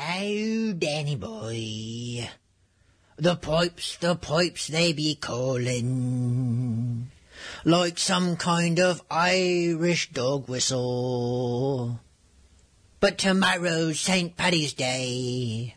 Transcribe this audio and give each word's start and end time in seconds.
oh, 0.00 0.72
Danny 0.72 1.16
boy. 1.16 2.28
The 3.16 3.36
pipes, 3.36 3.96
the 3.98 4.14
pipes, 4.16 4.68
they 4.68 4.92
be 4.92 5.14
calling. 5.14 7.10
Like 7.64 7.98
some 7.98 8.36
kind 8.36 8.80
of 8.80 9.02
Irish 9.10 10.10
dog 10.12 10.48
whistle. 10.48 12.00
But 13.00 13.18
tomorrow's 13.18 14.00
St. 14.00 14.36
Paddy's 14.36 14.72
Day. 14.72 15.76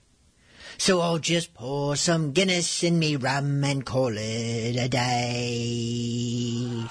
So 0.78 1.02
I'll 1.02 1.20
just 1.20 1.54
pour 1.54 1.96
some 1.96 2.32
Guinness 2.32 2.84
in 2.84 3.00
me 3.00 3.16
rum 3.16 3.64
and 3.64 3.86
call 3.86 4.14
it 4.18 4.76
a 4.76 4.90
day. 4.90 6.84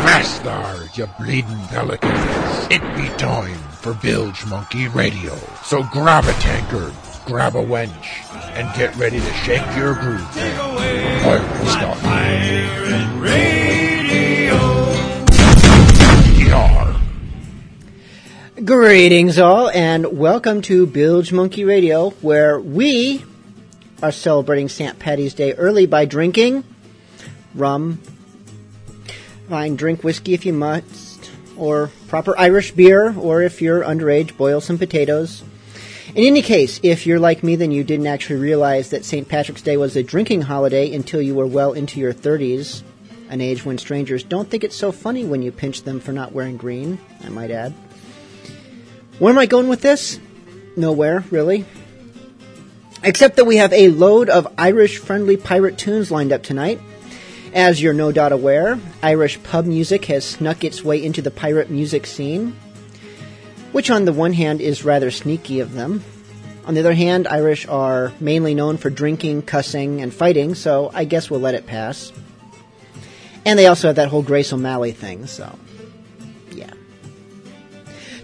Master, 0.00 0.88
you 0.94 1.06
bleeding 1.18 1.64
pelicans. 1.68 2.66
It 2.70 2.80
be 2.96 3.08
time 3.18 3.58
for 3.80 3.94
Bilge 3.94 4.44
Monkey 4.46 4.88
Radio. 4.88 5.36
So 5.64 5.82
grab 5.84 6.24
a 6.24 6.32
tankard, 6.34 6.92
grab 7.26 7.54
a 7.54 7.62
wench, 7.62 8.06
and 8.54 8.74
get 8.76 8.94
ready 8.96 9.20
to 9.20 9.32
shake 9.44 9.64
your 9.76 9.94
groove. 9.94 10.20
Pirate 10.32 11.68
style. 11.68 11.94
Pirate 11.96 13.20
Radio. 13.20 14.58
Yar. 16.48 17.00
Greetings, 18.64 19.38
all, 19.38 19.70
and 19.70 20.18
welcome 20.18 20.62
to 20.62 20.86
Bilge 20.86 21.32
Monkey 21.32 21.64
Radio, 21.64 22.10
where 22.22 22.58
we 22.60 23.24
are 24.02 24.12
celebrating 24.12 24.68
St. 24.68 24.98
Patty's 24.98 25.34
Day 25.34 25.52
early 25.54 25.86
by 25.86 26.04
drinking 26.04 26.64
rum. 27.54 28.00
Fine, 29.48 29.76
drink 29.76 30.02
whiskey 30.02 30.34
if 30.34 30.46
you 30.46 30.52
must, 30.52 31.30
or 31.56 31.90
proper 32.08 32.36
Irish 32.38 32.72
beer, 32.72 33.14
or 33.18 33.42
if 33.42 33.60
you're 33.60 33.82
underage, 33.82 34.36
boil 34.36 34.60
some 34.60 34.78
potatoes. 34.78 35.42
In 36.14 36.24
any 36.24 36.42
case, 36.42 36.78
if 36.82 37.06
you're 37.06 37.18
like 37.18 37.42
me, 37.42 37.56
then 37.56 37.70
you 37.70 37.84
didn't 37.84 38.06
actually 38.06 38.40
realize 38.40 38.90
that 38.90 39.04
St. 39.04 39.28
Patrick's 39.28 39.62
Day 39.62 39.76
was 39.76 39.96
a 39.96 40.02
drinking 40.02 40.42
holiday 40.42 40.94
until 40.94 41.22
you 41.22 41.34
were 41.34 41.46
well 41.46 41.72
into 41.72 42.00
your 42.00 42.12
30s, 42.12 42.82
an 43.30 43.40
age 43.40 43.64
when 43.64 43.78
strangers 43.78 44.22
don't 44.22 44.48
think 44.48 44.62
it's 44.62 44.76
so 44.76 44.92
funny 44.92 45.24
when 45.24 45.42
you 45.42 45.50
pinch 45.50 45.82
them 45.82 46.00
for 46.00 46.12
not 46.12 46.32
wearing 46.32 46.56
green, 46.56 46.98
I 47.24 47.28
might 47.30 47.50
add. 47.50 47.72
Where 49.18 49.32
am 49.32 49.38
I 49.38 49.46
going 49.46 49.68
with 49.68 49.80
this? 49.80 50.18
Nowhere, 50.76 51.24
really. 51.30 51.64
Except 53.02 53.36
that 53.36 53.46
we 53.46 53.56
have 53.56 53.72
a 53.72 53.88
load 53.88 54.28
of 54.28 54.52
Irish 54.58 54.98
friendly 54.98 55.36
pirate 55.36 55.78
tunes 55.78 56.10
lined 56.10 56.32
up 56.32 56.42
tonight. 56.42 56.80
As 57.54 57.82
you're 57.82 57.92
no 57.92 58.12
doubt 58.12 58.32
aware, 58.32 58.78
Irish 59.02 59.42
pub 59.42 59.66
music 59.66 60.06
has 60.06 60.24
snuck 60.24 60.64
its 60.64 60.82
way 60.82 61.04
into 61.04 61.20
the 61.20 61.30
pirate 61.30 61.68
music 61.68 62.06
scene, 62.06 62.56
which 63.72 63.90
on 63.90 64.06
the 64.06 64.12
one 64.12 64.32
hand 64.32 64.62
is 64.62 64.84
rather 64.84 65.10
sneaky 65.10 65.60
of 65.60 65.74
them. 65.74 66.02
On 66.64 66.72
the 66.72 66.80
other 66.80 66.94
hand, 66.94 67.28
Irish 67.28 67.66
are 67.68 68.10
mainly 68.20 68.54
known 68.54 68.78
for 68.78 68.88
drinking, 68.88 69.42
cussing, 69.42 70.00
and 70.00 70.14
fighting, 70.14 70.54
so 70.54 70.90
I 70.94 71.04
guess 71.04 71.28
we'll 71.28 71.40
let 71.40 71.54
it 71.54 71.66
pass. 71.66 72.10
And 73.44 73.58
they 73.58 73.66
also 73.66 73.88
have 73.88 73.96
that 73.96 74.08
whole 74.08 74.22
Grace 74.22 74.52
O'Malley 74.52 74.92
thing, 74.92 75.26
so 75.26 75.58
yeah. 76.52 76.72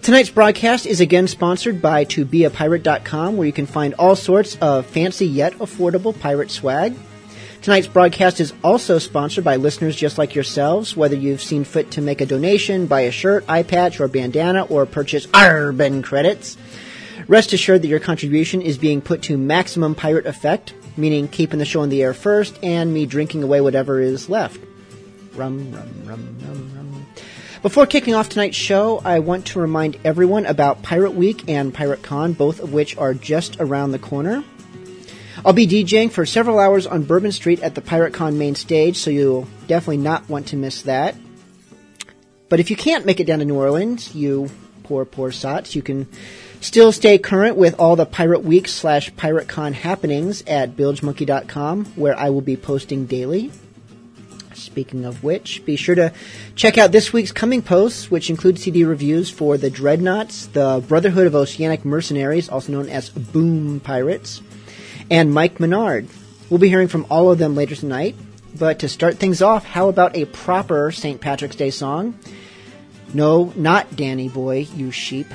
Tonight's 0.01 0.31
broadcast 0.31 0.87
is 0.87 1.01
again 1.01 1.27
sponsored 1.27 1.83
by 1.83 2.07
ToBeAPirate.com, 2.07 3.37
where 3.37 3.47
you 3.47 3.53
can 3.53 3.67
find 3.67 3.93
all 3.95 4.17
sorts 4.17 4.57
of 4.63 4.87
fancy 4.87 5.27
yet 5.27 5.53
affordable 5.55 6.19
pirate 6.19 6.51
swag. 6.51 6.97
Tonight's 7.61 7.89
broadcast 7.89 8.41
is 8.41 8.55
also 8.63 8.99
sponsored 8.99 9.45
by 9.45 9.57
listeners 9.57 9.97
just 9.97 10.17
like 10.17 10.35
yourselves, 10.35 10.97
whether 10.97 11.17
you've 11.17 11.43
seen 11.43 11.65
fit 11.65 11.91
to 11.93 12.01
make 12.01 12.21
a 12.21 12.27
donation, 12.27 12.87
buy 12.87 13.03
a 13.03 13.11
shirt, 13.11 13.45
eye 13.49 13.65
patch, 13.65 14.01
or 14.01 14.09
bandana, 14.09 14.65
or 14.65 14.87
purchase 14.87 15.27
Arbon 15.29 16.03
credits. 16.03 16.57
Rest 17.27 17.53
assured 17.53 17.83
that 17.83 17.89
your 17.89 18.01
contribution 18.01 18.63
is 18.63 18.79
being 18.79 19.03
put 19.03 19.23
to 19.23 19.37
maximum 19.37 19.95
pirate 19.95 20.25
effect, 20.25 20.73
meaning 20.97 21.29
keeping 21.29 21.59
the 21.59 21.65
show 21.65 21.81
on 21.81 21.89
the 21.89 22.03
air 22.03 22.15
first 22.15 22.59
and 22.63 22.95
me 22.95 23.07
drinking 23.07 23.43
away 23.43 23.61
whatever 23.61 24.01
is 24.01 24.31
left. 24.31 24.61
Rum, 25.35 25.73
rum, 25.73 25.91
rum, 26.05 26.39
rum, 26.41 26.73
rum. 26.75 27.07
Before 27.61 27.87
kicking 27.87 28.15
off 28.15 28.29
tonight's 28.29 28.57
show, 28.57 29.03
I 29.05 29.19
want 29.19 29.47
to 29.47 29.59
remind 29.59 29.99
everyone 30.05 30.47
about 30.47 30.83
Pirate 30.83 31.15
Week 31.15 31.49
and 31.49 31.75
Pirate 31.75 32.03
Con, 32.03 32.33
both 32.33 32.61
of 32.61 32.73
which 32.73 32.97
are 32.97 33.15
just 33.15 33.57
around 33.61 33.91
the 33.91 33.99
corner. 33.99 34.45
I'll 35.45 35.53
be 35.53 35.67
DJing 35.67 36.11
for 36.11 36.27
several 36.27 36.59
hours 36.59 36.87
on 36.87 37.05
Bourbon 37.05 37.33
Street 37.33 37.61
at 37.61 37.75
the 37.75 37.81
Pirate 37.81 38.13
Con 38.13 38.39
main 38.39 38.55
stage, 38.55 38.99
so 38.99 39.11
you'll 39.11 39.47
definitely 39.67 39.99
not 39.99 40.29
want 40.29 40.49
to 40.49 40.57
miss 40.57 40.83
that. 40.83 41.15
But 42.49 42.61
if 42.61 42.71
you 42.71 42.77
can't 42.77 43.07
make 43.07 43.21
it 43.21 43.27
down 43.27 43.39
to 43.39 43.45
New 43.45 43.55
Orleans, 43.55 44.15
you 44.15 44.51
poor, 44.83 45.05
poor 45.05 45.31
sots, 45.31 45.77
you 45.77 45.83
can 45.83 46.09
still 46.61 46.93
stay 46.93 47.19
current 47.19 47.57
with 47.57 47.79
all 47.79 47.95
the 47.95 48.07
Pirate 48.07 48.43
Week 48.43 48.67
slash 48.67 49.15
Pirate 49.17 49.49
Con 49.49 49.75
happenings 49.75 50.43
at 50.47 50.77
BilgeMonkey.com, 50.77 51.85
where 51.95 52.19
I 52.19 52.31
will 52.31 52.41
be 52.41 52.57
posting 52.57 53.07
daily. 53.07 53.53
Speaking 54.55 55.05
of 55.05 55.23
which, 55.23 55.65
be 55.65 55.77
sure 55.77 55.95
to 55.95 56.13
check 56.57 56.79
out 56.79 56.91
this 56.91 57.13
week's 57.13 57.31
coming 57.31 57.63
posts, 57.63 58.11
which 58.11 58.29
include 58.29 58.59
CD 58.59 58.83
reviews 58.83 59.31
for 59.31 59.57
the 59.57 59.71
Dreadnoughts, 59.71 60.47
the 60.47 60.85
Brotherhood 60.89 61.29
of 61.29 61.37
Oceanic 61.37 61.85
Mercenaries, 61.85 62.49
also 62.49 62.73
known 62.73 62.89
as 62.89 63.09
Boom 63.09 63.79
Pirates, 63.79 64.43
and 65.11 65.33
Mike 65.33 65.61
Menard. 65.61 66.09
We'll 66.51 66.59
be 66.59 66.69
hearing 66.69 66.89
from 66.89 67.07
all 67.11 67.31
of 67.31 67.39
them 67.39 67.55
later 67.55 67.75
tonight. 67.75 68.17
But 68.59 68.81
to 68.81 68.89
start 68.89 69.19
things 69.19 69.43
off, 69.43 69.65
how 69.65 69.89
about 69.89 70.17
a 70.17 70.25
proper 70.25 70.91
St. 70.91 71.21
Patrick's 71.21 71.57
Day 71.57 71.71
song? 71.71 72.19
No, 73.15 73.53
not 73.57 73.97
Danny 73.97 74.29
Boy, 74.29 74.67
you 74.75 74.91
sheep. 74.91 75.27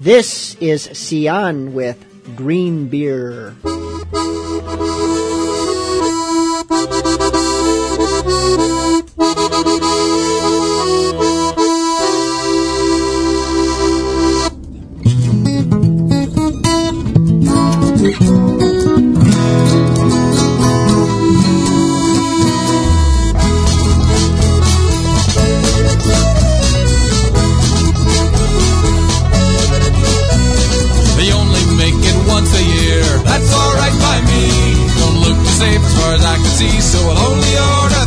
This 0.00 0.56
is 0.56 0.84
Sian 0.92 1.74
with 1.74 2.36
Green 2.36 2.88
Beer. 2.88 3.54
They 9.12 9.28
safe 35.62 35.84
as 35.84 35.94
far 35.98 36.14
as 36.14 36.24
I 36.24 36.36
can 36.36 36.52
see, 36.58 36.80
so 36.80 36.98
I'll 37.08 37.30
only 37.30 37.54
order 37.78 38.01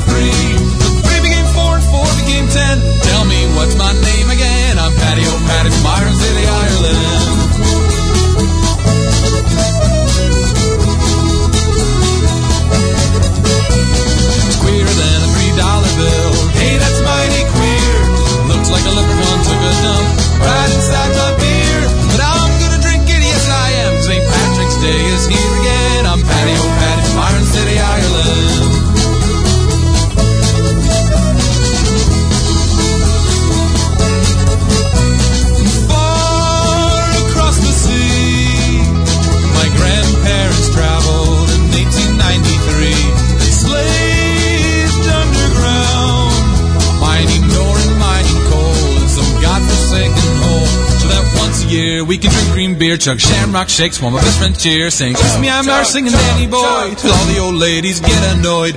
beer, 52.85 52.97
chug 52.97 53.19
shamrock 53.19 53.67
shakes 53.67 53.99
while 53.99 54.11
my 54.11 54.21
best 54.21 54.37
friend 54.37 54.59
cheer, 54.59 54.91
sing 54.91 55.15
Kiss 55.15 55.39
Me 55.39 55.49
I'm 55.49 55.67
Our 55.67 55.83
singing 55.83 56.11
Danny 56.11 56.45
Boy 56.45 56.93
till 56.95 57.11
all 57.11 57.25
the 57.25 57.39
old 57.39 57.55
ladies 57.55 57.99
get 57.99 58.37
annoyed. 58.37 58.75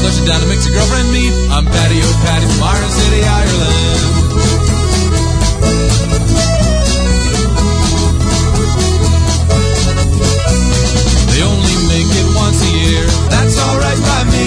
Flush 0.00 0.18
it 0.20 0.26
down, 0.26 0.40
it 0.42 0.48
makes 0.48 0.66
your 0.66 0.74
girlfriend 0.76 1.08
mean. 1.12 1.32
I'm 1.50 1.64
Patty 1.64 1.98
O'Patty 2.02 2.46
from 2.52 2.62
Iron 2.62 2.90
City, 2.90 3.20
Ireland. 3.24 5.06
They 11.32 11.40
only 11.42 11.76
make 11.88 12.10
it 12.10 12.28
once 12.36 12.60
a 12.60 12.70
year. 12.72 13.04
That's 13.32 13.56
alright 13.56 14.00
by 14.00 14.22
me. 14.32 14.46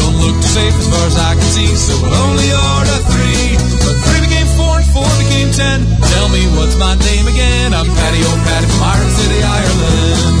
Don't 0.00 0.16
look 0.20 0.36
too 0.40 0.52
safe 0.52 0.74
as 0.76 0.88
far 0.88 1.06
as 1.06 1.16
I 1.16 1.32
can 1.36 1.48
see, 1.56 1.70
so 1.72 1.92
we'll 2.02 2.14
only 2.28 2.50
order 2.52 2.98
three. 3.12 3.56
But 3.84 3.96
three 4.04 4.20
became 4.28 4.48
four 4.58 4.76
and 4.80 4.88
four 4.92 5.08
became 5.24 5.50
ten. 5.52 5.86
Tell 6.12 6.28
me 6.28 6.42
what's 6.58 6.76
my 6.76 6.94
name 6.96 7.26
again? 7.28 7.72
I'm 7.72 7.86
Patty 7.88 8.20
O'Patty 8.20 8.66
from 8.66 8.82
Iron 8.82 9.10
City, 9.16 9.40
Ireland. 9.40 10.36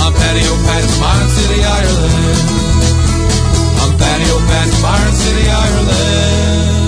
I'm 0.00 0.12
Patty 0.14 0.44
O'Patty 0.48 0.86
from 0.96 1.02
Iron 1.04 1.30
City, 1.36 1.58
Ireland. 1.64 3.07
I'm 3.80 3.96
Patty 3.96 4.24
O'Patty 4.30 4.70
from 4.70 4.84
Iron 4.84 5.14
City, 5.14 5.48
Ireland. 5.48 6.87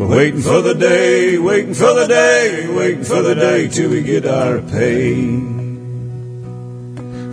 We're 0.00 0.16
waiting 0.16 0.40
for 0.40 0.62
the 0.62 0.72
day, 0.72 1.36
waiting 1.36 1.74
for 1.74 1.92
the 1.92 2.06
day, 2.06 2.66
waiting 2.74 3.04
for 3.04 3.20
the 3.20 3.34
day 3.34 3.68
till 3.68 3.90
we 3.90 4.02
get 4.02 4.24
our 4.24 4.62
pay. 4.62 5.36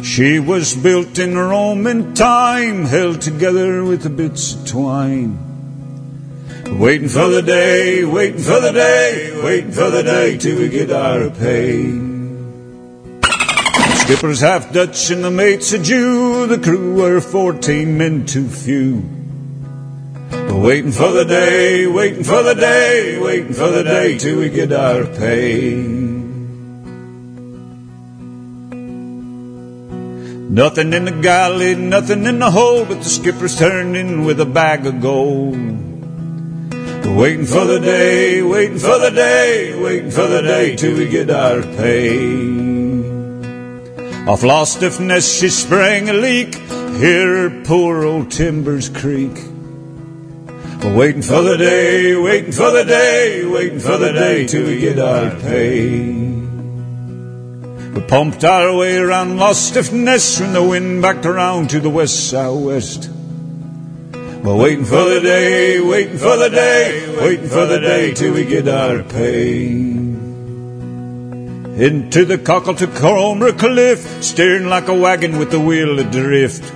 She 0.04 0.40
was 0.40 0.76
built 0.76 1.18
in 1.18 1.38
Roman 1.38 2.14
time, 2.14 2.84
held 2.84 3.22
together 3.22 3.86
with 3.86 4.18
bits 4.18 4.54
of 4.54 4.68
twine. 4.68 5.40
Waiting 6.78 7.08
for 7.08 7.30
the 7.30 7.42
day, 7.42 8.04
waiting 8.04 8.42
for 8.42 8.60
the 8.60 8.74
day, 8.74 9.42
waiting 9.42 9.72
for 9.72 9.90
the 9.90 10.04
day 10.04 10.38
till 10.38 10.60
we 10.60 10.68
get 10.68 10.92
our 10.92 11.30
pay. 11.30 11.86
Skipper's 14.04 14.42
half 14.42 14.74
Dutch 14.74 15.10
and 15.10 15.24
the 15.24 15.32
mate's 15.32 15.72
a 15.72 15.80
Jew. 15.80 16.48
The 16.48 16.60
crew 16.60 16.96
were 16.96 17.22
fourteen 17.22 17.98
men 17.98 18.26
too 18.26 18.50
few. 18.50 19.17
Waiting 20.58 20.92
for 20.92 21.12
the 21.12 21.24
day, 21.24 21.86
waiting 21.86 22.24
for 22.24 22.42
the 22.42 22.56
day, 22.56 23.20
waiting 23.20 23.54
for 23.54 23.70
the 23.70 23.84
day 23.84 24.18
till 24.18 24.40
we 24.40 24.50
get 24.50 24.74
our 24.74 25.06
pay. 25.06 25.76
Nothing 30.50 30.94
in 30.94 31.06
the 31.06 31.12
galley, 31.22 31.76
nothing 31.76 32.26
in 32.26 32.40
the 32.40 32.50
hold, 32.50 32.88
but 32.88 33.04
the 33.04 33.10
skipper's 33.10 33.56
turning 33.58 34.26
with 34.26 34.40
a 34.40 34.46
bag 34.46 34.88
of 34.88 35.00
gold. 35.00 35.54
Waiting 37.06 37.46
for 37.46 37.66
the 37.66 37.80
day, 37.80 38.42
waiting 38.42 38.80
for 38.80 38.98
the 38.98 39.12
day, 39.12 39.80
waiting 39.80 40.10
for 40.10 40.26
the 40.26 40.42
day 40.42 40.76
till 40.76 40.98
we 40.98 41.08
get 41.08 41.30
our 41.30 41.62
pay. 41.62 42.18
Off 44.28 44.42
Lowestoft 44.42 45.00
Ness 45.00 45.40
she 45.40 45.50
sprang 45.50 46.10
a 46.10 46.14
leak, 46.14 46.56
here 46.98 47.62
poor 47.64 48.04
old 48.04 48.32
Timbers 48.32 48.90
Creek. 50.80 50.96
Waiting 50.96 51.22
for 51.22 51.42
the 51.42 51.58
day, 51.58 52.16
waiting 52.16 52.52
for 52.52 52.72
the 52.72 52.84
day, 52.84 53.46
waiting 53.46 53.80
for 53.80 53.98
the 53.98 54.12
day 54.14 54.46
till 54.46 54.66
we 54.66 54.80
get 54.80 55.00
our 55.00 55.32
pay. 55.32 56.12
We 57.94 58.02
pumped 58.02 58.44
our 58.44 58.76
way 58.76 58.98
around 58.98 59.38
Lowestoft 59.38 59.92
Ness 59.92 60.40
when 60.40 60.54
the 60.54 60.64
wind 60.64 61.02
backed 61.02 61.26
around 61.26 61.70
to 61.72 61.80
the 61.80 61.90
west 61.90 62.30
southwest. 62.30 63.10
We're 64.44 64.56
waiting 64.56 64.86
for 64.86 65.04
the 65.04 65.20
day, 65.20 65.80
waiting 65.82 66.18
for 66.18 66.38
the 66.38 66.50
day, 66.50 67.18
waiting 67.20 67.50
for 67.50 67.66
the 67.66 67.80
day 67.80 68.14
till 68.14 68.34
we 68.34 68.46
get 68.46 68.68
our 68.68 69.04
pay. 69.04 69.66
Into 71.78 72.26
the 72.26 72.38
cockle 72.38 72.76
to 72.76 72.88
Cromer 72.88 73.52
Cliff, 73.52 74.24
steering 74.24 74.68
like 74.68 74.88
a 74.88 74.94
wagon 74.94 75.38
with 75.38 75.52
the 75.52 75.60
wheel 75.60 76.00
adrift. 76.00 76.74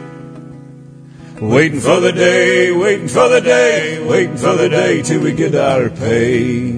Waiting 1.42 1.80
for 1.80 2.00
the 2.00 2.12
day, 2.12 2.72
waiting 2.72 3.08
for 3.08 3.28
the 3.28 3.42
day, 3.42 4.00
waiting 4.08 4.38
for 4.38 4.54
the 4.54 4.70
day 4.70 5.02
till 5.02 5.24
we 5.24 5.32
get 5.32 5.56
our 5.56 5.90
pay. 5.90 6.70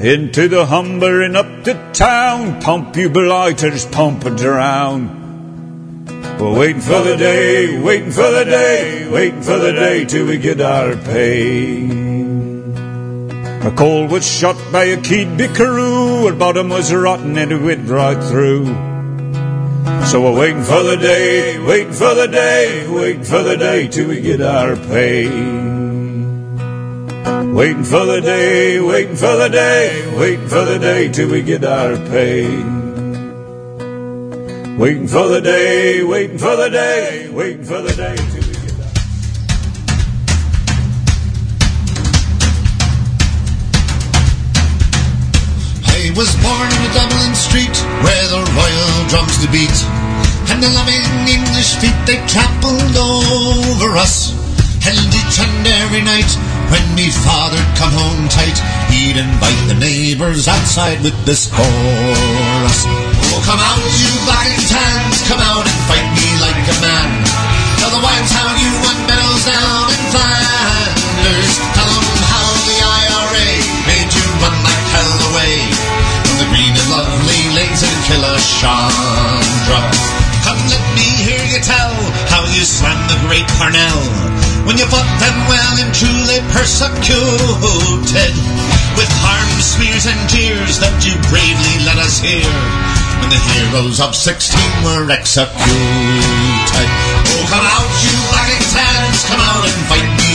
Into 0.00 0.48
the 0.48 0.64
Humber 0.64 1.20
and 1.20 1.36
up 1.36 1.64
to 1.64 1.74
town, 1.92 2.58
pump 2.62 2.96
you 2.96 3.10
blighters, 3.10 3.84
pump 3.84 4.24
it 4.24 4.40
around. 4.42 6.08
We're 6.40 6.58
waiting 6.58 6.80
for 6.80 7.02
the 7.02 7.18
day, 7.18 7.78
waiting 7.78 8.12
for 8.12 8.30
the 8.30 8.46
day, 8.46 9.06
waiting 9.10 9.42
for 9.42 9.58
the 9.58 9.72
day 9.72 10.06
till 10.06 10.24
we 10.24 10.38
get 10.38 10.62
our 10.62 10.96
pay. 10.96 11.82
McCall 13.60 14.08
was 14.10 14.26
shot 14.26 14.56
by 14.72 14.84
a 14.84 14.96
keyed 15.02 15.36
bickaroo, 15.36 16.30
her 16.30 16.34
bottom 16.34 16.70
was 16.70 16.94
rotten 16.94 17.36
and 17.36 17.52
it 17.52 17.60
went 17.60 17.90
right 17.90 18.24
through. 18.24 18.89
So 20.10 20.20
we're 20.20 20.38
waiting 20.38 20.62
for 20.62 20.82
the 20.82 20.96
day, 20.96 21.58
waiting 21.58 21.92
for 21.92 22.14
the 22.14 22.26
day, 22.26 22.86
waiting 22.88 23.24
for 23.24 23.42
the 23.42 23.56
day 23.56 23.88
till 23.88 24.08
we 24.08 24.20
get 24.20 24.40
our 24.40 24.76
pay. 24.76 25.28
Waiting 27.52 27.84
for 27.84 28.04
the 28.06 28.20
day, 28.20 28.80
waiting 28.80 29.16
for 29.16 29.36
the 29.36 29.48
day, 29.48 30.16
waiting 30.18 30.48
for 30.48 30.64
the 30.64 30.78
day 30.78 31.08
till 31.12 31.30
we 31.30 31.42
get 31.42 31.64
our 31.64 31.96
pay. 31.96 32.46
Waiting 34.76 35.08
for 35.08 35.28
the 35.28 35.40
day, 35.40 36.02
waiting 36.02 36.38
for 36.38 36.56
the 36.56 36.68
day, 36.70 37.30
waiting 37.30 37.64
for 37.64 37.80
the 37.82 37.94
day 37.94 38.39
was 46.20 46.36
born 46.44 46.68
in 46.68 46.82
a 46.84 46.92
Dublin 46.92 47.32
street 47.32 47.72
where 48.04 48.26
the 48.28 48.44
royal 48.52 48.92
drums 49.08 49.40
do 49.40 49.48
beat, 49.48 49.72
and 50.52 50.60
the 50.60 50.68
loving 50.76 51.00
English 51.24 51.80
feet 51.80 51.96
they 52.04 52.20
trampled 52.28 52.92
over 52.92 53.96
us. 53.96 54.36
And 54.84 55.00
each 55.16 55.36
and 55.40 55.64
every 55.80 56.04
night 56.04 56.28
when 56.68 56.84
me 56.92 57.08
father'd 57.08 57.72
come 57.80 57.96
home 57.96 58.28
tight, 58.28 58.60
he'd 58.92 59.16
invite 59.16 59.64
the 59.64 59.80
neighbours 59.80 60.44
outside 60.44 61.00
with 61.00 61.16
this 61.24 61.48
chorus. 61.48 62.78
Oh, 62.84 63.40
come 63.48 63.56
out, 63.56 63.80
you 63.80 64.12
black 64.28 64.44
and 64.44 64.66
tans, 64.68 65.24
come 65.24 65.40
out 65.40 65.64
and 65.64 65.80
fight 65.88 66.04
me 66.20 66.28
like 66.44 66.68
a 66.68 66.76
man. 66.84 67.08
Tell 67.80 67.96
the 67.96 68.02
wives 68.04 68.28
how 68.36 68.48
you 68.60 68.68
won 68.84 68.98
medals 69.08 69.44
down 69.48 69.88
in 69.88 70.02
Flanders. 70.12 71.79
In 78.10 78.18
Killashandra. 78.18 79.80
Come 80.42 80.60
let 80.68 80.84
me 80.96 81.06
hear 81.22 81.42
you 81.46 81.60
tell 81.62 81.94
how 82.30 82.42
you 82.50 82.64
slammed 82.64 83.10
the 83.10 83.18
great 83.26 83.46
Parnell 83.58 84.02
when 84.66 84.78
you 84.78 84.86
fought 84.86 85.08
them 85.20 85.36
well 85.48 85.74
and 85.78 85.92
truly 85.94 86.40
persecuted 86.52 88.34
with 88.96 89.10
harm, 89.22 89.50
smears 89.60 90.06
and 90.06 90.20
tears 90.28 90.80
that 90.80 90.94
you 91.06 91.14
bravely 91.30 91.76
let 91.86 91.98
us 91.98 92.18
hear 92.18 92.50
when 93.20 93.30
the 93.30 93.40
heroes 93.54 94.00
of 94.00 94.14
16 94.14 94.58
were 94.84 95.10
executed. 95.10 95.60
Oh, 97.30 97.44
come 97.48 97.64
out, 97.64 97.90
you 98.02 98.14
black 98.32 98.58
tans, 98.74 99.20
come 99.28 99.40
out 99.40 99.64
and 99.64 99.80
fight 99.86 100.10
me 100.18 100.29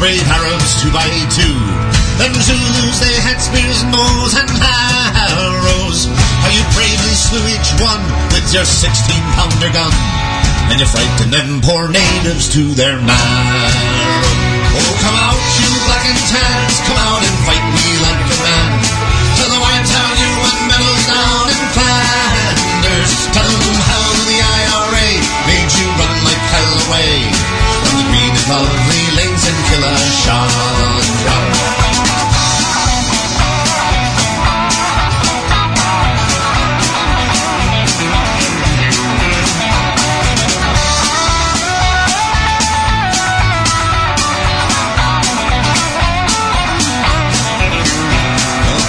brave 0.00 0.24
Arabs 0.32 0.80
two 0.80 0.88
by 0.96 1.04
two. 1.28 1.56
Them 2.16 2.32
Zulus, 2.40 2.98
they 3.04 3.16
had 3.20 3.36
spears, 3.36 3.84
bows, 3.92 4.32
and 4.32 4.48
arrows. 4.48 6.08
How 6.40 6.48
you 6.48 6.64
bravely 6.72 7.16
slew 7.20 7.44
each 7.52 7.70
one 7.76 8.00
with 8.32 8.48
your 8.48 8.64
16-pounder 8.64 9.70
gun. 9.76 9.92
And 10.72 10.80
you 10.80 10.88
frightened 10.88 11.32
them 11.36 11.60
poor 11.60 11.92
natives 11.92 12.48
to 12.56 12.72
their 12.72 12.96
marrow. 12.96 13.76
Oh, 14.72 14.92
come 15.04 15.18
out, 15.20 15.40
you 15.60 15.68
black 15.84 16.04
and 16.08 16.20
tans, 16.32 16.76
come 16.88 16.96
out 16.96 17.20
and 17.20 17.36
fight 17.44 17.66
me 17.76 17.88
like 18.00 18.24
a 18.24 18.38
man. 18.40 18.70
Tell 19.36 19.50
the 19.52 19.60
wives 19.60 19.90
how 19.92 20.10
you 20.16 20.30
won 20.40 20.58
medals 20.64 21.04
down 21.12 21.44
in 21.52 21.62
Flanders. 21.76 23.12
Tell 23.36 23.52
them 23.52 23.76
how 23.84 24.08
the 24.32 24.38
IRA 24.40 25.08
made 25.44 25.70
you 25.76 25.86
run 25.92 26.16
like 26.24 26.44
hell 26.56 26.72
away 26.88 27.60
from 27.84 27.94
the 28.00 28.06
green 28.08 28.32
and 28.32 28.48
lovely 28.48 29.04
lanes 29.16 29.29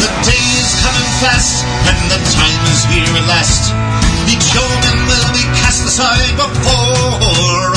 the 0.01 0.09
day 0.25 0.45
is 0.61 0.71
coming 0.81 1.09
fast, 1.21 1.65
and 1.89 1.97
the 2.09 2.19
time 2.37 2.61
is 2.69 2.83
here 2.85 3.13
at 3.17 3.27
last. 3.27 3.73
Each 4.29 4.53
yeoman 4.53 5.07
will 5.07 5.29
be 5.33 5.43
cast 5.57 5.85
aside 5.85 6.35
before 6.37 7.70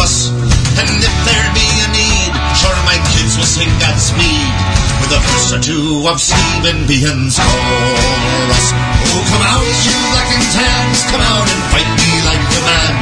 will 3.55 3.62
sing 3.62 3.79
Godspeed 3.79 4.55
with 5.01 5.12
a 5.14 5.21
verse 5.21 5.53
or 5.55 5.61
two 5.61 6.03
of 6.09 6.19
Stephen 6.19 6.87
Behan's 6.87 7.38
chorus. 7.38 8.67
Oh, 8.75 9.23
come 9.31 9.45
out, 9.47 9.67
you 9.87 9.95
black 10.11 10.31
and 10.35 10.47
tans, 10.51 10.99
come 11.11 11.23
out 11.23 11.47
and 11.47 11.62
fight 11.71 11.87
me 11.87 12.11
like 12.27 12.43
a 12.43 12.62
man. 12.67 12.95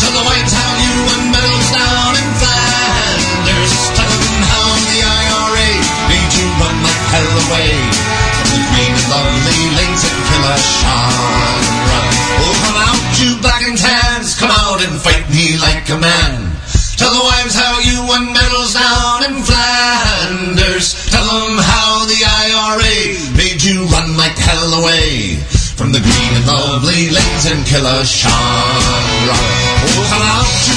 Tell 0.00 0.14
the 0.16 0.24
wives 0.24 0.52
how 0.56 0.72
you 0.80 0.94
won 1.04 1.22
medals 1.32 1.68
down 1.72 2.12
in 2.16 2.28
Flanders. 2.40 3.74
Tell 3.92 4.14
them 4.24 4.38
how 4.48 4.68
the 4.88 5.00
IRA 5.04 5.70
made 6.08 6.32
you 6.32 6.46
run 6.60 6.76
like 6.80 7.02
hell 7.12 7.34
away 7.44 7.72
from 8.40 8.48
the 8.56 8.62
green 8.72 8.94
and 8.96 9.08
lovely 9.10 9.60
lanes 9.76 10.02
at 10.06 10.16
Killashawra. 10.16 11.39
From 25.80 25.92
the 25.92 25.98
green 25.98 26.32
and 26.36 26.46
lovely 26.46 27.08
lanes 27.08 27.46
in 27.46 27.64
Killashawra. 27.64 29.32
Oh, 29.80 30.06
come 30.12 30.20
out, 30.20 30.69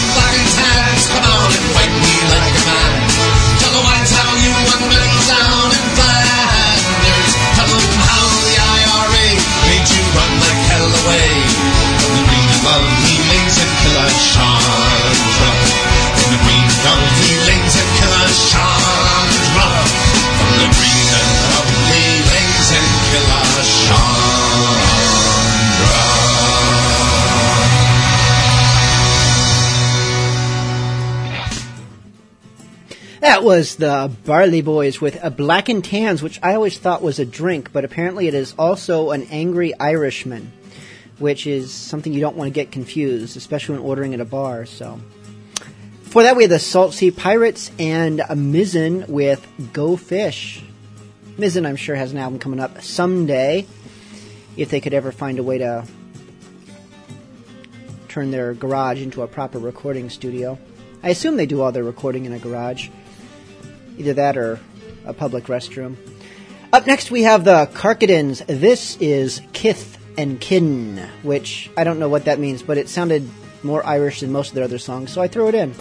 That 33.44 33.48
was 33.48 33.76
the 33.76 34.10
Barley 34.24 34.62
Boys 34.62 35.02
with 35.02 35.22
a 35.22 35.30
Black 35.30 35.68
and 35.68 35.84
Tans, 35.84 36.24
which 36.24 36.40
I 36.42 36.56
always 36.56 36.78
thought 36.78 37.02
was 37.02 37.20
a 37.20 37.26
drink, 37.26 37.74
but 37.74 37.84
apparently 37.84 38.30
it 38.30 38.34
is 38.34 38.56
also 38.58 39.12
an 39.12 39.28
angry 39.32 39.78
Irishman, 39.78 40.54
which 41.20 41.46
is 41.46 41.70
something 41.70 42.14
you 42.14 42.22
don't 42.22 42.38
want 42.38 42.48
to 42.48 42.54
get 42.54 42.72
confused, 42.72 43.36
especially 43.36 43.76
when 43.76 43.84
ordering 43.84 44.14
at 44.14 44.22
a 44.22 44.26
bar. 44.26 44.66
So, 44.66 44.98
for 46.04 46.24
that 46.24 46.38
we 46.38 46.44
had 46.44 46.52
the 46.52 46.58
Salt 46.58 46.94
Sea 46.94 47.12
Pirates 47.12 47.70
and 47.78 48.22
a 48.22 48.34
Mizzen 48.34 49.10
with 49.10 49.46
Go 49.74 49.98
Fish. 49.98 50.64
Mizzen, 51.38 51.68
I'm 51.68 51.76
sure, 51.76 51.98
has 51.98 52.14
an 52.14 52.20
album 52.20 52.40
coming 52.40 52.62
up 52.62 52.82
someday, 52.82 53.68
if 54.56 54.70
they 54.70 54.80
could 54.80 54.94
ever 54.94 55.12
find 55.12 55.38
a 55.38 55.44
way 55.44 55.58
to 55.58 55.86
turn 58.08 58.32
their 58.32 58.54
garage 58.54 59.02
into 59.02 59.22
a 59.22 59.28
proper 59.28 59.60
recording 59.60 60.10
studio. 60.10 60.58
I 61.04 61.10
assume 61.10 61.36
they 61.36 61.46
do 61.46 61.62
all 61.62 61.74
their 61.74 61.84
recording 61.84 62.24
in 62.24 62.32
a 62.32 62.40
garage. 62.40 62.88
Either 63.98 64.14
that 64.14 64.38
or 64.38 64.60
a 65.06 65.14
public 65.14 65.46
restroom. 65.46 65.96
Up 66.72 66.88
next, 66.88 67.12
we 67.12 67.24
have 67.24 67.44
the 67.44 67.70
Karkadins. 67.74 68.46
This 68.48 68.98
is 68.98 69.42
Kith 69.54 69.98
and 70.18 70.40
Kin, 70.40 70.98
which 71.22 71.70
I 71.78 71.84
don't 71.84 72.00
know 72.00 72.10
what 72.10 72.26
that 72.26 72.40
means, 72.40 72.64
but 72.64 72.78
it 72.78 72.90
sounded 72.90 73.30
more 73.62 73.86
Irish 73.86 74.22
than 74.22 74.32
most 74.32 74.50
of 74.50 74.56
their 74.56 74.64
other 74.64 74.80
songs, 74.80 75.12
so 75.12 75.22
I 75.22 75.28
threw 75.28 75.48
it 75.48 75.56
in. 75.56 75.74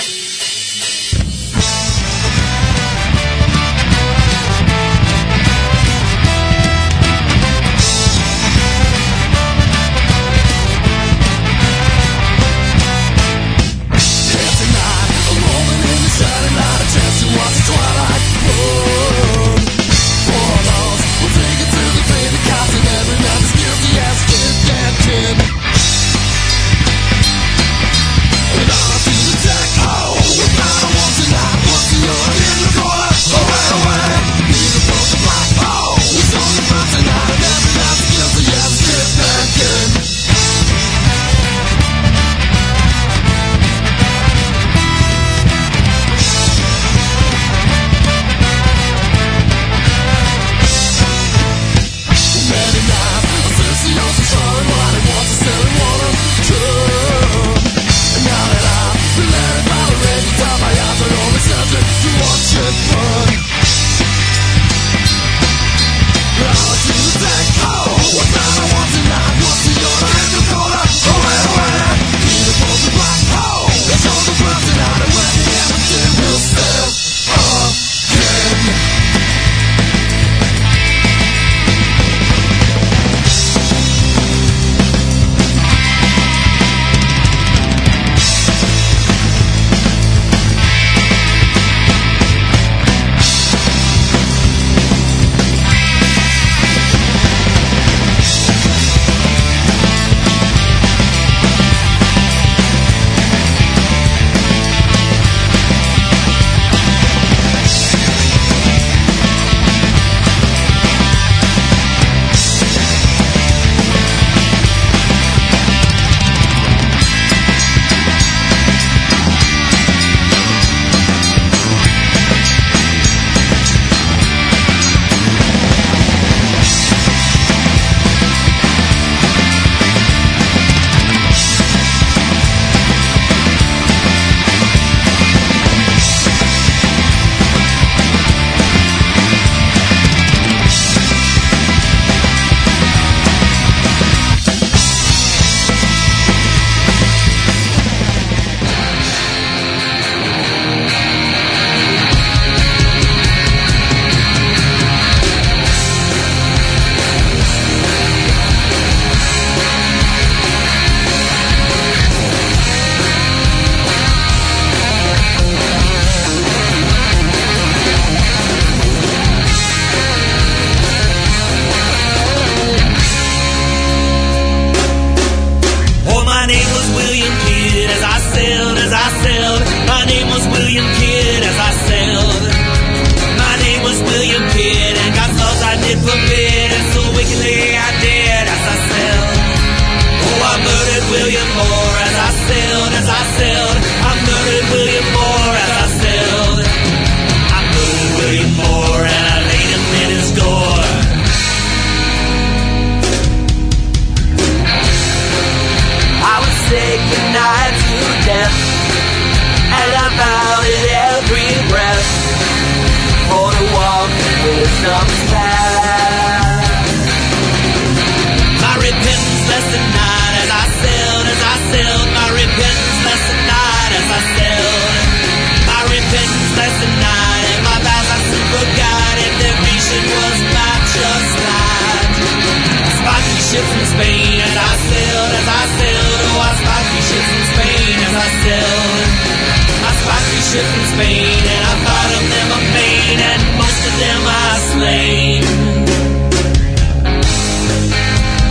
Ships 240.53 240.69
from 240.69 240.85
Spain 240.85 241.41
and 241.49 241.65
I 241.65 241.75
thought 241.81 242.11
of 242.12 242.25
them 242.29 242.49
amain 242.61 243.19
and 243.25 243.43
most 243.57 243.83
of 243.88 243.95
them 244.05 244.21
I 244.29 244.51
slain. 244.73 245.43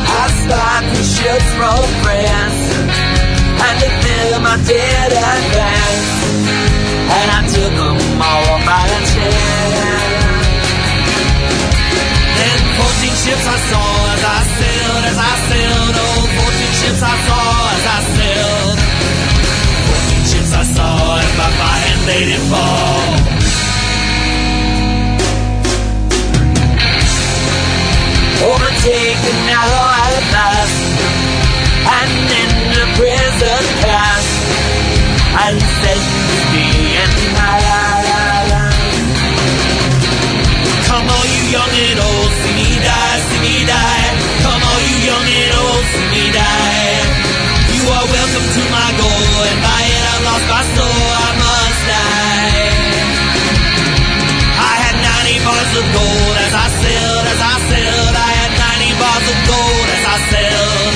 I 0.09 0.25
spied 0.41 0.83
three 0.89 1.09
ships 1.13 1.49
from 1.61 1.81
France 2.01 2.61
and 3.65 3.75
to 3.85 3.89
them 4.33 4.43
I 4.49 4.57
did 4.65 5.09
advance 5.13 6.09
and 7.21 7.27
I 7.37 7.41
took 7.53 7.69
them 7.69 8.17
all 8.17 8.57
by 8.65 8.81
the 8.89 9.01
chance. 9.13 10.41
Then 12.33 12.59
14 12.81 13.13
ships 13.29 13.45
I 13.45 13.57
saw 13.69 14.10
my 22.01 22.11
they 22.11 22.25
did 22.25 22.41
fall. 22.49 23.13
Overtaken 28.41 29.37
now 29.45 29.69
at 30.01 30.23
last 30.33 30.77
and 31.97 32.11
into 32.41 32.83
prison 32.97 33.63
cast 33.81 34.31
and 35.45 35.57
sentenced 35.61 36.47
me 36.53 36.67
and 36.97 37.11
Come 40.87 41.07
all 41.07 41.25
you 41.25 41.43
young 41.55 41.71
and 41.71 41.99
old, 41.99 42.31
see 42.41 42.53
me 42.53 42.69
die, 42.83 43.19
see 43.29 43.39
me 43.41 43.55
die. 43.65 44.09
Come 44.43 44.61
all 44.61 44.81
you 44.89 44.97
young 45.07 45.27
and 45.39 45.53
old, 45.55 45.85
see 45.91 46.07
me 46.13 46.25
die. 46.35 47.31
You 47.75 47.83
are 47.95 48.07
welcome 48.11 48.47
to 48.57 48.63
my 48.75 48.89
goal, 48.99 49.33
and 49.49 49.59
by 49.63 49.81
it 49.87 50.03
I've 50.11 50.23
lost 50.27 50.45
my 50.51 50.63
soul, 50.75 50.90
bars 55.71 55.83
of 55.83 55.93
gold 55.93 56.35
as 56.37 56.53
I 56.53 56.67
sailed, 56.83 57.25
as 57.31 57.41
I 57.41 57.55
sailed. 57.71 58.15
I 58.15 58.31
had 58.39 58.51
90 58.59 58.99
bars 58.99 59.27
of 59.31 59.37
gold 59.47 59.87
as 59.95 60.03
I 60.03 60.17
sailed. 60.31 60.95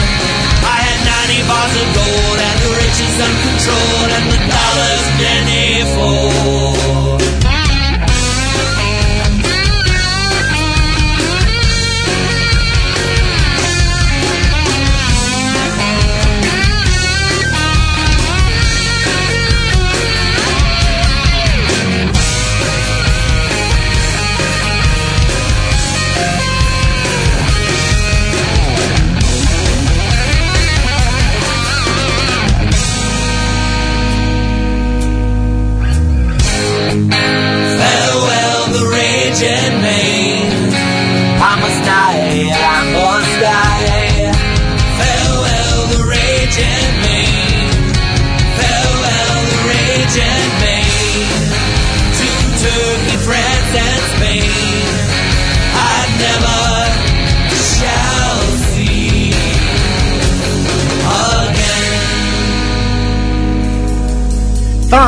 I 0.68 0.78
had 0.84 1.00
90 1.32 1.48
bars 1.48 1.76
of 1.80 1.88
gold 1.96 2.40
and 2.48 2.58
the 2.60 2.72
riches 2.76 3.16
uncontrolled 3.24 4.12
and 4.12 4.26
the 4.32 4.40
dollars 4.52 5.06
plentiful. 5.16 6.64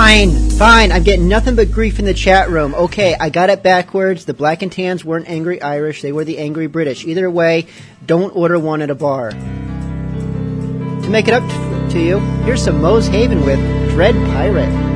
Fine, 0.08 0.52
fine. 0.52 0.92
I'm 0.94 1.04
getting 1.04 1.28
nothing 1.28 1.58
but 1.58 1.70
grief 1.70 2.00
in 2.00 2.06
the 2.06 2.14
chat 2.14 2.50
room. 2.50 2.74
Okay, 2.74 3.14
I 3.20 3.30
got 3.30 3.50
it 3.50 3.62
backwards. 3.62 4.24
The 4.24 4.34
black 4.34 4.62
and 4.62 4.72
tans 4.72 5.04
weren't 5.04 5.28
angry 5.28 5.62
Irish, 5.62 6.02
they 6.02 6.14
were 6.14 6.24
the 6.24 6.38
angry 6.38 6.68
British. 6.68 7.04
Either 7.04 7.30
way, 7.30 7.68
don't 8.06 8.34
order 8.34 8.58
one 8.58 8.82
at 8.82 8.90
a 8.90 8.96
bar. 8.96 9.32
To 9.32 11.10
make 11.10 11.28
it 11.28 11.34
up 11.34 11.44
to 11.92 12.00
you, 12.00 12.20
here's 12.46 12.64
some 12.64 12.82
Moe's 12.82 13.08
Haven 13.08 13.44
with 13.44 13.60
Dread 13.90 14.16
Pirate. 14.32 14.87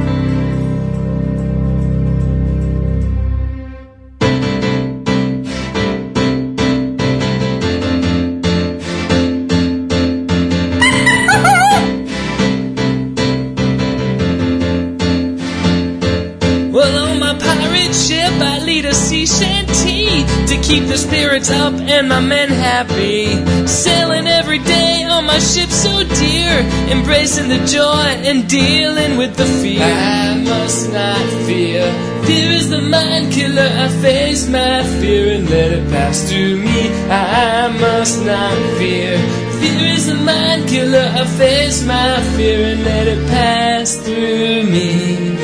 And 22.02 22.10
my 22.10 22.20
men 22.20 22.50
happy. 22.50 23.26
Sailing 23.68 24.26
every 24.26 24.58
day 24.58 25.04
on 25.04 25.24
my 25.26 25.38
ship 25.38 25.70
so 25.70 26.04
dear, 26.04 26.52
embracing 26.96 27.48
the 27.48 27.62
joy 27.78 28.08
and 28.28 28.50
dealing 28.50 29.18
with 29.18 29.36
the 29.36 29.46
fear. 29.62 29.84
I 29.84 30.34
must 30.44 30.92
not 30.92 31.26
fear. 31.46 31.84
Fear 32.26 32.52
is 32.60 32.70
the 32.70 32.82
mind 32.82 33.32
killer. 33.32 33.70
I 33.86 33.88
face 34.02 34.50
my 34.50 34.84
fear 35.00 35.36
and 35.36 35.48
let 35.48 35.72
it 35.78 35.88
pass 35.92 36.28
through 36.28 36.58
me. 36.58 36.82
I 37.10 37.68
must 37.80 38.26
not 38.26 38.58
fear. 38.80 39.18
Fear 39.60 39.88
is 39.98 40.08
the 40.08 40.16
mind 40.16 40.68
killer. 40.68 41.08
I 41.22 41.26
face 41.26 41.86
my 41.86 42.20
fear 42.36 42.60
and 42.72 42.84
let 42.84 43.06
it 43.08 43.28
pass 43.30 43.98
through 43.98 44.64
me 44.64 45.38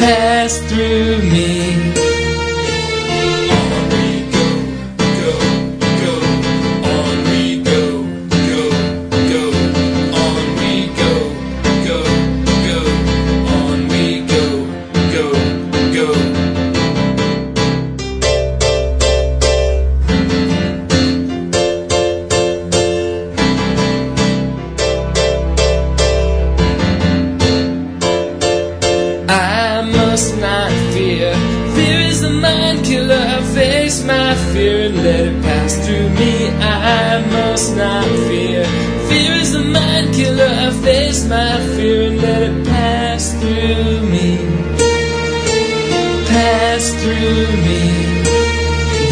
pass 0.00 0.60
through 0.70 1.18
me. 1.30 1.79
My 34.04 34.34
fear 34.52 34.86
and 34.86 34.96
let 34.96 35.26
it 35.26 35.42
pass 35.42 35.86
through 35.86 36.08
me. 36.10 36.48
I 36.48 37.29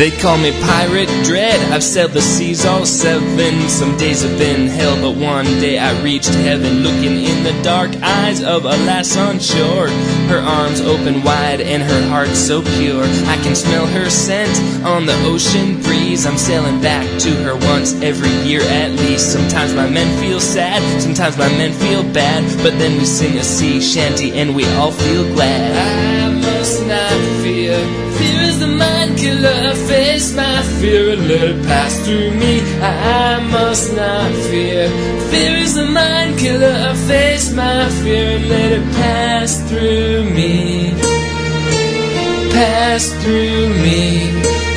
They 0.09 0.17
call 0.17 0.39
me 0.39 0.53
Pirate 0.63 1.11
Dread. 1.23 1.61
I've 1.71 1.85
sailed 1.85 2.13
the 2.13 2.23
seas 2.23 2.65
all 2.65 2.87
seven. 2.87 3.69
Some 3.69 3.95
days 3.99 4.23
have 4.23 4.39
been 4.39 4.67
hell, 4.67 4.97
but 5.03 5.21
one 5.21 5.45
day 5.61 5.79
I 5.79 6.01
reached 6.01 6.33
heaven. 6.33 6.83
Looking 6.83 7.25
in 7.25 7.45
the 7.45 7.53
dark 7.63 7.91
eyes 7.97 8.43
of 8.43 8.65
a 8.65 8.77
lass 8.89 9.19
on 9.19 9.39
shore. 9.39 9.89
Her 10.33 10.39
arms 10.39 10.81
open 10.81 11.23
wide 11.23 11.61
and 11.61 11.83
her 11.83 12.09
heart 12.09 12.29
so 12.29 12.63
pure. 12.63 13.05
I 13.05 13.37
can 13.43 13.55
smell 13.55 13.87
her 13.87 14.09
scent 14.09 14.57
on 14.83 15.05
the 15.05 15.15
ocean 15.27 15.79
breeze. 15.83 16.25
I'm 16.25 16.39
sailing 16.39 16.81
back 16.81 17.05
to 17.21 17.31
her 17.45 17.57
once 17.69 17.93
every 18.01 18.33
year 18.49 18.63
at 18.63 18.93
least. 18.93 19.31
Sometimes 19.31 19.75
my 19.75 19.91
men 19.91 20.09
feel 20.23 20.41
sad, 20.41 20.81
sometimes 21.03 21.37
my 21.37 21.49
men 21.49 21.75
feel 21.75 22.03
bad. 22.15 22.45
But 22.63 22.79
then 22.79 22.97
we 22.97 23.05
sing 23.05 23.37
a 23.37 23.45
sea 23.45 23.79
shanty 23.79 24.33
and 24.41 24.57
we 24.57 24.65
all 24.77 24.91
feel 24.91 25.25
glad. 25.35 25.77
I 25.77 26.31
must 26.33 26.87
not 26.87 27.43
fear. 27.43 27.77
Fear 28.17 28.41
is 28.49 28.59
the 28.59 28.69
mind 28.69 29.19
face 29.89 30.35
my 30.35 30.63
fear 30.79 31.13
and 31.15 31.27
let 31.27 31.49
it 31.49 31.65
pass 31.65 31.99
through 32.05 32.31
me. 32.33 32.61
I 32.83 33.41
must 33.51 33.97
not 33.97 34.31
fear. 34.51 34.89
Fear 35.31 35.57
is 35.65 35.75
the 35.75 35.87
mind 35.87 36.39
killer. 36.39 36.75
I 36.91 36.95
face 36.95 37.53
my 37.55 37.89
fear 38.03 38.37
and 38.37 38.49
let 38.49 38.73
it 38.73 38.87
pass 39.01 39.51
through 39.69 40.25
me. 40.39 40.93
Pass 42.53 43.03
through 43.23 43.69
me. 43.85 44.68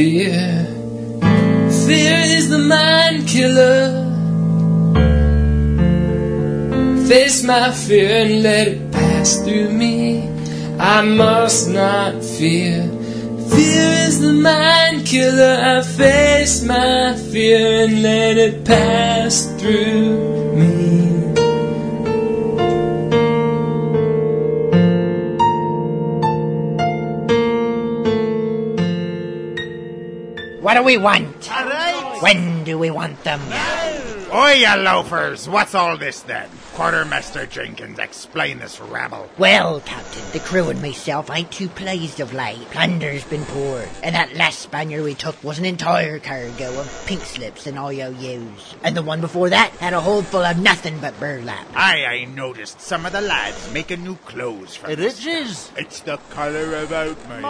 Fear. 0.00 0.64
Fear 1.86 2.18
is 2.38 2.48
the 2.48 2.62
mind 2.76 3.28
killer. 3.28 3.80
Face 7.06 7.42
my 7.44 7.70
fear 7.70 8.08
and 8.24 8.42
let 8.42 8.68
it 8.68 8.92
pass 8.92 9.36
through 9.44 9.70
me. 9.70 10.26
I 10.78 11.02
must 11.02 11.68
not 11.68 12.24
fear. 12.24 12.76
Fear 13.52 13.88
is 14.08 14.20
the 14.20 14.32
mind 14.32 15.04
killer. 15.04 15.56
I 15.74 15.82
face 15.82 16.64
my 16.64 17.14
fear 17.30 17.84
and 17.84 18.02
let 18.02 18.38
it 18.38 18.64
pass 18.64 19.34
through 19.58 20.19
do 30.80 30.86
we 30.86 30.96
want? 30.96 31.46
When 32.22 32.64
do 32.64 32.78
we 32.78 32.90
want 32.90 33.22
them? 33.22 33.40
Oi, 34.32 34.52
you 34.52 34.76
loafers! 34.76 35.46
What's 35.46 35.74
all 35.74 35.98
this 35.98 36.20
then? 36.20 36.48
Quartermaster 36.74 37.46
Jenkins, 37.46 37.98
explain 37.98 38.60
this 38.60 38.80
rabble. 38.80 39.28
Well, 39.36 39.80
Captain, 39.80 40.22
the 40.32 40.38
crew 40.38 40.70
and 40.70 40.80
myself 40.80 41.30
ain't 41.30 41.50
too 41.50 41.68
pleased 41.68 42.20
of 42.20 42.32
late. 42.32 42.64
Plunder's 42.70 43.24
been 43.24 43.44
poured, 43.44 43.88
and 44.02 44.14
that 44.14 44.36
last 44.36 44.60
Spaniard 44.60 45.02
we 45.02 45.14
took 45.14 45.42
was 45.42 45.58
an 45.58 45.64
entire 45.64 46.18
cargo 46.20 46.80
of 46.80 47.04
pink 47.06 47.22
slips 47.22 47.66
and 47.66 47.76
IOUs. 47.76 48.76
And 48.84 48.96
the 48.96 49.02
one 49.02 49.20
before 49.20 49.50
that 49.50 49.72
had 49.72 49.92
a 49.92 50.00
hold 50.00 50.26
full 50.26 50.44
of 50.44 50.58
nothing 50.58 50.98
but 51.00 51.18
burlap. 51.20 51.66
Aye, 51.74 52.06
I 52.06 52.24
noticed 52.24 52.80
some 52.80 53.04
of 53.04 53.12
the 53.12 53.20
lads 53.20 53.70
making 53.74 54.04
new 54.04 54.16
clothes 54.16 54.76
from 54.76 54.92
It 54.92 55.00
is. 55.00 55.72
It's 55.76 56.00
the 56.00 56.16
colour 56.30 56.76
of 56.76 56.92
oatmeal. 56.92 57.44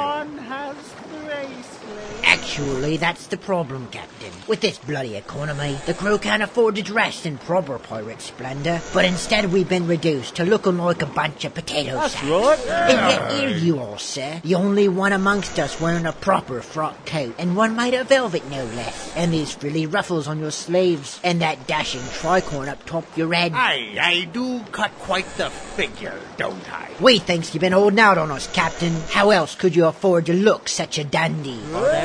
Actually, 2.24 2.96
that's 2.96 3.26
the 3.28 3.37
problem, 3.37 3.88
Captain. 3.90 4.33
With 4.48 4.61
this 4.61 4.78
bloody 4.78 5.16
economy, 5.16 5.78
the 5.87 5.94
crew 5.94 6.18
can't 6.18 6.42
afford 6.42 6.76
to 6.76 6.83
dress 6.83 7.26
in 7.26 7.38
proper 7.38 7.78
pirate 7.78 8.20
splendor, 8.20 8.80
but 8.92 9.04
instead 9.04 9.52
we've 9.52 9.68
been 9.68 9.87
reduced 9.87 10.37
to 10.37 10.44
looking 10.44 10.78
like 10.78 11.02
a 11.02 11.06
bunch 11.06 11.44
of 11.44 11.54
potato 11.54 11.94
That's 11.94 12.14
sacks. 12.14 12.26
right. 12.26 12.59
And 12.68 13.11
yet 13.11 13.33
here 13.33 13.56
you 13.56 13.80
are, 13.80 13.98
sir. 13.98 14.40
The 14.42 14.54
only 14.54 14.88
one 14.88 15.12
amongst 15.12 15.59
us 15.59 15.80
wearing 15.80 16.06
a 16.06 16.12
proper 16.12 16.61
frock 16.62 17.06
coat, 17.06 17.35
and 17.38 17.56
one 17.56 17.76
made 17.76 17.94
of 17.94 18.09
velvet 18.09 18.48
no 18.50 18.64
less. 18.64 19.14
And 19.16 19.33
these 19.33 19.52
frilly 19.54 19.87
ruffles 19.87 20.26
on 20.28 20.38
your 20.38 20.50
sleeves, 20.50 21.20
and 21.22 21.40
that 21.42 21.66
dashing 21.66 22.00
tricorn 22.00 22.68
up 22.68 22.85
top 22.87 23.04
your 23.16 23.33
head. 23.33 23.52
Aye, 23.54 23.96
I 24.00 24.24
do 24.33 24.61
cut 24.72 24.90
quite 25.00 25.26
the 25.37 25.50
figure, 25.50 26.18
don't 26.37 26.72
I? 26.72 26.90
We 27.00 27.18
thinks 27.18 27.54
you've 27.54 27.61
been 27.61 27.72
holding 27.72 28.00
out 28.00 28.18
on 28.18 28.30
us, 28.30 28.52
Captain. 28.52 28.92
How 29.11 29.30
else 29.30 29.54
could 29.54 29.76
you 29.76 29.87
afford 29.87 30.26
to 30.26 30.35
look 30.35 30.68
such 30.68 30.98
a 30.98 31.04
dandy? 31.04 31.59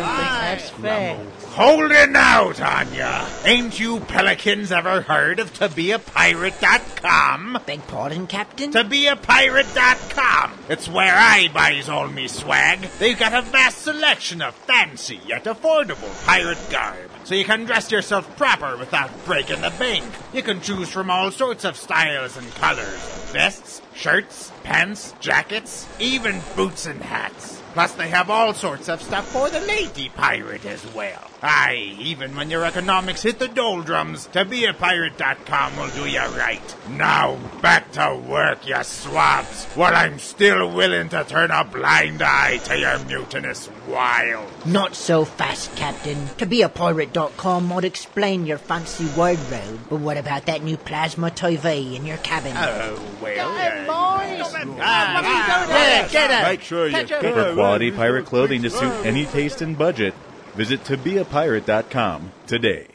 That's 0.05 0.69
fair. 0.69 1.17
Hold 1.49 1.91
it 1.91 2.11
now, 2.11 2.51
Tanya. 2.51 3.25
Ain't 3.45 3.79
you 3.79 3.99
pelicans 4.01 4.71
ever 4.71 5.01
heard 5.01 5.39
of 5.39 5.51
tobeapirate.com? 5.53 7.59
Beg 7.65 7.87
pardon, 7.87 8.27
Captain? 8.27 8.71
tobeapirate.com. 8.71 10.59
It's 10.69 10.87
where 10.87 11.15
I 11.15 11.47
buys 11.53 11.89
all 11.89 12.07
me 12.07 12.27
swag. 12.27 12.81
They've 12.99 13.17
got 13.17 13.33
a 13.33 13.41
vast 13.41 13.79
selection 13.83 14.41
of 14.41 14.53
fancy 14.53 15.19
yet 15.25 15.45
affordable 15.45 16.25
pirate 16.25 16.59
garb. 16.69 17.09
So 17.23 17.33
you 17.35 17.45
can 17.45 17.65
dress 17.65 17.91
yourself 17.91 18.35
proper 18.37 18.77
without 18.77 19.09
breaking 19.25 19.61
the 19.61 19.71
bank. 19.79 20.03
You 20.33 20.43
can 20.43 20.61
choose 20.61 20.89
from 20.89 21.09
all 21.09 21.31
sorts 21.31 21.63
of 21.65 21.75
styles 21.77 22.37
and 22.37 22.47
colors. 22.55 22.99
Vests, 23.31 23.81
shirts, 23.95 24.51
pants, 24.63 25.13
jackets, 25.19 25.87
even 25.99 26.41
boots 26.55 26.85
and 26.85 27.01
hats. 27.01 27.61
Plus 27.75 27.91
they 27.95 28.07
have 28.07 28.29
all 28.29 28.53
sorts 28.53 28.87
of 28.87 29.01
stuff 29.01 29.27
for 29.27 29.49
the 29.49 29.59
lady 29.59 30.07
pirate 30.07 30.65
as 30.65 30.81
well. 30.93 31.29
Aye, 31.47 31.95
even 31.99 32.35
when 32.35 32.49
your 32.49 32.65
economics 32.65 33.21
hit 33.21 33.37
the 33.37 33.47
doldrums, 33.47 34.27
tobeapirate.com 34.29 35.77
will 35.77 35.89
do 35.89 36.09
you 36.09 36.19
right. 36.35 36.75
Now, 36.89 37.37
back 37.61 37.91
to 37.93 38.19
work, 38.27 38.67
you 38.67 38.83
swabs, 38.83 39.65
while 39.75 39.95
I'm 39.95 40.17
still 40.17 40.71
willing 40.73 41.09
to 41.09 41.23
turn 41.23 41.51
a 41.51 41.63
blind 41.63 42.23
eye 42.23 42.57
to 42.65 42.79
your 42.79 42.97
mutinous 43.05 43.69
wild. 43.87 44.49
Not 44.65 44.95
so 44.95 45.23
fast, 45.23 45.75
Captain. 45.75 46.29
To 46.37 46.47
be 46.47 46.63
a 46.63 46.69
pirate.com 46.69 47.67
might 47.67 47.83
explain 47.83 48.47
your 48.47 48.57
fancy 48.57 49.05
wardrobe, 49.15 49.81
but 49.87 49.99
what 49.99 50.17
about 50.17 50.47
that 50.47 50.63
new 50.63 50.77
plasma 50.77 51.29
TV 51.29 51.95
in 51.95 52.07
your 52.07 52.17
cabin? 52.17 52.53
Oh, 52.57 52.99
well, 53.21 53.55
Yeah, 53.55 53.83
get 53.85 54.71
it. 54.71 54.73
Ah, 54.81 55.21
ah, 55.23 56.43
ah. 56.43 56.49
Make 56.49 56.61
sure 56.61 56.87
you 56.87 56.93
Catch 56.93 57.11
up. 57.11 57.21
For 57.21 57.53
quality 57.53 57.91
pirate 57.91 58.25
clothing 58.25 58.63
to 58.63 58.69
suit 58.69 59.05
any 59.05 59.25
taste 59.25 59.61
and 59.61 59.77
budget, 59.77 60.13
visit 60.55 60.83
tobeapirate.com 60.83 62.31
today. 62.47 62.87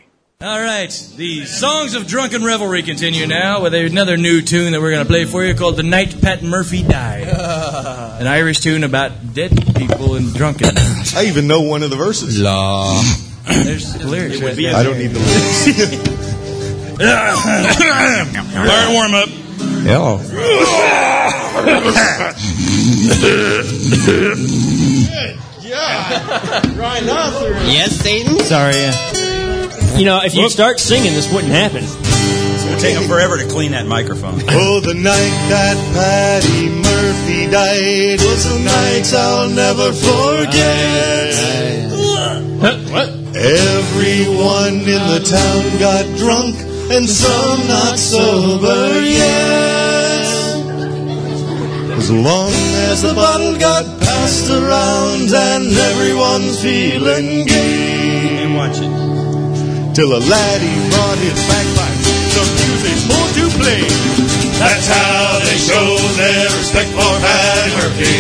All 0.43 0.59
right, 0.59 0.89
the 1.17 1.45
songs 1.45 1.95
of 1.95 2.07
drunken 2.07 2.43
revelry 2.43 2.83
continue 2.83 3.27
now 3.27 3.63
with 3.63 3.75
another 3.75 4.17
new 4.17 4.41
tune 4.41 4.73
that 4.73 4.81
we're 4.81 4.91
going 4.91 5.05
to 5.05 5.09
play 5.09 5.27
for 5.27 5.45
you 5.45 5.55
called 5.55 5.77
"The 5.77 5.83
Night 5.83 6.19
Pat 6.23 6.43
Murphy 6.43 6.83
Died," 6.83 7.29
an 8.21 8.27
Irish 8.27 8.61
tune 8.61 8.83
about 8.83 9.35
dead 9.35 9.51
people 9.77 10.15
and 10.15 10.33
drunkenness. 10.33 11.15
I 11.17 11.25
even 11.25 11.47
know 11.47 11.61
one 11.61 11.83
of 11.83 11.91
the 11.91 11.97
verses. 11.97 12.41
Law. 12.41 13.03
There's 13.45 13.93
the 13.93 14.07
lyrics. 14.07 14.37
It 14.37 14.43
would 14.43 14.49
right 14.49 14.57
be 14.57 14.65
there. 14.65 14.77
I 14.77 14.83
don't 14.83 14.97
need 14.97 15.09
the 15.09 15.19
lyrics. 15.19 15.67
Fire 18.67 18.93
warm 18.95 19.15
up. 19.15 19.29
Yes, 27.71 27.95
Satan? 27.97 28.39
Sorry. 28.41 28.75
Uh, 28.75 29.97
you 29.97 30.05
know, 30.05 30.21
if 30.23 30.35
you 30.35 30.49
start 30.51 30.81
singing, 30.81 31.13
this 31.13 31.33
wouldn't 31.33 31.53
happen. 31.53 31.85
It's 31.85 32.65
going 32.65 32.77
to 32.77 32.83
take 32.83 32.97
him 32.97 33.05
forever 33.09 33.39
to 33.39 33.47
clean 33.47 33.71
that 33.73 33.87
microphone. 33.87 34.41
Oh, 34.49 34.81
the 34.81 34.95
night 34.95 35.49
that 35.49 35.77
Patty 35.95 36.69
Murphy 36.69 37.47
died 37.51 38.21
was 38.21 38.47
a 38.47 38.59
night 38.61 39.13
I'll 39.15 39.49
never 39.49 39.93
forget. 39.93 41.35
what? 42.91 43.09
Everyone 43.37 44.75
in 44.75 45.07
the 45.07 45.21
town 45.25 45.79
got 45.79 46.05
drunk, 46.19 46.57
and 46.91 47.09
some 47.09 47.67
not 47.69 47.97
sober 47.99 49.01
yet. 49.01 49.70
As 52.01 52.11
long 52.11 52.51
as 52.89 53.03
the 53.03 53.13
bottle 53.13 53.61
got 53.61 53.85
passed 54.01 54.49
around, 54.49 55.29
and 55.29 55.69
everyone's 55.69 56.57
feeling 56.63 57.45
gay. 57.45 58.41
And 58.41 58.57
watch 58.57 58.81
it. 58.81 58.89
till 59.93 60.09
a 60.17 60.21
laddie 60.25 60.81
brought 60.89 61.21
his 61.21 61.37
bagpipe, 61.45 62.01
some 62.33 62.51
music 62.57 62.99
for 63.05 63.27
to 63.37 63.45
play. 63.61 63.85
That's 64.57 64.89
how 64.89 65.45
they 65.45 65.59
showed 65.61 66.13
their 66.17 66.49
respect 66.57 66.89
for 66.97 67.15
Paddy 67.21 67.73
Murphy. 67.77 68.17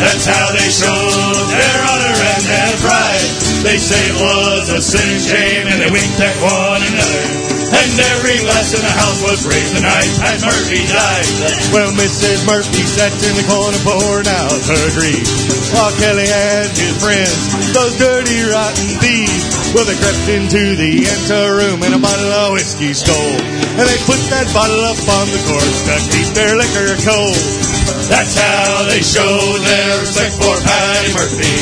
That's 0.00 0.24
how 0.24 0.56
they 0.56 0.70
showed 0.72 1.46
their 1.52 1.78
honor 1.92 2.16
and 2.32 2.44
their 2.48 2.74
pride. 2.80 3.28
They 3.60 3.76
say 3.76 4.00
it 4.08 4.16
was 4.24 4.70
a 4.72 4.80
sin 4.80 5.04
and 5.04 5.20
shame, 5.20 5.66
and 5.68 5.78
they 5.84 5.90
winked 5.92 6.16
at 6.16 6.36
one 6.40 6.80
another. 6.80 7.55
And 7.66 7.98
every 7.98 8.38
glass 8.46 8.70
in 8.74 8.82
the 8.82 8.94
house 8.94 9.20
was 9.26 9.42
raised 9.42 9.74
the 9.74 9.82
night 9.82 10.06
Pat 10.22 10.38
Murphy 10.46 10.86
died. 10.86 11.26
Well, 11.74 11.90
Mrs. 11.98 12.46
Murphy 12.46 12.84
sat 12.86 13.10
in 13.26 13.34
the 13.34 13.46
corner 13.50 13.80
pouring 13.82 14.30
out 14.30 14.62
her 14.70 14.86
grief. 14.94 15.26
While 15.74 15.90
Kelly 15.98 16.30
and 16.30 16.70
his 16.70 16.94
friends, 17.02 17.34
those 17.74 17.98
dirty, 17.98 18.38
rotten 18.46 18.86
thieves, 19.02 19.50
well, 19.74 19.82
they 19.82 19.98
crept 19.98 20.30
into 20.30 20.78
the 20.78 21.04
anteroom 21.04 21.82
and 21.82 21.98
a 21.98 22.00
bottle 22.00 22.30
of 22.30 22.54
whiskey 22.54 22.94
stole. 22.94 23.38
And 23.76 23.84
they 23.84 23.98
put 24.06 24.22
that 24.30 24.46
bottle 24.54 24.82
up 24.86 25.00
on 25.02 25.26
the 25.34 25.42
corpse 25.50 25.80
to 25.90 25.94
keep 26.14 26.28
their 26.38 26.54
liquor 26.54 26.94
cold. 27.02 27.42
That's 28.06 28.38
how 28.38 28.86
they 28.86 29.02
showed 29.02 29.60
their 29.66 30.00
respect 30.00 30.38
for 30.38 30.54
Paddy 30.62 31.12
Murphy. 31.18 31.54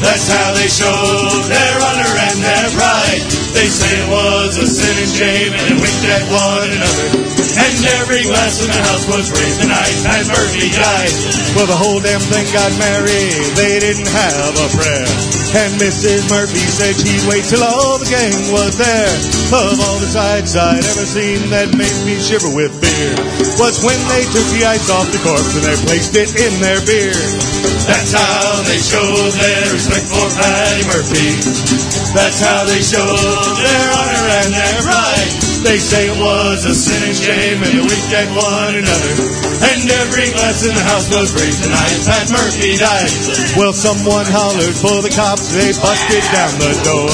That's 0.00 0.28
how 0.30 0.54
they 0.54 0.70
showed 0.70 1.50
their 1.50 1.76
honor 1.82 2.12
and 2.14 2.38
their 2.40 2.68
pride. 2.78 3.35
They 3.56 3.72
say 3.72 3.88
it 3.88 4.08
was 4.12 4.52
a 4.60 4.68
sin 4.68 4.92
and 5.00 5.08
shame, 5.08 5.52
and 5.56 5.64
they 5.64 5.76
winked 5.80 6.04
at 6.04 6.28
one 6.28 6.68
another. 6.76 7.08
And 7.56 7.76
every 8.04 8.20
glass 8.28 8.60
in 8.60 8.68
the 8.68 8.82
house 8.84 9.08
was 9.08 9.32
raised 9.32 9.64
the 9.64 9.72
night 9.72 9.96
Pat 10.04 10.28
Murphy 10.28 10.68
died. 10.76 11.14
Well, 11.56 11.64
the 11.64 11.78
whole 11.80 11.96
damn 12.04 12.20
thing 12.20 12.44
got 12.52 12.68
married. 12.76 13.40
They 13.56 13.80
didn't 13.80 14.12
have 14.12 14.52
a 14.60 14.68
prayer. 14.76 15.08
And 15.56 15.72
Mrs. 15.80 16.28
Murphy 16.28 16.60
said 16.68 17.00
she'd 17.00 17.24
wait 17.24 17.48
till 17.48 17.64
all 17.64 17.96
the 17.96 18.04
gang 18.12 18.52
was 18.52 18.76
there. 18.76 19.14
Of 19.56 19.80
all 19.80 19.98
the 20.04 20.10
sights 20.10 20.52
I'd 20.52 20.84
ever 20.84 21.06
seen 21.08 21.48
that 21.48 21.72
made 21.72 21.96
me 22.04 22.20
shiver 22.20 22.52
with 22.52 22.76
fear 22.76 23.16
was 23.56 23.80
when 23.80 23.96
they 24.12 24.28
took 24.36 24.44
the 24.52 24.68
ice 24.68 24.92
off 24.92 25.08
the 25.08 25.22
corpse 25.24 25.56
and 25.56 25.64
they 25.64 25.78
placed 25.88 26.12
it 26.12 26.28
in 26.36 26.52
their 26.60 26.84
beer. 26.84 27.16
That's 27.88 28.12
how 28.12 28.60
they 28.68 28.76
showed 28.82 29.32
their 29.32 29.64
respect 29.72 30.10
for 30.12 30.28
Paddy 30.34 30.84
Murphy. 30.92 31.28
That's 32.12 32.40
how 32.42 32.66
they 32.66 32.82
showed 32.82 33.45
their 33.54 33.86
honor 33.94 34.26
and 34.42 34.50
their 34.50 34.78
pride. 34.82 35.30
They 35.66 35.78
say 35.82 36.06
it 36.06 36.18
was 36.18 36.62
a 36.62 36.74
sin 36.74 37.02
and 37.02 37.16
shame, 37.16 37.58
and 37.58 37.72
they 37.74 37.82
winked 37.82 38.12
at 38.14 38.30
one 38.34 38.74
another. 38.78 39.14
And 39.66 39.82
every 39.88 40.30
glass 40.30 40.62
in 40.62 40.70
the 40.70 40.86
house 40.86 41.10
was 41.10 41.34
raised 41.34 41.64
the 41.64 41.70
night 41.74 41.98
Pat 42.06 42.26
Murphy 42.30 42.78
died. 42.78 43.10
Well, 43.58 43.74
someone 43.74 44.28
hollered 44.30 44.76
for 44.78 45.02
the 45.02 45.10
cops. 45.10 45.50
They 45.50 45.74
busted 45.74 46.22
down 46.30 46.54
the 46.62 46.74
door. 46.86 47.10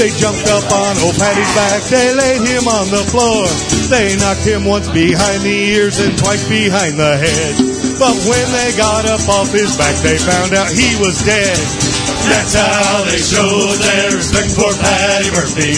They 0.00 0.10
jumped 0.18 0.48
up 0.48 0.66
on 0.72 0.98
old 1.04 1.14
Patty's 1.20 1.52
back. 1.54 1.84
They 1.92 2.10
laid 2.16 2.42
him 2.42 2.64
on 2.66 2.88
the 2.88 3.04
floor. 3.12 3.44
They 3.92 4.16
knocked 4.16 4.48
him 4.48 4.64
once 4.64 4.88
behind 4.88 5.44
the 5.44 5.52
ears 5.76 6.00
and 6.00 6.16
twice 6.16 6.48
behind 6.48 6.96
the 6.96 7.14
head. 7.20 7.54
But 8.00 8.16
when 8.24 8.46
they 8.56 8.72
got 8.74 9.04
up 9.04 9.22
off 9.28 9.52
his 9.52 9.76
back, 9.76 9.94
they 10.02 10.16
found 10.18 10.56
out 10.56 10.72
he 10.72 10.96
was 10.98 11.20
dead. 11.22 11.91
That's 12.28 12.54
how 12.54 13.04
they 13.06 13.18
showed 13.18 13.78
their 13.78 14.16
respect 14.16 14.50
for 14.54 14.70
Paddy 14.78 15.30
Murphy. 15.34 15.74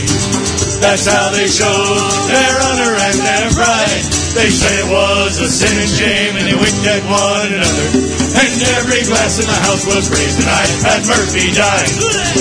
That's 0.80 1.08
how 1.08 1.32
they 1.32 1.48
showed 1.48 2.28
their 2.28 2.56
honor 2.60 2.92
and 2.92 3.18
their 3.20 3.48
pride. 3.56 4.04
They 4.34 4.50
say 4.50 4.82
it 4.82 4.90
was 4.90 5.38
a 5.38 5.48
sin 5.48 5.72
and 5.72 5.88
shame, 5.88 6.34
and 6.36 6.44
they 6.44 6.58
winked 6.58 6.84
at 6.84 7.06
one 7.06 7.54
another. 7.54 7.88
And 8.34 8.52
every 8.76 9.00
glass 9.06 9.38
in 9.38 9.46
the 9.46 9.60
house 9.64 9.86
was 9.86 10.10
raised 10.10 10.42
tonight. 10.42 10.68
night 10.68 10.82
Pat 10.82 11.02
Murphy 11.06 11.46
died. 11.54 11.92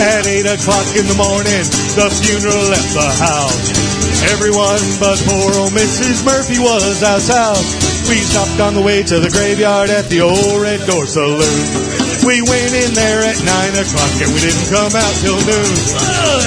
At 0.01 0.25
eight 0.25 0.49
o'clock 0.49 0.89
in 0.97 1.05
the 1.05 1.15
morning, 1.15 1.63
the 1.95 2.09
funeral 2.09 2.65
left 2.73 2.91
the 2.97 3.09
house. 3.21 3.93
Everyone 4.34 4.81
but 4.99 5.21
poor 5.23 5.53
old 5.63 5.71
Mrs. 5.71 6.25
Murphy 6.25 6.57
was 6.57 7.03
out 7.03 7.21
south. 7.21 7.61
We 8.09 8.17
stopped 8.17 8.59
on 8.59 8.73
the 8.73 8.81
way 8.81 9.03
to 9.03 9.19
the 9.19 9.29
graveyard 9.29 9.89
at 9.89 10.09
the 10.09 10.21
old 10.21 10.61
Red 10.61 10.86
Door 10.88 11.07
Saloon. 11.07 12.03
We 12.24 12.39
went 12.39 12.71
in 12.71 12.95
there 12.95 13.19
at 13.28 13.36
nine 13.43 13.76
o'clock 13.76 14.15
and 14.24 14.32
we 14.32 14.39
didn't 14.39 14.71
come 14.71 14.95
out 14.95 15.15
till 15.19 15.36
noon. 15.43 15.76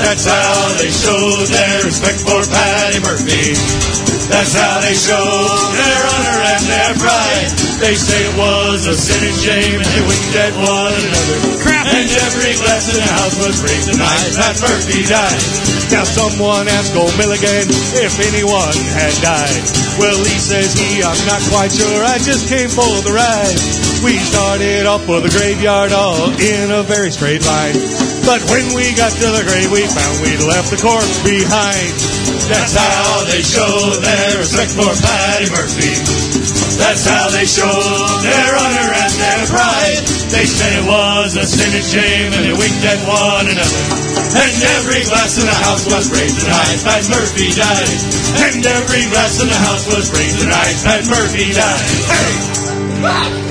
That's 0.01 0.25
how 0.25 0.73
they 0.81 0.89
showed 0.89 1.47
their 1.53 1.85
respect 1.85 2.25
for 2.25 2.41
Paddy 2.49 3.01
Murphy. 3.05 3.53
That's 4.33 4.57
how 4.57 4.81
they 4.81 4.97
showed 4.97 5.69
their 5.77 6.03
honor 6.17 6.41
and 6.49 6.65
their 6.65 6.93
pride. 6.97 7.51
They 7.85 7.95
say 7.95 8.25
it 8.25 8.35
was 8.41 8.89
a 8.89 8.97
sin 8.97 9.21
and 9.21 9.37
shame, 9.37 9.77
and 9.77 9.91
they 9.93 10.01
winked 10.01 10.35
at 10.35 10.55
one 10.57 10.97
another. 10.97 11.39
And 11.93 12.09
every 12.25 12.57
glass 12.57 12.89
in 12.89 12.97
the 12.97 13.13
house 13.13 13.37
was 13.37 13.61
raised 13.61 13.93
the 13.93 14.01
night 14.01 14.33
Pat 14.33 14.57
Murphy 14.65 15.05
died. 15.05 15.45
Now 15.93 16.05
someone 16.09 16.69
asked 16.73 16.97
old 16.97 17.13
Milligan 17.21 17.69
if 18.01 18.17
anyone 18.19 18.77
had 18.97 19.13
died. 19.21 19.76
Well, 19.99 20.21
he 20.25 20.39
says 20.39 20.77
he, 20.77 21.03
I'm 21.03 21.17
not 21.27 21.41
quite 21.49 21.73
sure, 21.73 22.05
I 22.05 22.19
just 22.19 22.49
came 22.49 22.69
for 22.69 22.85
the 23.01 23.13
ride. 23.17 23.57
We 24.05 24.19
started 24.19 24.85
off 24.85 25.05
for 25.07 25.21
the 25.21 25.31
graveyard 25.31 25.93
all 25.93 26.31
in 26.37 26.71
a 26.71 26.83
very 26.83 27.11
straight 27.11 27.45
line. 27.47 27.75
But 28.29 28.45
when 28.53 28.75
we 28.77 28.93
got 28.93 29.13
to 29.13 29.29
the 29.33 29.45
grave, 29.49 29.73
we 29.73 29.87
found 29.87 30.21
we'd 30.21 30.45
left 30.45 30.71
the 30.71 30.77
corpse 30.77 31.23
behind. 31.25 31.91
That's 32.51 32.77
how 32.77 33.25
they 33.25 33.41
show 33.41 33.97
their 34.03 34.39
respect 34.39 34.73
for 34.73 34.93
Paddy 35.01 35.49
Murphy. 35.51 36.56
That's 36.75 37.07
how 37.07 37.31
they 37.31 37.47
showed 37.47 38.19
their 38.27 38.51
honor 38.59 38.91
and 38.91 39.15
their 39.15 39.43
pride. 39.47 40.03
They 40.35 40.47
said 40.47 40.83
it 40.83 40.87
was 40.91 41.37
a 41.39 41.47
sin 41.47 41.71
and 41.71 41.87
shame, 41.87 42.31
and 42.35 42.43
they 42.45 42.55
winked 42.57 42.83
at 42.85 43.01
one 43.07 43.47
another. 43.47 43.83
And 44.37 44.53
every 44.77 45.07
glass 45.07 45.39
in 45.39 45.47
the 45.47 45.59
house 45.65 45.87
was 45.87 46.11
raised 46.13 46.37
the 46.43 46.51
night 46.51 46.79
Pat 46.85 47.05
Murphy 47.09 47.49
died. 47.57 47.99
And 48.43 48.61
every 48.67 49.05
glass 49.09 49.41
in 49.41 49.49
the 49.49 49.61
house 49.71 49.87
was 49.89 50.11
raised 50.13 50.39
the 50.43 50.51
night 50.51 50.77
Pat 50.85 51.03
Murphy 51.09 51.55
died. 51.55 51.87
Hey! 52.11 53.47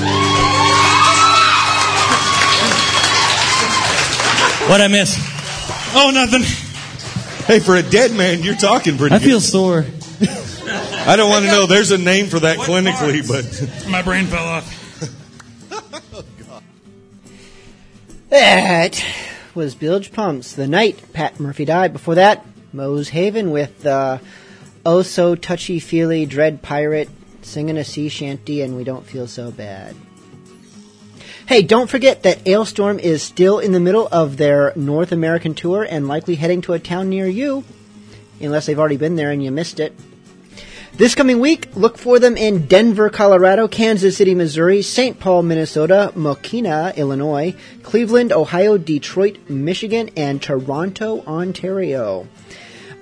What 4.68 4.80
I 4.80 4.88
miss? 4.88 5.14
Oh, 5.94 6.10
nothing. 6.12 6.42
Hey, 7.46 7.60
for 7.60 7.76
a 7.76 7.82
dead 7.84 8.10
man, 8.12 8.42
you're 8.42 8.56
talking 8.56 8.98
pretty 8.98 9.14
I 9.14 9.18
good. 9.20 9.24
feel 9.24 9.40
sore. 9.40 9.84
I 11.06 11.16
don't 11.16 11.30
want 11.30 11.44
to 11.44 11.50
know. 11.50 11.66
There's 11.66 11.90
a 11.90 11.98
name 11.98 12.26
for 12.26 12.40
that 12.40 12.58
clinically, 12.58 13.26
but 13.26 13.88
My 13.90 14.02
brain 14.02 14.26
fell 14.26 14.44
off. 14.44 14.82
That 18.28 19.02
was 19.54 19.76
Bilge 19.76 20.12
Pumps, 20.12 20.52
the 20.54 20.66
night 20.66 21.00
Pat 21.12 21.38
Murphy 21.38 21.64
died. 21.64 21.92
Before 21.92 22.16
that, 22.16 22.44
Moe's 22.72 23.08
Haven 23.10 23.52
with 23.52 23.86
uh, 23.86 24.18
Oh 24.84 25.02
So 25.02 25.36
Touchy 25.36 25.78
Feely 25.78 26.26
Dread 26.26 26.60
Pirate 26.60 27.08
singing 27.42 27.76
a 27.76 27.84
sea 27.84 28.08
shanty 28.08 28.62
and 28.62 28.76
We 28.76 28.82
Don't 28.82 29.06
Feel 29.06 29.28
So 29.28 29.52
Bad. 29.52 29.94
Hey, 31.46 31.62
don't 31.62 31.88
forget 31.88 32.24
that 32.24 32.44
Alestorm 32.44 32.98
is 32.98 33.22
still 33.22 33.60
in 33.60 33.70
the 33.70 33.78
middle 33.78 34.08
of 34.10 34.36
their 34.36 34.72
North 34.74 35.12
American 35.12 35.54
tour 35.54 35.86
and 35.88 36.08
likely 36.08 36.34
heading 36.34 36.60
to 36.62 36.72
a 36.72 36.80
town 36.80 37.08
near 37.08 37.28
you, 37.28 37.62
unless 38.40 38.66
they've 38.66 38.78
already 38.78 38.96
been 38.96 39.14
there 39.14 39.30
and 39.30 39.42
you 39.42 39.52
missed 39.52 39.78
it. 39.78 39.94
This 40.96 41.14
coming 41.14 41.40
week, 41.40 41.68
look 41.76 41.98
for 41.98 42.18
them 42.18 42.38
in 42.38 42.64
Denver, 42.68 43.10
Colorado, 43.10 43.68
Kansas 43.68 44.16
City, 44.16 44.34
Missouri, 44.34 44.80
St. 44.80 45.20
Paul, 45.20 45.42
Minnesota, 45.42 46.10
Mokena, 46.16 46.96
Illinois, 46.96 47.54
Cleveland, 47.82 48.32
Ohio, 48.32 48.78
Detroit, 48.78 49.36
Michigan, 49.46 50.08
and 50.16 50.40
Toronto, 50.40 51.22
Ontario. 51.26 52.26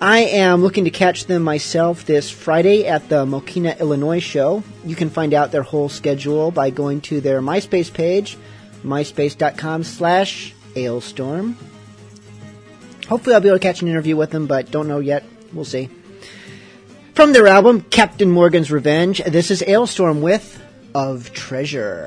I 0.00 0.22
am 0.22 0.60
looking 0.60 0.86
to 0.86 0.90
catch 0.90 1.26
them 1.26 1.44
myself 1.44 2.04
this 2.04 2.32
Friday 2.32 2.84
at 2.84 3.08
the 3.08 3.24
Mokena, 3.26 3.78
Illinois 3.78 4.18
show. 4.18 4.64
You 4.84 4.96
can 4.96 5.08
find 5.08 5.32
out 5.32 5.52
their 5.52 5.62
whole 5.62 5.88
schedule 5.88 6.50
by 6.50 6.70
going 6.70 7.00
to 7.02 7.20
their 7.20 7.40
MySpace 7.40 7.94
page, 7.94 8.36
myspace.com 8.82 9.84
slash 9.84 10.52
alestorm. 10.74 11.54
Hopefully 13.06 13.36
I'll 13.36 13.40
be 13.40 13.50
able 13.50 13.60
to 13.60 13.62
catch 13.62 13.82
an 13.82 13.88
interview 13.88 14.16
with 14.16 14.30
them, 14.30 14.48
but 14.48 14.72
don't 14.72 14.88
know 14.88 14.98
yet. 14.98 15.22
We'll 15.52 15.64
see. 15.64 15.90
From 17.14 17.32
their 17.32 17.46
album, 17.46 17.82
Captain 17.82 18.28
Morgan's 18.28 18.72
Revenge, 18.72 19.22
this 19.22 19.52
is 19.52 19.62
Alestorm 19.62 20.20
with 20.20 20.60
Of 20.96 21.32
Treasure. 21.32 22.06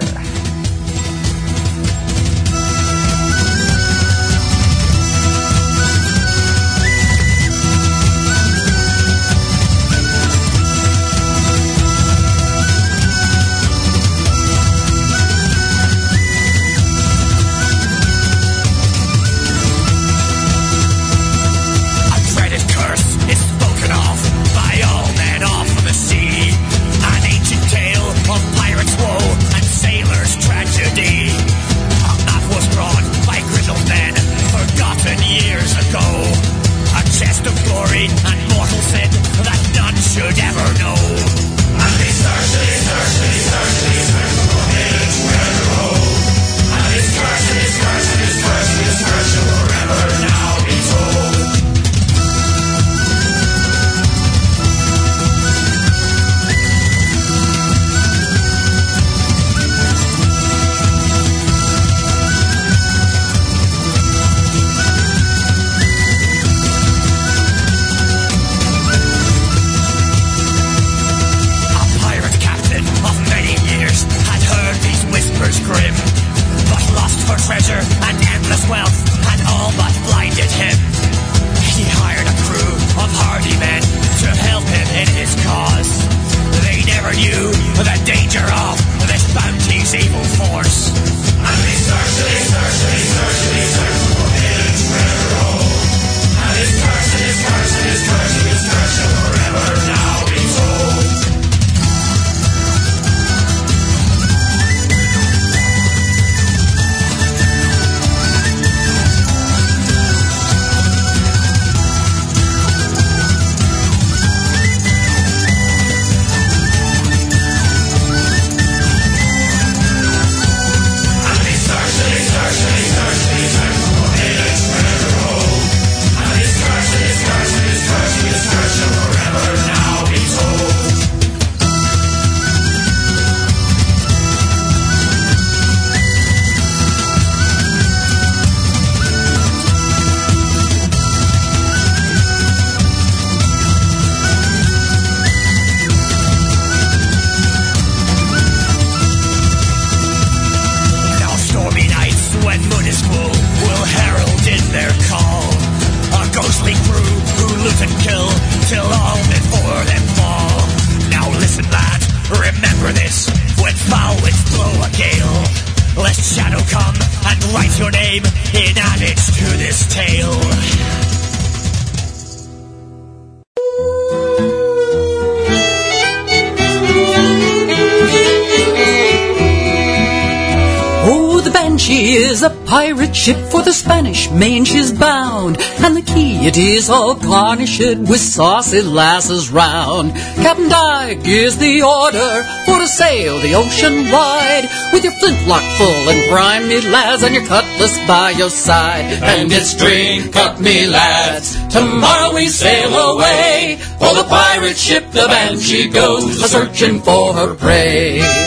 Main 184.38 184.66
she's 184.66 184.92
bound, 184.92 185.58
and 185.84 185.96
the 185.96 186.04
key 186.04 186.46
it 186.46 186.58
is 186.58 186.92
all 186.92 187.16
garnished 187.16 187.80
with 187.80 188.20
saucy 188.20 188.84
lasses 188.84 189.50
round. 189.50 190.14
Captain 190.14 190.70
Dyke 190.70 191.24
gives 191.24 191.58
the 191.58 191.82
order 191.82 192.44
for 192.66 192.78
to 192.78 192.88
sail 192.88 193.40
the 193.40 193.56
ocean 193.56 194.12
wide, 194.12 194.70
with 194.94 195.04
your 195.04 195.14
flintlock 195.14 195.64
full 195.80 196.10
and 196.10 196.70
me 196.70 196.82
lads, 196.82 197.24
and 197.24 197.34
your 197.34 197.46
cutlass 197.48 197.98
by 198.08 198.30
your 198.32 198.52
side. 198.52 199.06
And 199.24 199.52
it's 199.52 199.76
drink 199.76 200.36
up 200.36 200.60
me 200.60 200.86
lads, 200.86 201.58
tomorrow 201.74 202.36
we 202.36 202.48
sail 202.48 202.94
away, 202.94 203.80
for 203.98 204.14
the 204.14 204.26
pirate 204.30 204.78
ship 204.78 205.10
the 205.12 205.26
Banshee 205.26 205.90
goes 205.90 206.44
a 206.44 206.48
searching 206.48 207.02
for 207.02 207.34
her 207.34 207.56
prey. 207.56 208.47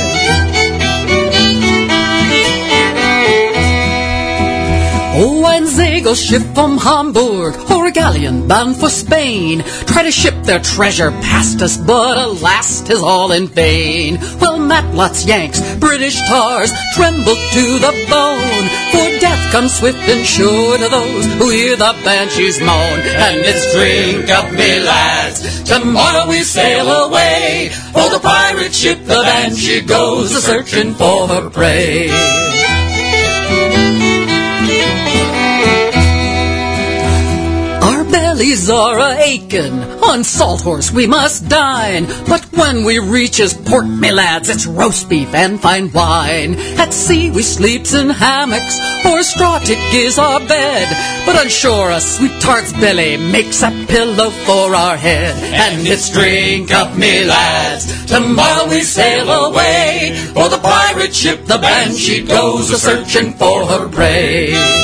Zago 6.10 6.28
ship 6.28 6.42
from 6.54 6.78
Hamburg, 6.78 7.54
or 7.70 7.86
a 7.86 7.92
galleon 7.92 8.48
bound 8.48 8.76
for 8.76 8.88
Spain, 8.88 9.62
try 9.86 10.02
to 10.02 10.10
ship 10.10 10.34
their 10.42 10.58
treasure 10.58 11.10
past 11.22 11.62
us, 11.62 11.76
but 11.76 12.18
alas, 12.18 12.80
'tis 12.80 13.02
all 13.02 13.32
in 13.32 13.46
vain. 13.46 14.18
Well, 14.40 14.58
Matlots, 14.58 15.24
Yanks, 15.24 15.60
British 15.78 16.16
tars 16.28 16.72
tremble 16.94 17.36
to 17.36 17.78
the 17.78 17.94
bone, 18.08 18.66
for 18.92 19.20
death 19.20 19.52
comes 19.52 19.74
swift 19.78 20.02
and 20.08 20.26
sure 20.26 20.78
to 20.78 20.88
those 20.88 21.26
who 21.38 21.50
hear 21.50 21.76
the 21.76 21.94
banshees 22.04 22.60
moan. 22.60 23.00
And 23.26 23.36
it's 23.38 23.72
drink 23.74 24.30
up, 24.30 24.50
me 24.52 24.80
lads, 24.80 25.62
tomorrow 25.62 26.26
we 26.28 26.42
sail 26.42 26.88
away, 26.88 27.70
for 27.92 28.08
the 28.10 28.20
pirate 28.20 28.74
ship 28.74 28.98
the 29.06 29.22
banshee 29.22 29.82
goes 29.82 30.32
a 30.32 30.40
searching 30.40 30.94
for 30.94 31.28
her 31.28 31.50
prey. 31.50 32.39
Bellies 38.40 38.70
are 38.70 38.98
a 38.98 39.18
aching, 39.18 39.82
on 40.02 40.24
salt 40.24 40.62
horse 40.62 40.90
we 40.90 41.06
must 41.06 41.46
dine. 41.50 42.06
But 42.26 42.42
when 42.56 42.84
we 42.84 42.98
reaches 42.98 43.52
port, 43.52 43.86
me 43.86 44.10
lads, 44.10 44.48
it's 44.48 44.64
roast 44.64 45.10
beef 45.10 45.34
and 45.34 45.60
fine 45.60 45.92
wine. 45.92 46.54
At 46.80 46.94
sea 46.94 47.30
we 47.30 47.42
sleeps 47.42 47.92
in 47.92 48.08
hammocks, 48.08 48.80
or 49.04 49.22
straw 49.24 49.58
tick 49.58 49.76
is 49.92 50.18
our 50.18 50.40
bed. 50.40 50.88
But 51.26 51.36
on 51.36 51.50
shore 51.50 51.90
a 51.90 52.00
sweet 52.00 52.40
tart's 52.40 52.72
belly 52.72 53.18
makes 53.18 53.62
a 53.62 53.70
pillow 53.86 54.30
for 54.30 54.74
our 54.74 54.96
head. 54.96 55.36
And 55.36 55.86
it's 55.86 56.08
drink 56.08 56.72
up, 56.72 56.96
me 56.96 57.24
lads, 57.24 58.06
tomorrow 58.06 58.70
we 58.70 58.80
sail 58.80 59.28
away. 59.28 60.16
For 60.32 60.48
the 60.48 60.60
pirate 60.62 61.14
ship, 61.14 61.44
the 61.44 61.58
Banshee 61.58 62.24
goes 62.24 62.70
a 62.70 62.78
searching 62.78 63.34
for 63.34 63.66
her 63.66 63.86
prey. 63.90 64.79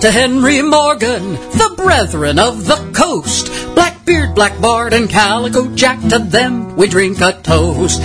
To 0.00 0.10
Henry 0.10 0.60
Morgan, 0.60 1.32
the 1.32 1.74
brethren 1.74 2.38
of 2.38 2.66
the 2.66 2.76
coast. 2.94 3.46
Blackbeard, 3.74 4.34
Black 4.34 4.60
Bart, 4.60 4.92
and 4.92 5.08
Calico 5.08 5.74
Jack, 5.74 6.00
to 6.10 6.18
them 6.18 6.76
we 6.76 6.86
drink 6.86 7.20
a 7.22 7.32
toast. 7.42 8.00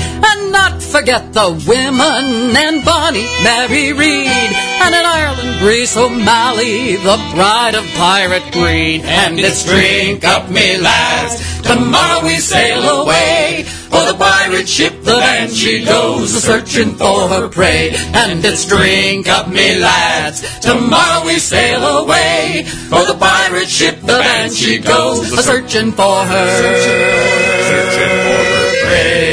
Not 0.62 0.84
forget 0.84 1.34
the 1.34 1.50
women 1.68 2.56
and 2.56 2.86
Bonnie 2.86 3.26
Mary 3.44 3.94
Read. 3.94 4.52
And 4.84 4.94
in 4.94 5.04
Ireland, 5.04 5.60
Grace, 5.60 5.98
O'Malley, 5.98 6.98
the 6.98 7.18
bride 7.34 7.74
of 7.74 7.84
pirate 7.98 8.46
greed. 8.54 9.02
And 9.02 9.40
it's 9.40 9.66
drink 9.66 10.24
up, 10.24 10.52
me 10.52 10.78
lads, 10.78 11.42
tomorrow 11.64 12.24
we 12.24 12.36
sail 12.36 12.84
away. 13.02 13.64
For 13.90 14.06
the 14.06 14.14
pirate 14.14 14.70
ship, 14.70 15.02
the 15.02 15.18
Banshee 15.18 15.84
goes 15.84 16.36
a 16.36 16.40
searching 16.40 16.94
for 16.94 17.28
her 17.30 17.50
prey. 17.50 17.90
And 18.14 18.46
it's 18.46 18.64
drink 18.68 19.28
up, 19.28 19.48
me 19.48 19.80
lads, 19.80 20.60
tomorrow 20.60 21.26
we 21.26 21.40
sail 21.40 21.82
away. 22.04 22.66
For 22.92 23.04
the 23.04 23.18
pirate 23.20 23.68
ship, 23.68 24.00
the 24.02 24.20
Banshee 24.22 24.78
goes 24.78 25.32
a 25.34 25.42
searching 25.42 25.92
for 25.92 26.24
her. 26.24 26.48
Searching 26.62 28.14
for 28.30 28.44
her 28.54 28.86
prey. 28.86 29.31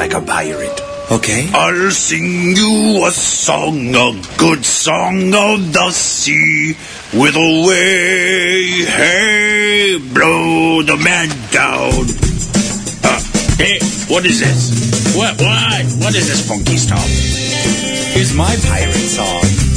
Like 0.00 0.14
a 0.14 0.20
pirate. 0.22 0.80
Okay. 1.10 1.50
I'll 1.52 1.90
sing 1.90 2.56
you 2.56 3.04
a 3.04 3.10
song, 3.10 3.94
a 3.94 4.08
good 4.38 4.64
song 4.64 5.34
of 5.34 5.74
the 5.74 5.90
sea. 5.90 6.74
With 7.12 7.36
a 7.36 7.50
way, 7.68 8.86
hey, 8.96 9.98
blow 10.14 10.80
the 10.82 10.96
man 10.96 11.28
down. 11.52 12.06
Uh, 13.04 13.20
hey, 13.58 13.78
what 14.08 14.24
is 14.24 14.40
this? 14.40 15.14
What, 15.14 15.38
what? 15.38 15.84
What 16.00 16.14
is 16.14 16.28
this 16.30 16.48
funky 16.48 16.78
stuff? 16.78 17.04
Here's 18.14 18.32
my 18.34 18.56
pirate 18.68 18.94
song. 18.94 19.69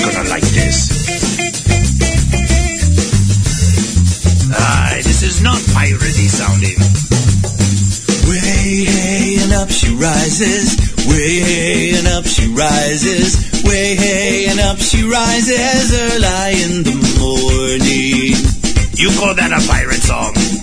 Gonna 0.00 0.28
like 0.28 0.46
this. 0.54 0.78
Aye, 4.50 5.00
this 5.04 5.22
is 5.22 5.42
not 5.42 5.58
piratey 5.74 6.28
sounding. 6.28 6.78
Way 8.28 8.84
hey 8.84 9.38
and 9.42 9.52
up 9.52 9.70
she 9.70 9.94
rises. 9.94 10.76
Way 11.08 11.40
hey 11.40 11.98
and 11.98 12.08
up 12.08 12.26
she 12.26 12.46
rises. 12.52 13.62
Way 13.64 13.96
hey 13.96 14.46
and 14.50 14.60
up 14.60 14.78
she 14.78 15.02
rises 15.04 15.94
early 15.94 16.62
in 16.62 16.82
the 16.84 16.96
morning. 17.18 18.36
You 18.96 19.08
call 19.18 19.34
that 19.34 19.52
a 19.52 19.60
pirate 19.68 20.02
song? 20.02 20.57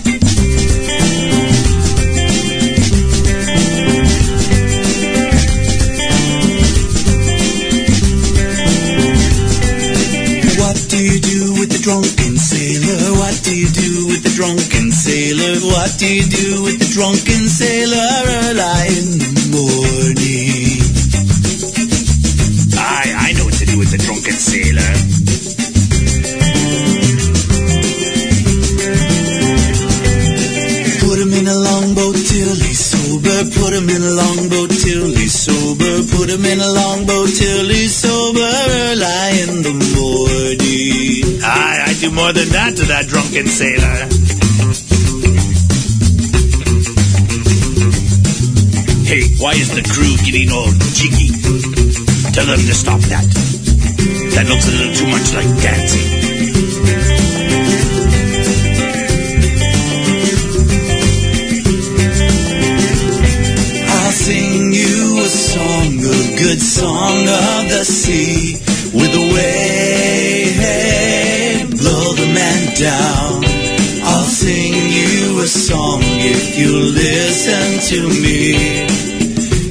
What 15.86 15.98
do 16.00 16.12
you 16.12 16.26
do 16.26 16.64
with 16.64 16.80
the 16.82 16.90
drunken 16.90 17.46
sailor 17.46 17.94
early 17.94 18.90
in 18.98 19.06
the 19.22 19.30
morning? 19.54 20.82
Aye, 22.74 23.14
I 23.14 23.30
know 23.38 23.44
what 23.46 23.54
to 23.62 23.66
do 23.70 23.78
with 23.78 23.94
the 23.94 24.02
drunken 24.02 24.34
sailor. 24.34 24.82
Put 31.06 31.22
him 31.22 31.30
in 31.38 31.46
a 31.46 31.54
longboat 31.54 32.18
till 32.18 32.54
he's 32.66 32.82
sober. 32.82 33.46
Put 33.54 33.70
him 33.70 33.86
in 33.86 34.02
a 34.02 34.10
longboat 34.10 34.70
till 34.74 35.14
he's 35.14 35.38
sober. 35.38 36.02
Put 36.18 36.34
him 36.34 36.44
in 36.50 36.58
a 36.58 36.70
longboat 36.82 37.30
till 37.30 37.68
he's 37.70 37.94
sober 37.94 38.42
early 38.42 39.38
in 39.38 39.62
the 39.62 39.74
morning. 39.94 41.46
Aye, 41.46 41.78
I 41.86 41.94
do 42.02 42.10
more 42.10 42.34
than 42.34 42.50
that 42.58 42.74
to 42.74 42.84
that 42.90 43.06
drunken 43.06 43.46
sailor. 43.46 44.35
Hey, 49.16 49.24
why 49.40 49.52
is 49.54 49.72
the 49.72 49.80
crew 49.80 50.12
getting 50.28 50.52
all 50.52 50.68
jiggy? 50.92 51.32
Tell 52.36 52.44
them 52.44 52.60
to 52.60 52.74
stop 52.74 53.00
that. 53.08 53.24
That 54.34 54.44
looks 54.44 54.68
a 54.68 54.72
little 54.76 54.92
too 54.92 55.08
much 55.08 55.32
like 55.32 55.48
dancing. 55.64 56.04
I'll 63.88 64.12
sing 64.12 64.74
you 64.74 65.24
a 65.24 65.28
song, 65.32 65.96
a 65.96 66.36
good 66.36 66.60
song 66.60 67.16
of 67.24 67.70
the 67.72 67.84
sea. 67.86 68.60
With 68.92 69.14
a 69.16 69.24
wave, 69.32 70.60
blow 71.70 72.12
the 72.20 72.26
man 72.34 72.74
down. 72.76 73.44
I'll 74.04 74.28
sing 74.28 74.75
a 75.40 75.46
song 75.46 76.00
if 76.02 76.58
you 76.58 76.72
listen 76.72 77.80
to 77.90 78.08
me. 78.22 78.52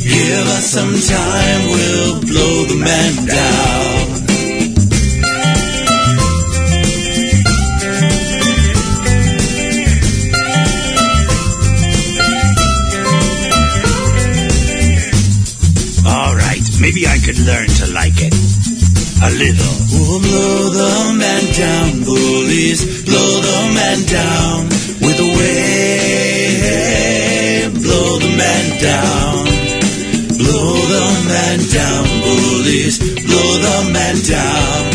Give 0.04 0.48
us 0.58 0.66
some 0.66 0.94
time, 0.94 1.62
we'll 1.70 2.22
blow 2.22 2.66
the 2.66 2.76
man 2.76 3.14
down. 3.26 4.06
All 16.06 16.36
right, 16.36 16.62
maybe 16.82 17.08
I 17.08 17.18
could 17.26 17.40
learn 17.40 17.68
to 17.68 17.86
like 17.94 18.18
it. 18.18 18.34
A 19.24 19.32
little. 19.32 19.76
Oh, 19.98 20.20
blow 20.22 20.70
the 20.70 21.18
man 21.18 21.44
down, 21.54 22.04
bullies. 22.04 23.04
Blow 23.06 23.42
the 23.42 23.74
man 23.74 24.06
down 24.06 24.75
down. 34.28 34.92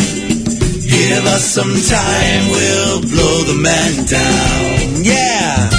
Give 0.83 1.25
us 1.25 1.43
some 1.43 1.71
time, 1.71 2.49
we'll 2.51 3.01
blow 3.01 3.43
the 3.47 3.57
man 3.61 4.05
down. 4.05 5.03
Yeah! 5.03 5.69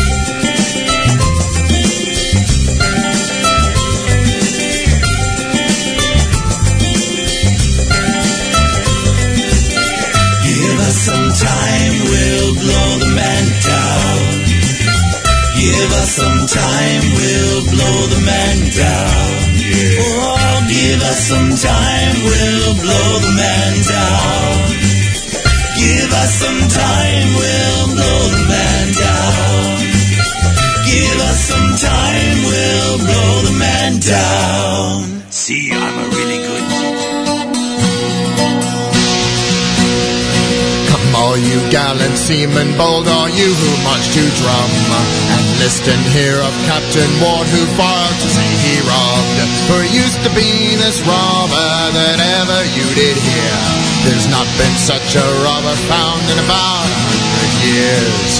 Give 10.48 10.78
us 10.80 10.96
some 10.96 11.28
time, 11.36 11.94
we'll 12.08 12.54
blow 12.54 12.98
the 13.04 13.12
man 13.14 13.44
down. 13.68 14.22
Give 15.60 15.92
us 16.00 16.10
some 16.10 16.46
time, 16.46 17.02
we'll 17.16 17.64
blow 17.70 18.06
the 18.14 18.22
man 18.24 18.70
down. 18.76 19.41
Give 20.82 21.00
us 21.00 21.20
some 21.30 21.50
time, 21.54 22.14
we'll 22.26 22.74
blow 22.82 23.10
the 23.22 23.32
man 23.38 23.72
down. 23.86 24.66
Give 25.78 26.10
us 26.10 26.32
some 26.42 26.62
time, 26.74 27.26
we'll 27.38 27.86
blow 27.94 28.20
the 28.34 28.42
man 28.50 28.86
down. 28.90 29.78
Give 30.90 31.18
us 31.30 31.38
some 31.38 31.70
time, 31.78 32.36
we'll 32.50 32.98
blow 32.98 33.32
the 33.46 33.56
man 33.62 34.00
down. 34.00 35.22
See, 35.30 35.70
I'm 35.70 35.96
a 36.02 36.06
really 36.18 36.40
good. 36.42 36.66
Come 40.90 41.14
all 41.14 41.38
you 41.38 41.62
gallant 41.70 42.18
seamen, 42.18 42.76
bold 42.76 43.06
are 43.06 43.30
you 43.30 43.54
who 43.54 43.70
march 43.86 44.06
to 44.18 44.24
drum, 44.42 44.70
and 45.30 45.46
listen 45.62 46.00
here 46.10 46.42
of 46.42 46.52
Captain 46.66 47.12
Ward 47.22 47.46
who 47.54 47.62
far 47.78 48.08
to 48.08 48.28
sea 48.34 48.56
he. 48.66 48.81
For 49.68 49.82
used 49.94 50.20
to 50.26 50.30
be 50.34 50.74
this 50.76 50.98
robber 51.06 51.72
that 51.94 52.18
ever 52.18 52.60
you 52.74 52.86
did 52.98 53.16
hear. 53.16 53.56
There's 54.02 54.26
not 54.26 54.48
been 54.58 54.74
such 54.74 55.14
a 55.14 55.26
robber 55.46 55.76
found 55.86 56.22
in 56.26 56.38
about 56.42 56.86
a 56.90 56.98
hundred 57.06 57.52
years. 57.62 58.30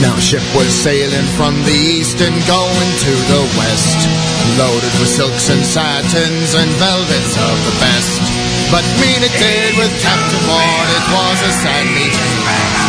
Now 0.00 0.16
ship 0.18 0.44
was 0.56 0.72
sailing 0.72 1.28
from 1.36 1.54
the 1.64 1.76
east 1.76 2.20
and 2.20 2.36
going 2.48 2.90
to 3.04 3.14
the 3.32 3.42
west, 3.60 4.00
loaded 4.56 4.94
with 5.00 5.08
silks 5.12 5.50
and 5.50 5.64
satins 5.64 6.54
and 6.56 6.70
velvets 6.80 7.34
of 7.36 7.56
the 7.68 7.74
best. 7.80 8.35
But 8.70 8.82
mean 8.98 9.22
it 9.22 9.30
did 9.38 9.78
with 9.78 9.94
Captain 10.02 10.42
Ward, 10.48 10.88
it 10.90 11.06
was 11.14 11.38
a 11.38 11.52
sad 11.62 11.86
meeting, 11.94 12.34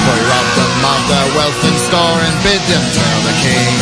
for 0.05 0.17
robbed 0.25 0.53
them 0.57 0.73
of 0.89 1.01
their 1.05 1.29
wealth 1.37 1.61
and 1.69 1.77
store 1.77 2.17
and 2.25 2.33
bid 2.41 2.61
them 2.65 2.81
tell 2.97 3.19
the 3.21 3.35
king. 3.45 3.77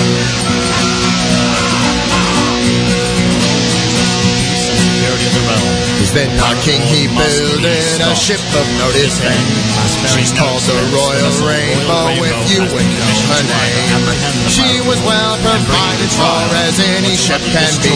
Cause 5.16 6.11
then 6.11 6.28
our 6.43 6.55
king 6.61 6.82
he 6.91 7.07
builded 7.07 7.63
a 8.03 8.16
ship 8.16 8.41
of 8.51 8.66
notice 8.78 9.16
fame. 9.24 9.47
She's 10.11 10.32
called 10.36 10.59
the 10.68 10.76
Royal 10.91 11.32
Rainbow, 11.47 12.11
if 12.20 12.39
you 12.51 12.61
would 12.68 12.89
know 12.99 13.16
her 13.32 13.43
name. 13.47 14.03
She 14.51 14.84
was 14.84 14.99
well 15.07 15.36
provided 15.39 16.11
for 16.20 16.39
as 16.68 16.76
any 16.84 17.16
ship 17.16 17.39
can 17.55 17.72
be, 17.80 17.95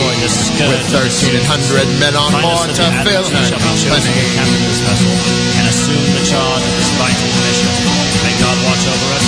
with 0.64 0.82
thirteen 0.88 1.40
hundred 1.44 1.86
men 2.00 2.16
on 2.16 2.32
board 2.40 2.72
to 2.76 2.84
fill 3.04 3.26
her 3.28 3.48
company. 3.52 4.16
and 5.60 5.66
assume 5.68 6.08
the 6.16 6.24
charge 6.24 6.64
of 6.64 6.74
this 6.80 6.90
vital 6.96 7.30
mission. 7.44 7.72
May 8.24 8.34
God 8.40 8.56
watch 8.64 8.84
over 8.88 9.08
us, 9.16 9.19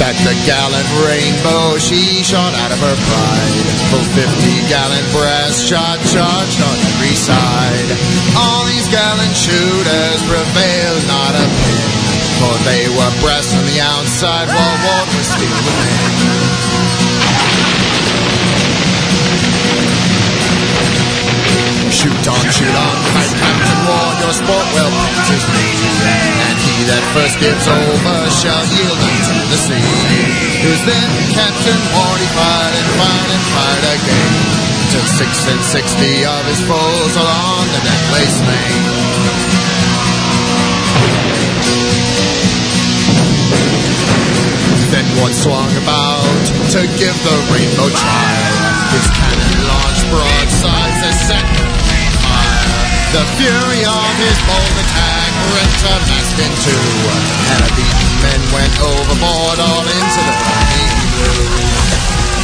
that 0.00 0.16
the 0.24 0.34
gallant 0.48 0.88
rainbow 1.04 1.76
she 1.76 2.24
shot 2.24 2.52
out 2.56 2.72
of 2.72 2.80
her 2.80 2.96
pride. 3.08 3.54
Full 3.92 4.06
fifty 4.16 4.56
gallon 4.68 5.04
brass 5.12 5.60
shot 5.60 5.98
charged 6.08 6.60
on 6.60 6.76
every 6.94 7.16
side. 7.16 7.90
All 8.36 8.64
these 8.68 8.88
gallant 8.88 9.36
shooters 9.36 10.20
prevailed 10.24 11.04
not 11.10 11.32
a 11.36 11.44
pin, 11.44 11.90
for 12.40 12.54
they 12.64 12.88
were 12.92 13.12
brass 13.20 13.52
on 13.52 13.64
the 13.68 13.78
outside 13.80 14.48
while 14.48 14.76
Ward 14.84 15.08
was 15.16 15.26
steel 15.28 15.60
within. 15.64 16.00
Shoot 21.90 22.24
on, 22.32 22.44
shoot 22.48 22.70
on, 22.70 22.96
fight 23.12 23.28
Captain 23.36 23.80
Ward, 23.84 24.16
your 24.24 24.32
sport 24.32 24.66
me. 24.72 24.88
And 26.00 26.48
he 26.48 26.49
that 26.86 27.04
first 27.12 27.36
gives 27.40 27.66
over 27.66 28.16
shall 28.40 28.64
yield 28.72 29.00
unto 29.00 29.36
the 29.52 29.58
sea. 29.58 29.90
Who's 30.64 30.82
then 30.88 31.10
Captain 31.34 31.80
he 31.80 32.28
fired 32.36 32.74
and 32.76 32.88
fired 32.96 33.30
and 33.34 33.44
fired 33.52 33.86
again. 34.00 34.34
Till 34.90 35.06
six 35.06 35.32
and 35.50 35.62
sixty 35.62 36.24
of 36.24 36.42
his 36.46 36.60
foes 36.64 37.14
along 37.16 37.64
the 37.74 37.80
deck 37.84 38.02
lay 38.12 38.28
slain. 38.28 38.82
Then 44.90 45.06
one 45.22 45.34
swung 45.34 45.70
about 45.78 46.44
to 46.74 46.80
give 46.98 47.16
the 47.22 47.36
rainbow 47.54 47.88
trial. 47.94 48.56
His 48.90 49.06
cannon 49.14 49.58
launched 49.70 50.06
broadsides 50.10 50.98
that 50.98 51.16
set 51.30 51.46
fire. 52.26 52.90
The 53.14 53.24
fury 53.38 53.82
of 53.86 54.12
his 54.18 54.38
bold 54.50 54.76
attack 54.82 55.29
mast 55.48 56.38
in 56.38 56.52
two, 56.64 56.84
and 57.52 57.60
a 57.64 57.70
beaten 57.76 58.10
men 58.22 58.40
went 58.52 58.74
overboard 58.80 59.58
all 59.58 59.84
into 59.84 60.20
the 60.26 60.34
burning 60.44 61.00
blue. 61.16 62.39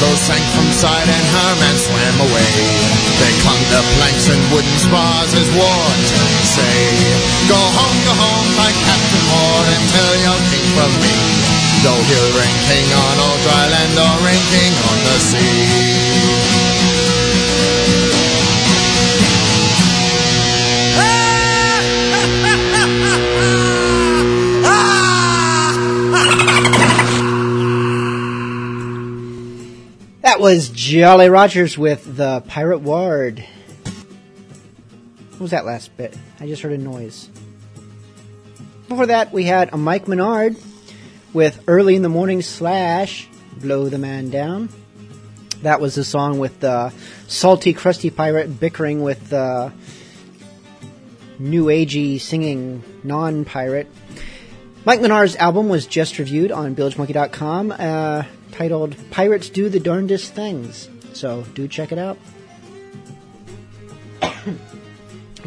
Rainbow 0.00 0.16
sank 0.16 0.44
from 0.56 0.64
sight 0.72 1.08
and 1.08 1.26
her 1.28 1.52
man 1.60 1.76
swam 1.76 2.16
away. 2.24 2.52
They 3.20 3.32
clung 3.44 3.60
to 3.68 3.80
planks 3.96 4.28
and 4.32 4.40
wooden 4.52 4.78
spars 4.80 5.32
as 5.34 5.48
to 6.08 6.20
say, 6.56 6.80
Go 7.48 7.60
home, 7.60 7.98
go 8.08 8.14
home, 8.16 8.48
my 8.56 8.72
Captain 8.72 9.24
Ward, 9.28 9.66
and 9.68 9.84
tell 9.92 10.14
your 10.24 10.40
king 10.48 10.66
from 10.72 10.92
me. 11.04 11.16
Though 11.84 12.02
he'll 12.08 12.32
reign 12.32 12.58
king 12.68 12.88
on 12.88 13.16
all 13.20 13.38
dry 13.44 13.64
land 13.68 13.96
or 14.00 14.16
reign 14.24 14.44
king 14.48 14.72
on 14.88 14.98
the 15.04 15.16
sea. 15.20 16.59
Was 30.40 30.70
Jolly 30.70 31.28
Rogers 31.28 31.76
with 31.76 32.16
the 32.16 32.40
Pirate 32.48 32.78
Ward. 32.78 33.44
What 35.32 35.40
was 35.40 35.50
that 35.50 35.66
last 35.66 35.94
bit? 35.98 36.16
I 36.40 36.46
just 36.46 36.62
heard 36.62 36.72
a 36.72 36.78
noise. 36.78 37.28
Before 38.88 39.04
that, 39.04 39.34
we 39.34 39.44
had 39.44 39.74
a 39.74 39.76
Mike 39.76 40.08
Menard 40.08 40.56
with 41.34 41.62
Early 41.68 41.94
in 41.94 42.00
the 42.00 42.08
Morning 42.08 42.40
slash 42.40 43.28
Blow 43.58 43.90
the 43.90 43.98
Man 43.98 44.30
Down. 44.30 44.70
That 45.60 45.78
was 45.78 45.94
the 45.94 46.04
song 46.04 46.38
with 46.38 46.58
the 46.60 46.90
salty, 47.28 47.74
crusty 47.74 48.08
pirate 48.08 48.58
bickering 48.58 49.02
with 49.02 49.28
the 49.28 49.70
new 51.38 51.66
agey 51.66 52.18
singing 52.18 52.82
non 53.04 53.44
pirate. 53.44 53.88
Mike 54.86 55.02
Menard's 55.02 55.36
album 55.36 55.68
was 55.68 55.86
just 55.86 56.18
reviewed 56.18 56.50
on 56.50 56.74
BilgeMonkey.com, 56.74 57.72
uh, 57.72 58.22
titled 58.52 58.96
Pirates 59.10 59.48
Do 59.48 59.68
the 59.68 59.80
Darndest 59.80 60.34
Things. 60.34 60.88
So 61.12 61.42
do 61.54 61.68
check 61.68 61.92
it 61.92 61.98
out. 61.98 62.18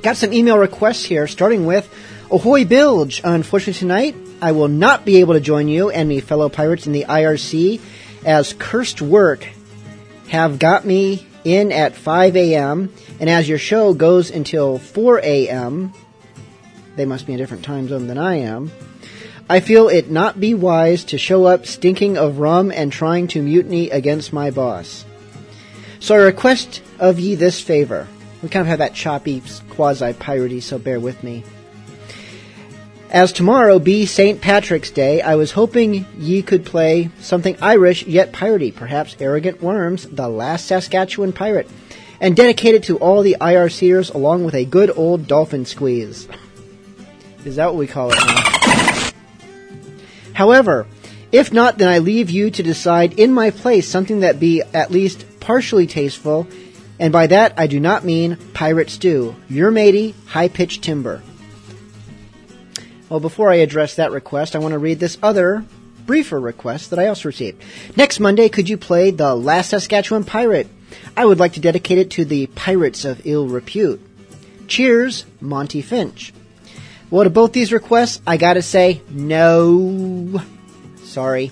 Got 0.02 0.18
some 0.18 0.34
email 0.34 0.58
requests 0.58 1.04
here, 1.06 1.28
starting 1.28 1.66
with 1.66 1.88
Ahoy 2.32 2.66
Bilge. 2.66 3.22
Unfortunately, 3.24 3.80
tonight 3.80 4.16
I 4.42 4.52
will 4.52 4.68
not 4.68 5.06
be 5.06 5.18
able 5.18 5.36
to 5.36 5.40
join 5.40 5.68
you 5.68 5.90
and 5.90 6.12
the 6.12 6.20
fellow 6.20 6.50
pirates 6.50 6.88
in 6.88 6.94
the 6.94 7.06
IRC 7.06 7.80
as 8.26 8.54
cursed 8.54 9.02
work 9.02 9.48
have 10.30 10.60
got 10.60 10.86
me 10.86 11.26
in 11.44 11.72
at 11.72 11.96
5 11.96 12.36
a.m. 12.36 12.94
and 13.20 13.30
as 13.30 13.48
your 13.48 13.58
show 13.58 13.94
goes 13.94 14.32
until 14.32 14.80
4 14.80 15.20
a.m., 15.20 15.94
they 16.96 17.06
must 17.06 17.26
be 17.26 17.34
in 17.34 17.40
a 17.40 17.42
different 17.42 17.64
time 17.64 17.88
zone 17.88 18.08
than 18.08 18.18
I 18.18 18.36
am. 18.36 18.72
I 19.50 19.60
feel 19.60 19.90
it 19.90 20.10
not 20.10 20.40
be 20.40 20.54
wise 20.54 21.04
to 21.06 21.18
show 21.18 21.46
up 21.46 21.66
stinking 21.66 22.18
of 22.18 22.40
rum 22.40 22.72
and 22.72 22.92
trying 22.92 23.28
to 23.30 23.42
mutiny 23.42 23.90
against 23.90 24.32
my 24.32 24.52
boss. 24.52 25.06
So 26.00 26.16
I 26.16 26.20
request 26.20 26.82
of 26.98 27.20
ye 27.20 27.36
this 27.36 27.60
favor. 27.60 28.08
We 28.42 28.50
kind 28.50 28.62
of 28.62 28.68
have 28.68 28.80
that 28.80 28.94
choppy, 28.94 29.42
quasi 29.70 30.14
piratey, 30.14 30.62
so 30.62 30.78
bear 30.78 31.00
with 31.00 31.24
me. 31.24 31.44
As 33.10 33.32
tomorrow 33.32 33.80
be 33.80 34.06
St. 34.06 34.42
Patrick's 34.42 34.90
Day, 34.92 35.22
I 35.22 35.36
was 35.36 35.52
hoping 35.52 36.06
ye 36.18 36.42
could 36.42 36.66
play 36.66 37.12
something 37.20 37.56
Irish 37.62 38.06
yet 38.08 38.32
piratey, 38.32 38.74
perhaps 38.74 39.16
Arrogant 39.20 39.62
Worms, 39.62 40.08
the 40.08 40.28
last 40.28 40.66
Saskatchewan 40.66 41.32
pirate, 41.32 41.70
and 42.20 42.36
dedicate 42.36 42.76
it 42.76 42.84
to 42.84 42.98
all 42.98 43.22
the 43.22 43.38
IRCers 43.40 44.14
along 44.14 44.46
with 44.46 44.56
a 44.56 44.66
good 44.66 44.92
old 44.96 45.28
dolphin 45.28 45.66
squeeze. 45.66 46.28
Is 47.46 47.58
that 47.58 47.68
what 47.68 47.76
we 47.76 47.88
call 47.88 48.12
it 48.12 48.18
now? 48.26 48.43
However, 50.34 50.88
if 51.32 51.52
not, 51.52 51.78
then 51.78 51.90
I 51.90 52.00
leave 52.00 52.30
you 52.30 52.52
to 52.52 52.64
decide 52.64 53.20
in 53.20 53.34
my 53.34 53.50
place 53.50 53.88
something 53.88 54.20
that 54.20 54.40
be 54.40 54.62
at 54.62 54.92
least 54.92 55.26
partially 55.40 55.88
tasteful, 55.88 56.48
and 57.00 57.12
by 57.12 57.28
that 57.28 57.54
I 57.58 57.68
do 57.68 57.80
not 57.80 58.06
mean 58.06 58.38
pirate 58.54 58.90
stew. 58.90 59.36
Your 59.50 59.72
matey, 59.72 60.16
high 60.28 60.48
pitched 60.48 60.84
timber. 60.84 61.24
Well, 63.10 63.20
before 63.20 63.50
I 63.50 63.56
address 63.56 63.96
that 63.96 64.12
request, 64.12 64.56
I 64.56 64.60
want 64.60 64.74
to 64.74 64.80
read 64.80 65.00
this 65.00 65.18
other 65.22 65.66
briefer 66.06 66.40
request 66.40 66.90
that 66.90 67.00
I 67.00 67.08
also 67.08 67.30
received. 67.30 67.62
Next 67.96 68.20
Monday, 68.20 68.50
could 68.50 68.70
you 68.70 68.78
play 68.78 69.12
The 69.12 69.36
Last 69.36 69.70
Saskatchewan 69.70 70.24
Pirate? 70.24 70.68
I 71.16 71.26
would 71.26 71.40
like 71.40 71.54
to 71.54 71.60
dedicate 71.60 71.98
it 71.98 72.12
to 72.12 72.26
the 72.26 72.48
pirates 72.48 73.06
of 73.06 73.26
ill 73.26 73.48
repute. 73.48 74.02
Cheers, 74.68 75.26
Monty 75.42 75.82
Finch. 75.82 76.34
Well, 77.14 77.26
to 77.26 77.30
both 77.30 77.54
these 77.54 77.72
requests, 77.72 78.20
I 78.26 78.38
gotta 78.38 78.64
say, 78.64 79.04
no. 79.08 80.42
Sorry. 81.04 81.52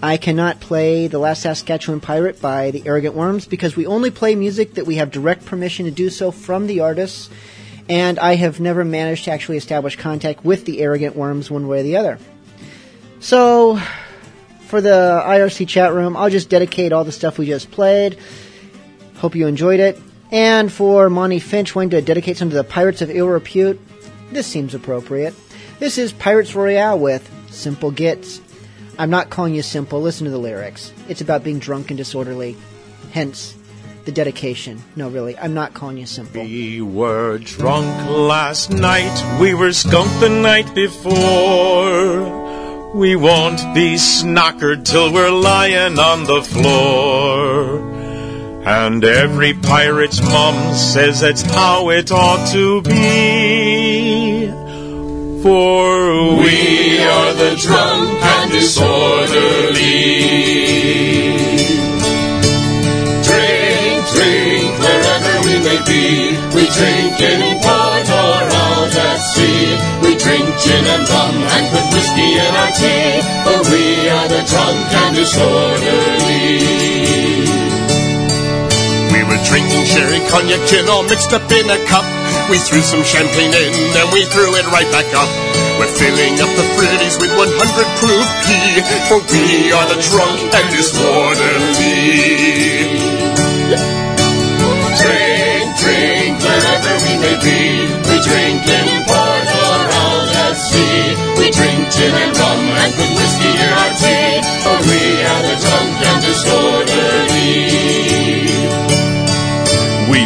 I 0.00 0.16
cannot 0.16 0.60
play 0.60 1.08
The 1.08 1.18
Last 1.18 1.42
Saskatchewan 1.42 1.98
Pirate 1.98 2.40
by 2.40 2.70
the 2.70 2.84
Arrogant 2.86 3.16
Worms 3.16 3.44
because 3.44 3.74
we 3.74 3.84
only 3.84 4.12
play 4.12 4.36
music 4.36 4.74
that 4.74 4.86
we 4.86 4.94
have 4.98 5.10
direct 5.10 5.44
permission 5.44 5.86
to 5.86 5.90
do 5.90 6.08
so 6.08 6.30
from 6.30 6.68
the 6.68 6.78
artists, 6.78 7.30
and 7.88 8.16
I 8.20 8.36
have 8.36 8.60
never 8.60 8.84
managed 8.84 9.24
to 9.24 9.32
actually 9.32 9.56
establish 9.56 9.96
contact 9.96 10.44
with 10.44 10.66
the 10.66 10.80
Arrogant 10.80 11.16
Worms 11.16 11.50
one 11.50 11.66
way 11.66 11.80
or 11.80 11.82
the 11.82 11.96
other. 11.96 12.20
So, 13.18 13.80
for 14.66 14.80
the 14.80 15.20
IRC 15.26 15.66
chat 15.66 15.92
room, 15.92 16.16
I'll 16.16 16.30
just 16.30 16.48
dedicate 16.48 16.92
all 16.92 17.02
the 17.02 17.10
stuff 17.10 17.38
we 17.38 17.46
just 17.46 17.72
played. 17.72 18.16
Hope 19.16 19.34
you 19.34 19.48
enjoyed 19.48 19.80
it. 19.80 20.00
And 20.30 20.70
for 20.70 21.10
Monty 21.10 21.40
Finch 21.40 21.74
wanting 21.74 21.90
to 21.90 22.02
dedicate 22.02 22.36
some 22.36 22.50
to 22.50 22.54
the 22.56 22.62
Pirates 22.62 23.02
of 23.02 23.10
Ill 23.10 23.26
Repute, 23.26 23.80
this 24.32 24.46
seems 24.46 24.74
appropriate. 24.74 25.34
This 25.78 25.98
is 25.98 26.12
Pirates 26.12 26.54
Royale 26.54 26.98
with 26.98 27.28
Simple 27.50 27.90
Gits. 27.90 28.40
I'm 28.98 29.10
not 29.10 29.30
calling 29.30 29.54
you 29.54 29.62
simple, 29.62 30.00
listen 30.00 30.24
to 30.24 30.30
the 30.30 30.38
lyrics. 30.38 30.92
It's 31.08 31.20
about 31.20 31.44
being 31.44 31.58
drunk 31.58 31.90
and 31.90 31.98
disorderly. 31.98 32.56
Hence, 33.12 33.56
the 34.04 34.12
dedication. 34.12 34.82
No, 34.96 35.08
really, 35.08 35.36
I'm 35.38 35.54
not 35.54 35.74
calling 35.74 35.98
you 35.98 36.06
simple. 36.06 36.42
We 36.42 36.80
were 36.80 37.38
drunk 37.38 37.86
last 38.08 38.70
night, 38.70 39.38
we 39.40 39.54
were 39.54 39.72
skunked 39.72 40.20
the 40.20 40.28
night 40.28 40.74
before. 40.74 42.40
We 42.94 43.16
won't 43.16 43.74
be 43.74 43.94
snockered 43.94 44.84
till 44.84 45.12
we're 45.12 45.30
lying 45.30 45.98
on 45.98 46.24
the 46.24 46.42
floor. 46.42 47.90
And 48.64 49.02
every 49.02 49.54
pirate's 49.54 50.20
mum 50.20 50.74
says 50.74 51.20
that's 51.20 51.42
how 51.42 51.90
it 51.90 52.12
ought 52.12 52.52
to 52.52 52.82
be. 52.82 53.81
For 55.42 56.36
we 56.38 57.02
are 57.02 57.34
the 57.34 57.56
drunk 57.58 58.22
and 58.22 58.52
disorderly. 58.52 59.74
Drink, 63.26 64.06
drink, 64.14 64.70
wherever 64.78 65.34
we 65.42 65.58
may 65.66 65.82
be. 65.82 66.38
We 66.54 66.62
drink 66.70 67.18
in 67.18 67.58
port 67.58 68.06
or 68.06 68.42
out 68.54 68.94
at 68.94 69.18
sea. 69.18 69.74
We 70.06 70.14
drink 70.14 70.46
gin 70.62 70.86
and 70.86 71.10
rum 71.10 71.34
and 71.34 71.64
put 71.74 71.86
whiskey 71.92 72.38
in 72.38 72.54
our 72.62 72.70
tea. 72.78 73.18
For 73.42 73.58
we 73.72 74.08
are 74.10 74.28
the 74.28 74.42
drunk 74.46 74.94
and 74.94 75.16
disorderly. 75.16 76.81
We 79.32 79.38
were 79.38 79.48
drinking 79.48 79.88
sherry, 79.88 80.20
cognac, 80.28 80.60
gin, 80.68 80.92
all 80.92 81.08
mixed 81.08 81.32
up 81.32 81.48
in 81.48 81.64
a 81.64 81.80
cup. 81.88 82.04
We 82.52 82.60
threw 82.60 82.84
some 82.84 83.00
champagne 83.00 83.48
in 83.48 83.72
and 83.72 84.12
we 84.12 84.28
threw 84.28 84.52
it 84.60 84.68
right 84.68 84.84
back 84.92 85.08
up. 85.16 85.30
We're 85.80 85.88
filling 85.88 86.36
up 86.36 86.52
the 86.52 86.68
friddies 86.76 87.16
with 87.16 87.32
100 87.32 87.48
proof 87.96 88.28
pee, 88.44 88.84
for 89.08 89.24
we 89.32 89.72
are 89.72 89.88
the 89.88 89.96
drunk 90.04 90.36
and 90.52 90.68
disorderly. 90.68 92.12
Drink, 95.00 95.80
drink, 95.80 96.36
wherever 96.44 96.92
we 97.00 97.16
may 97.16 97.36
be. 97.40 97.88
We 97.88 98.16
drink 98.28 98.68
in 98.68 98.88
port 99.08 99.48
or 99.48 99.80
out 99.96 100.28
at. 100.44 100.60
We 101.40 101.48
drink 101.48 101.88
gin 101.88 102.12
and 102.12 102.36
rum 102.36 102.60
and 102.84 102.92
put 103.00 103.08
whiskey 103.16 103.48
in 103.48 103.72
our 103.80 103.96
tea. 103.96 104.44
For 104.60 104.76
we 104.92 105.24
are 105.24 105.40
the 105.48 105.56
drunk 105.56 106.04
and 106.04 106.20
disorderly. 106.20 107.91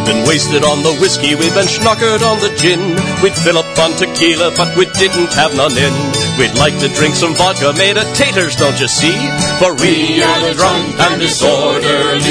We've 0.07 0.15
been 0.15 0.29
wasted 0.29 0.63
on 0.63 0.85
the 0.87 0.95
whiskey, 1.03 1.35
we've 1.35 1.53
been 1.53 1.67
schnockered 1.67 2.23
on 2.23 2.39
the 2.39 2.55
gin. 2.55 2.95
We'd 3.27 3.35
fill 3.35 3.59
up 3.59 3.67
on 3.75 3.91
tequila, 3.99 4.55
but 4.55 4.71
we 4.79 4.87
didn't 4.95 5.35
have 5.35 5.51
none 5.59 5.75
in. 5.75 5.95
We'd 6.39 6.55
like 6.55 6.79
to 6.79 6.87
drink 6.95 7.19
some 7.19 7.35
vodka 7.35 7.75
made 7.75 7.99
of 7.99 8.07
taters, 8.15 8.55
don't 8.55 8.79
you 8.79 8.87
see? 8.87 9.19
For 9.59 9.75
we 9.75 10.23
are 10.23 10.47
the 10.47 10.55
drunk 10.55 10.95
and 10.95 11.19
disorderly. 11.19 12.23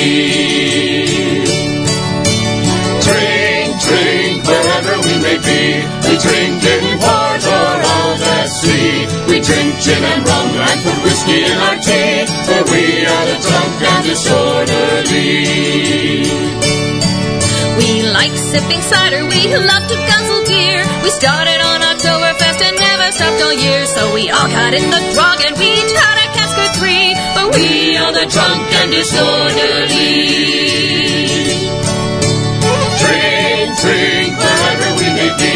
Drink, 3.03 3.75
drink, 3.83 4.47
wherever 4.47 4.95
we 5.03 5.19
may 5.19 5.35
be. 5.35 5.83
We 6.07 6.15
drink 6.15 6.63
in 6.63 6.95
port 6.95 7.43
or 7.43 7.75
out 7.91 8.23
at 8.39 8.55
sea. 8.55 9.03
We 9.27 9.43
drink 9.43 9.83
gin 9.83 9.99
and 9.99 10.23
rum 10.23 10.47
and 10.63 10.79
put 10.79 10.95
whiskey 11.03 11.43
in 11.43 11.59
our 11.59 11.75
tea. 11.83 12.23
For 12.47 12.71
we 12.71 13.03
are 13.03 13.25
the 13.27 13.35
drunk 13.43 13.83
and 13.83 14.03
disorderly. 14.07 16.24
Sipping 18.55 18.81
cider, 18.87 19.27
we 19.27 19.51
love 19.51 19.83
to 19.91 19.97
guzzle 20.07 20.45
beer. 20.47 20.79
We 21.03 21.09
started 21.09 21.59
on 21.59 21.83
Oktoberfest 21.91 22.63
and 22.63 22.79
never 22.79 23.11
stopped 23.11 23.43
all 23.43 23.51
year. 23.51 23.85
So 23.85 24.13
we 24.13 24.31
all 24.31 24.47
got 24.47 24.73
in 24.73 24.89
the 24.95 25.01
grog 25.11 25.43
and 25.43 25.59
we 25.59 25.75
each 25.75 25.91
had 25.91 26.15
a 26.23 26.27
cask 26.31 26.55
or 26.55 26.71
three. 26.79 27.11
But 27.35 27.51
we 27.53 27.97
are 27.97 28.13
the 28.15 28.23
drunk 28.31 28.63
and 28.79 28.91
disorderly. 28.95 30.07
Drink, 32.95 33.75
drink, 33.83 34.39
wherever 34.39 34.89
we 35.03 35.07
may 35.19 35.31
be. 35.35 35.55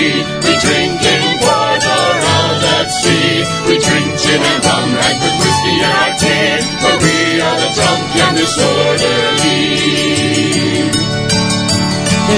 We. 2.99 3.47
We 3.67 3.77
drink 3.79 4.19
gin 4.19 4.41
and 4.41 4.65
rum 4.65 4.91
and 4.91 5.39
whiskey 5.39 5.75
our. 5.87 6.59
For 6.83 6.95
we 6.99 7.39
are 7.39 7.57
the 7.63 7.69
drunk 7.79 8.15
and 8.27 8.35
disorderly. 8.35 9.28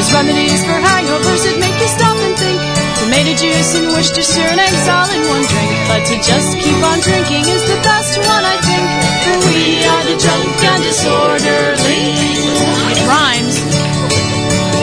There's 0.02 0.18
remedies 0.18 0.66
for 0.66 0.74
hangovers 0.82 1.46
that 1.46 1.62
make 1.62 1.78
you 1.78 1.86
stop 1.86 2.18
and 2.18 2.34
think. 2.34 2.58
Tomato 3.06 3.38
juice 3.38 3.78
and 3.78 3.86
Worcestershire 3.94 4.50
and 4.50 4.58
eggs 4.58 4.90
all 4.90 5.06
in 5.14 5.22
one 5.30 5.46
drink. 5.46 5.78
But 5.86 6.02
to 6.10 6.18
just 6.18 6.58
keep 6.58 6.82
on 6.82 7.06
drinking 7.06 7.46
is 7.46 7.62
the 7.70 7.78
best 7.86 8.18
one, 8.18 8.42
I 8.42 8.58
think. 8.66 8.88
For 9.22 9.38
we 9.46 9.86
are 9.86 10.04
the 10.10 10.18
drunk 10.18 10.58
and 10.58 10.82
disorderly. 10.82 12.18
It 12.18 13.00
rhymes. 13.06 13.62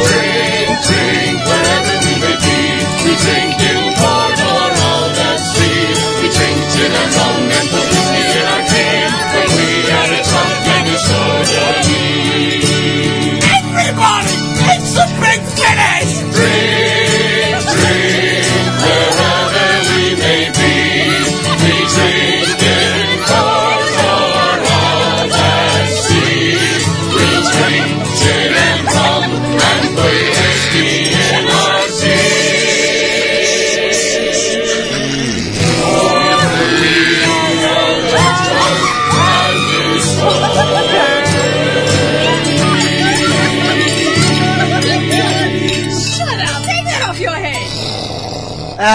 Drink, 0.07 0.71
drink, 0.87 1.37
wherever 1.51 1.95
we 1.99 2.15
may 2.23 2.39
be. 2.39 2.59
We 3.03 3.13
drink 3.19 3.59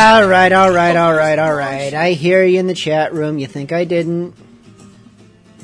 All 0.04 0.28
right, 0.28 0.52
all 0.52 0.70
right, 0.70 0.98
all 0.98 1.14
right, 1.14 1.40
all 1.40 1.54
right. 1.54 1.94
I 1.94 2.12
hear 2.12 2.44
you 2.44 2.60
in 2.60 2.68
the 2.68 2.74
chat 2.74 3.14
room. 3.14 3.40
You 3.40 3.48
think 3.48 3.72
I 3.72 3.86
didn't? 3.86 4.36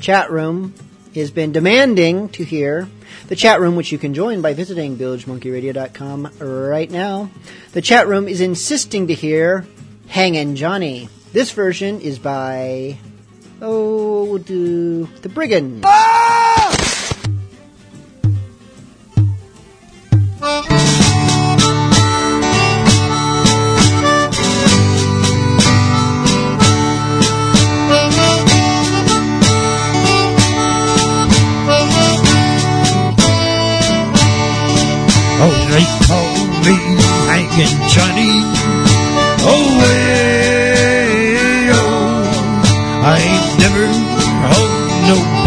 Chat 0.00 0.30
room 0.30 0.72
has 1.14 1.30
been 1.30 1.52
demanding 1.52 2.30
to 2.30 2.42
hear 2.42 2.88
the 3.28 3.36
chat 3.36 3.60
room, 3.60 3.76
which 3.76 3.92
you 3.92 3.98
can 3.98 4.14
join 4.14 4.40
by 4.40 4.54
visiting 4.54 4.96
bilgemonkeyradio.com 4.96 6.32
right 6.40 6.90
now. 6.90 7.28
The 7.72 7.82
chat 7.82 8.08
room 8.08 8.28
is 8.28 8.40
insisting 8.40 9.08
to 9.08 9.14
hear 9.14 9.66
Hangin' 10.08 10.56
Johnny. 10.56 11.10
This 11.34 11.52
version 11.52 12.00
is 12.00 12.18
by, 12.18 12.96
oh, 13.60 14.38
do 14.38 15.04
The 15.04 15.28
Brigand. 15.28 15.82
Ah! 15.84 16.79
be 36.64 36.74
and 37.62 37.74
Johnny 37.90 38.32
away. 39.52 40.90
Oh, 41.72 42.22
I 43.02 43.16
ain't 43.18 43.58
never 43.60 43.84
hung 44.44 44.74
no. 45.08 45.39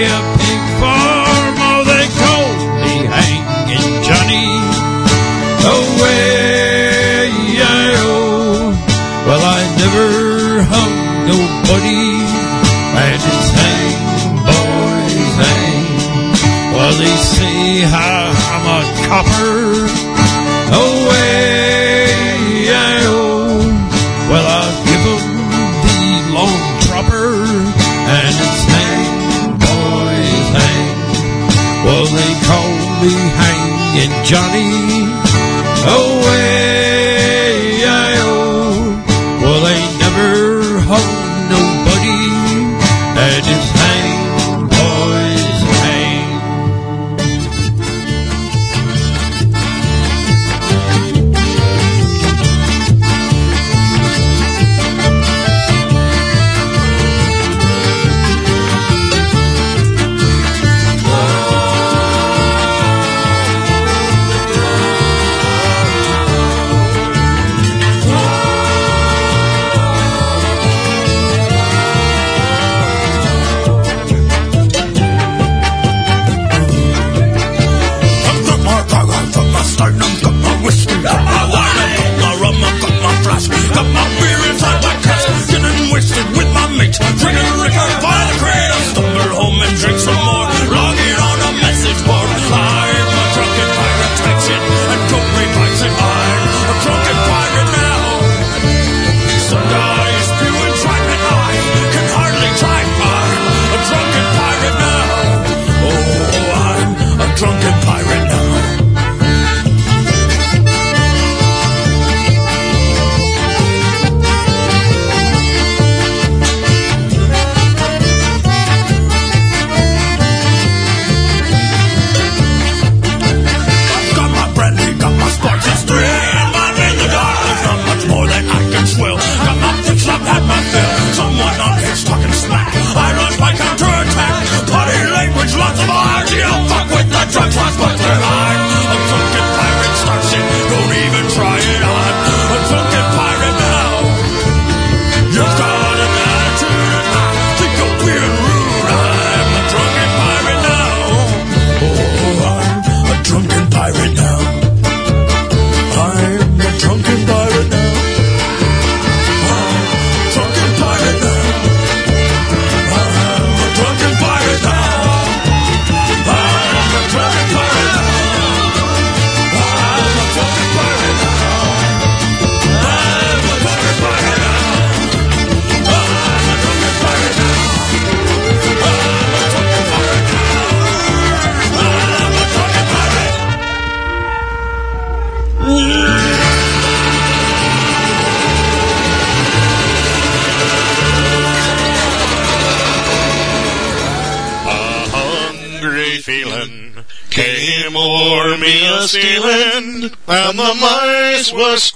up 0.00 0.41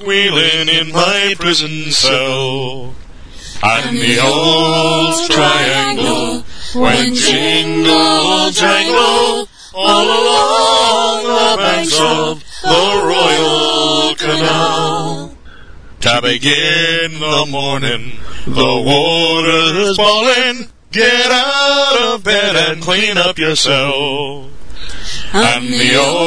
squealing 0.07 0.69
in 0.69 0.93
my 0.93 1.35
prison 1.37 1.91
cell. 1.91 2.95
And 3.61 3.99
the 3.99 4.21
old 4.23 5.29
triangle 5.29 6.45
went 6.77 7.17
jingle 7.17 8.51
jangle 8.53 9.49
all 9.75 10.07
along 10.07 11.25
the 11.25 11.57
banks 11.57 11.99
of 11.99 12.45
the 12.63 13.03
Royal 13.05 14.15
Canal. 14.15 15.37
To 16.03 16.23
begin 16.23 17.19
the 17.19 17.47
morning, 17.51 18.13
the 18.47 18.83
water's 18.87 19.97
bawling. 19.97 20.71
Get 20.93 21.33
out 21.33 22.15
of 22.15 22.23
bed 22.23 22.55
and 22.55 22.81
clean 22.81 23.19
up 23.19 23.39
yourself. 23.39 24.53
And 25.33 25.67
the 25.67 25.97
old 25.97 26.26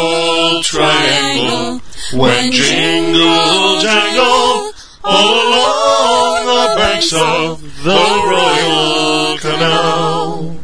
went 2.19 2.53
jingle 2.53 3.79
jangle 3.79 4.71
all 5.05 5.33
along 5.47 6.45
the 6.45 6.75
banks 6.75 7.13
of 7.13 7.83
the 7.83 8.05
Royal 8.27 9.37
Canal. 9.37 10.59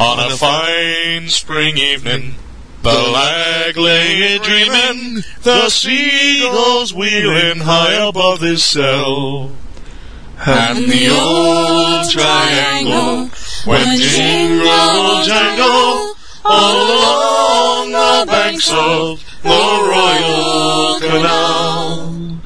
On 0.00 0.32
a 0.32 0.36
fine 0.36 1.28
spring 1.28 1.78
evening, 1.78 2.34
the 2.82 2.90
lag 2.90 3.76
lay 3.76 4.38
dreaming, 4.38 5.22
the 5.42 5.68
seagulls 5.68 6.92
wheeling 6.92 7.60
high 7.60 8.08
above 8.08 8.40
his 8.40 8.64
cell. 8.64 9.52
And 10.44 10.78
the 10.90 11.08
old 11.10 12.10
triangle 12.10 13.30
went 13.64 14.00
jingle 14.00 15.22
jangle 15.22 16.14
all 16.44 16.90
along 16.90 17.92
the 17.92 18.26
banks 18.26 18.68
of 18.72 19.31
the 19.42 19.48
Royal 19.48 21.00
Canal. 21.00 22.40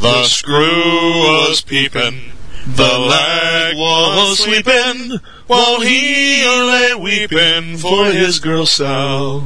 The 0.00 0.24
screw 0.24 1.20
was 1.20 1.60
peeping, 1.60 2.32
the 2.66 2.98
lag 2.98 3.76
was 3.76 4.38
sleeping, 4.38 5.20
while 5.46 5.80
he 5.80 6.42
lay 6.44 6.94
weeping 6.94 7.76
for 7.76 8.06
his 8.06 8.38
girl 8.38 8.64
Sal. 8.64 9.44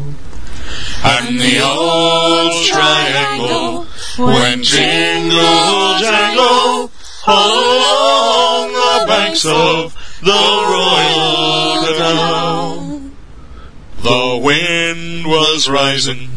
And 1.03 1.41
the 1.41 1.61
old 1.63 2.67
triangle 2.67 3.87
went 4.19 4.65
jingle 4.65 5.99
jangle 5.99 6.91
along 7.27 8.73
the 8.73 9.05
banks 9.07 9.45
of 9.45 9.95
the 10.21 10.31
Royal 10.71 11.97
Canal. 11.97 13.01
The 14.03 14.41
wind 14.43 15.27
was 15.27 15.69
rising 15.69 16.31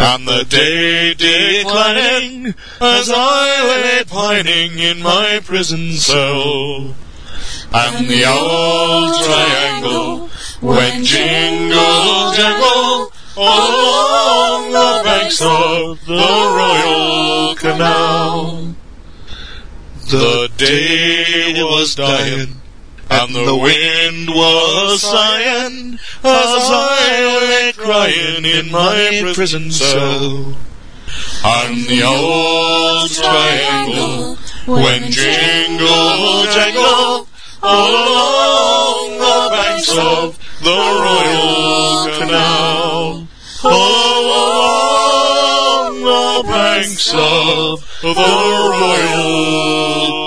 and 0.00 0.26
the 0.26 0.44
day 0.44 1.12
declining 1.12 2.54
as 2.80 3.10
I 3.14 3.66
lay 3.68 4.04
pining 4.04 4.78
in 4.78 5.02
my 5.02 5.40
prison 5.44 5.92
cell. 5.92 6.94
And 7.72 8.08
the 8.08 8.24
old 8.26 9.14
triangle 9.22 10.30
went 10.62 11.04
jingle 11.04 12.32
jangle 12.32 13.12
along 13.36 14.72
the 14.72 15.02
banks 15.04 15.40
of 15.42 16.04
the 16.06 16.28
Royal 16.58 17.54
Canal. 17.56 18.74
The 20.10 20.50
day 20.56 21.62
was 21.62 21.94
dying, 21.94 22.59
and 23.10 23.34
the 23.34 23.56
wind 23.56 24.28
was 24.30 25.02
sighing, 25.02 25.98
as 26.22 26.70
I 26.70 27.38
lay 27.50 27.72
crying 27.72 28.44
in 28.44 28.70
my 28.70 29.32
prison 29.34 29.70
cell. 29.72 30.56
And 31.44 31.86
the 31.88 32.02
old 32.04 33.10
triangle 33.10 34.38
went 34.66 35.06
jingle 35.06 36.44
jangle 36.54 37.26
along 37.62 39.18
the 39.18 39.48
banks 39.50 39.90
of 39.90 40.38
the 40.62 40.70
Royal 40.70 42.08
Canal. 42.18 43.26
Along 43.64 44.70
the 46.00 46.42
banks 46.46 47.12
of 47.12 47.80
the 48.02 48.14
Royal 48.80 50.19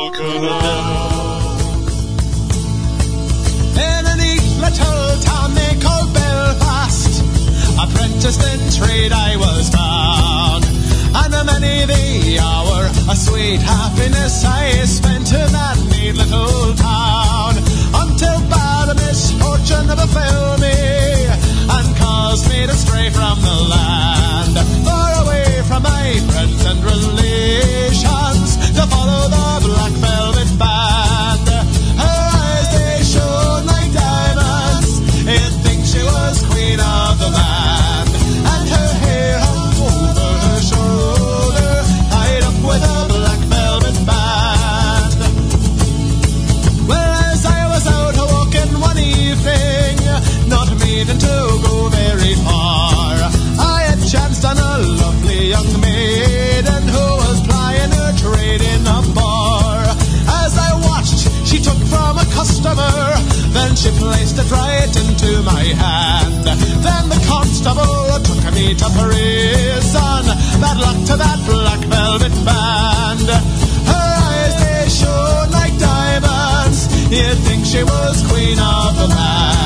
I 9.12 9.36
was 9.38 9.70
found. 9.70 10.66
And 11.16 11.34
a 11.34 11.44
many 11.44 11.86
the 11.86 12.40
hour, 12.40 12.90
a 13.10 13.16
sweet 13.16 13.62
happiness 13.62 14.44
I 14.46 14.86
spent 14.86 15.32
in 15.32 15.52
that 15.52 15.78
neat 15.92 16.16
little 16.16 16.74
town. 16.76 17.54
Until 17.94 18.40
bad 18.50 18.96
misfortune 18.96 19.88
befell 19.88 20.58
me, 20.58 20.78
and 21.76 21.98
caused 21.98 22.50
me 22.50 22.66
to 22.68 22.74
stray 22.74 23.10
from 23.10 23.42
the 23.42 23.68
land. 23.70 24.03
Then 63.74 63.93
she 63.93 63.99
placed 63.99 64.38
it 64.38 64.51
right 64.51 64.95
into 64.95 65.41
my 65.41 65.63
hand. 65.63 66.45
Then 66.45 67.09
the 67.09 67.26
constable 67.28 68.19
took 68.21 68.53
me 68.53 68.76
to 68.76 68.86
prison, 68.99 70.26
bad 70.61 70.78
luck 70.78 70.97
to 71.07 71.17
that 71.17 71.39
black 71.45 71.80
velvet 71.80 72.34
band. 72.45 73.30
Her 73.89 74.09
eyes 74.30 74.55
they 74.61 74.89
shone 74.89 75.51
like 75.51 75.78
diamonds, 75.80 76.88
you'd 77.09 77.38
think 77.45 77.65
she 77.65 77.84
was 77.84 78.24
queen 78.30 78.59
of 78.59 78.95
the 78.95 79.07
land. 79.07 79.62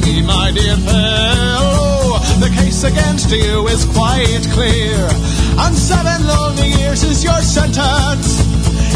Me, 0.00 0.22
my 0.22 0.50
dear 0.50 0.76
fellow, 0.76 2.18
the 2.40 2.50
case 2.56 2.84
against 2.84 3.30
you 3.30 3.66
is 3.68 3.84
quite 3.84 4.46
clear. 4.52 5.08
And 5.58 5.74
seven 5.76 6.26
lonely 6.26 6.68
years 6.80 7.02
is 7.04 7.22
your 7.22 7.40
sentence. 7.42 8.42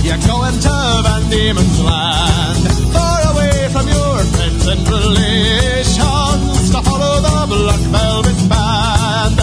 You're 0.02 0.22
going 0.26 0.58
to 0.58 0.76
Van 1.04 1.28
Diemen's 1.30 1.80
land, 1.80 2.62
far 2.92 3.20
away 3.32 3.68
from 3.70 3.86
your 3.88 4.18
friends 4.34 4.66
and 4.66 4.88
relations, 4.88 6.70
to 6.70 6.82
follow 6.82 7.20
the 7.20 7.46
black 7.48 7.82
velvet 7.94 8.40
band. 8.48 9.38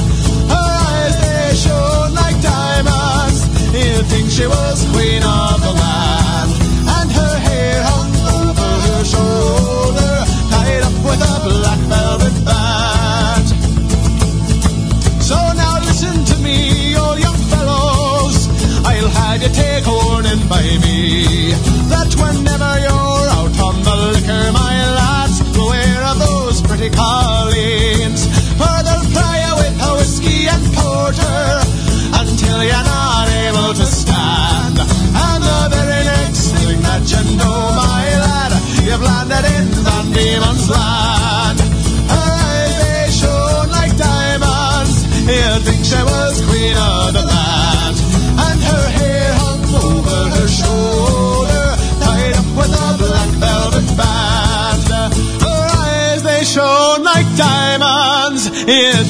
Her 0.51 0.72
eyes 0.91 1.16
they 1.22 1.56
shone 1.56 2.14
like 2.14 2.41
diamonds. 2.41 3.47
You'd 3.74 4.06
think 4.08 4.30
she 4.32 4.47
was 4.47 4.86
queen 4.91 5.24
of 5.24 5.55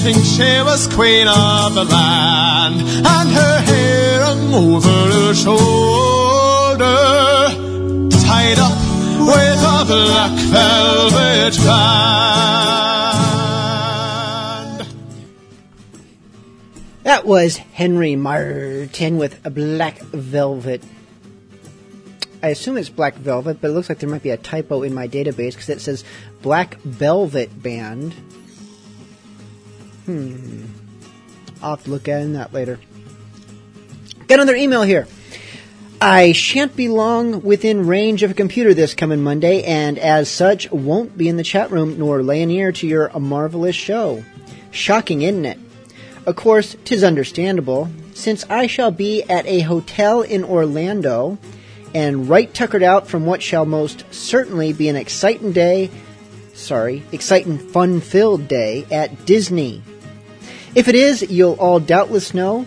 think 0.06 0.24
she 0.24 0.62
was 0.62 0.86
queen 0.94 1.28
of 1.28 1.74
the 1.74 1.84
land, 1.84 2.80
and 2.80 3.30
her 3.32 3.60
hair 3.62 4.22
hung 4.22 4.54
over 4.54 4.88
her 4.88 5.34
shoulder, 5.34 6.86
tied 8.12 8.60
up 8.60 8.78
with 9.26 9.64
a 9.66 9.84
black 9.88 10.32
velvet 10.54 11.58
band. 11.66 12.06
That 17.02 17.26
was 17.26 17.58
Henry 17.58 18.16
Martin 18.16 19.18
with 19.18 19.44
a 19.44 19.50
black 19.50 19.98
velvet. 20.02 20.84
I 22.44 22.50
assume 22.50 22.78
it's 22.78 22.90
black 22.90 23.16
velvet, 23.16 23.60
but 23.60 23.72
it 23.72 23.74
looks 23.74 23.90
like 23.90 23.98
there 23.98 24.10
might 24.10 24.22
be 24.22 24.30
a 24.30 24.38
typo 24.38 24.84
in 24.84 24.94
my 24.94 25.08
database 25.08 25.54
because 25.54 25.70
it 25.70 25.82
says 25.82 26.04
black 26.44 26.76
velvet 26.82 27.64
band. 27.64 28.14
Hmm. 30.06 30.66
I'll 31.62 31.78
have 31.78 31.84
to 31.86 31.90
look 31.90 32.08
at 32.08 32.32
that 32.34 32.54
later. 32.54 32.80
Got 34.28 34.36
another 34.40 34.56
email 34.56 34.84
here. 34.84 35.08
I 36.02 36.34
shan't 36.34 36.76
be 36.76 36.90
long 36.90 37.42
within 37.42 37.88
range 37.88 38.22
of 38.22 38.32
a 38.32 38.36
computer 38.36 38.74
this 38.74 38.94
coming 38.94 39.24
Monday, 39.24 39.64
and 39.64 39.98
as 39.98 40.30
such, 40.30 40.70
won't 40.72 41.18
be 41.18 41.30
in 41.30 41.38
the 41.38 41.44
chat 41.44 41.72
room 41.72 41.98
nor 41.98 42.22
lay 42.22 42.44
an 42.44 42.52
ear 42.52 42.72
to 42.74 42.88
your 42.88 43.10
marvelous 43.18 43.76
show. 43.76 44.24
Shocking, 44.72 45.22
isn't 45.22 45.46
it? 45.46 45.58
Of 46.26 46.36
course, 46.36 46.76
'tis 46.84 47.04
understandable, 47.04 47.90
since 48.14 48.46
I 48.50 48.68
shall 48.68 48.92
be 48.92 49.24
at 49.24 49.48
a 49.48 49.62
hotel 49.62 50.22
in 50.22 50.44
Orlando, 50.44 51.38
and 51.94 52.28
right 52.28 52.54
tuckered 52.54 52.84
out 52.84 53.08
from 53.08 53.26
what 53.26 53.42
shall 53.42 53.66
most 53.66 54.04
certainly 54.12 54.74
be 54.74 54.90
an 54.90 54.98
exciting 54.98 55.54
day, 55.54 55.90
sorry, 56.54 57.04
exciting 57.12 57.58
fun-filled 57.58 58.48
day 58.48 58.86
at 58.92 59.26
Disney. 59.26 59.82
If 60.76 60.90
it 60.90 60.96
is, 60.96 61.22
you'll 61.32 61.54
all 61.54 61.80
doubtless 61.80 62.34
know 62.34 62.66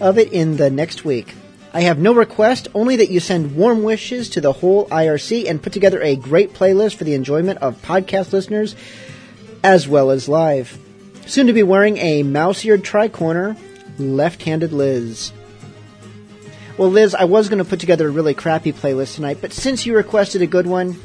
of 0.00 0.18
it 0.18 0.32
in 0.32 0.56
the 0.56 0.70
next 0.70 1.04
week. 1.04 1.34
I 1.74 1.82
have 1.82 1.98
no 1.98 2.14
request, 2.14 2.68
only 2.74 2.96
that 2.96 3.10
you 3.10 3.20
send 3.20 3.54
warm 3.54 3.82
wishes 3.82 4.30
to 4.30 4.40
the 4.40 4.52
whole 4.52 4.86
IRC 4.86 5.48
and 5.48 5.62
put 5.62 5.74
together 5.74 6.02
a 6.02 6.16
great 6.16 6.54
playlist 6.54 6.96
for 6.96 7.04
the 7.04 7.14
enjoyment 7.14 7.58
of 7.60 7.80
podcast 7.82 8.32
listeners 8.32 8.74
as 9.62 9.86
well 9.86 10.10
as 10.10 10.26
live. 10.26 10.78
Soon 11.26 11.46
to 11.48 11.52
be 11.52 11.62
wearing 11.62 11.98
a 11.98 12.22
mouse-eared 12.22 12.82
tricorner, 12.82 13.58
left-handed 13.98 14.72
Liz. 14.72 15.30
Well, 16.78 16.90
Liz, 16.90 17.14
I 17.14 17.24
was 17.24 17.50
going 17.50 17.62
to 17.62 17.68
put 17.68 17.78
together 17.78 18.08
a 18.08 18.10
really 18.10 18.32
crappy 18.32 18.72
playlist 18.72 19.16
tonight, 19.16 19.38
but 19.42 19.52
since 19.52 19.84
you 19.84 19.94
requested 19.94 20.40
a 20.40 20.46
good 20.46 20.66
one, 20.66 20.98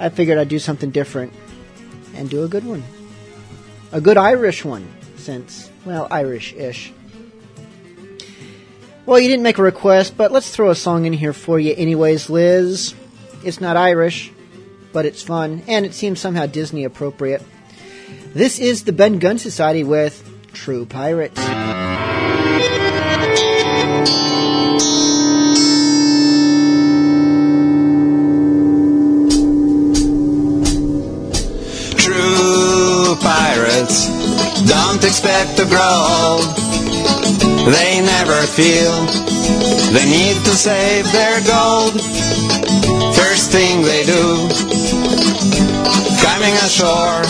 I 0.00 0.08
figured 0.08 0.36
I'd 0.36 0.48
do 0.48 0.58
something 0.58 0.90
different 0.90 1.32
and 2.16 2.28
do 2.28 2.42
a 2.42 2.48
good 2.48 2.66
one. 2.66 2.82
A 3.92 4.00
good 4.00 4.16
Irish 4.16 4.64
one, 4.64 4.86
since, 5.30 5.70
well, 5.84 6.08
Irish-ish. 6.10 6.92
Well, 9.06 9.20
you 9.20 9.28
didn't 9.28 9.44
make 9.44 9.58
a 9.58 9.62
request, 9.62 10.16
but 10.16 10.32
let's 10.32 10.50
throw 10.50 10.70
a 10.70 10.74
song 10.74 11.06
in 11.06 11.12
here 11.12 11.32
for 11.32 11.60
you 11.60 11.72
anyways, 11.76 12.28
Liz. 12.28 12.94
It's 13.44 13.60
not 13.60 13.76
Irish, 13.76 14.32
but 14.92 15.06
it's 15.06 15.22
fun, 15.22 15.62
and 15.68 15.86
it 15.86 15.94
seems 15.94 16.18
somehow 16.18 16.46
Disney 16.46 16.82
appropriate. 16.82 17.44
This 18.34 18.58
is 18.58 18.82
the 18.82 18.92
Ben 18.92 19.20
Gunn 19.20 19.38
Society 19.38 19.84
with 19.84 20.18
True 20.52 20.84
Pirates. 20.84 21.40
True 31.94 33.16
pirates 33.20 34.19
don't 34.70 35.02
expect 35.02 35.56
to 35.56 35.64
grow 35.66 35.94
old. 36.22 36.46
They 37.74 38.00
never 38.00 38.38
feel 38.46 38.94
the 39.90 40.04
need 40.06 40.36
to 40.46 40.54
save 40.54 41.10
their 41.10 41.42
gold. 41.42 41.98
First 43.18 43.50
thing 43.50 43.82
they 43.82 44.04
do, 44.06 44.24
coming 46.22 46.54
ashore, 46.62 47.22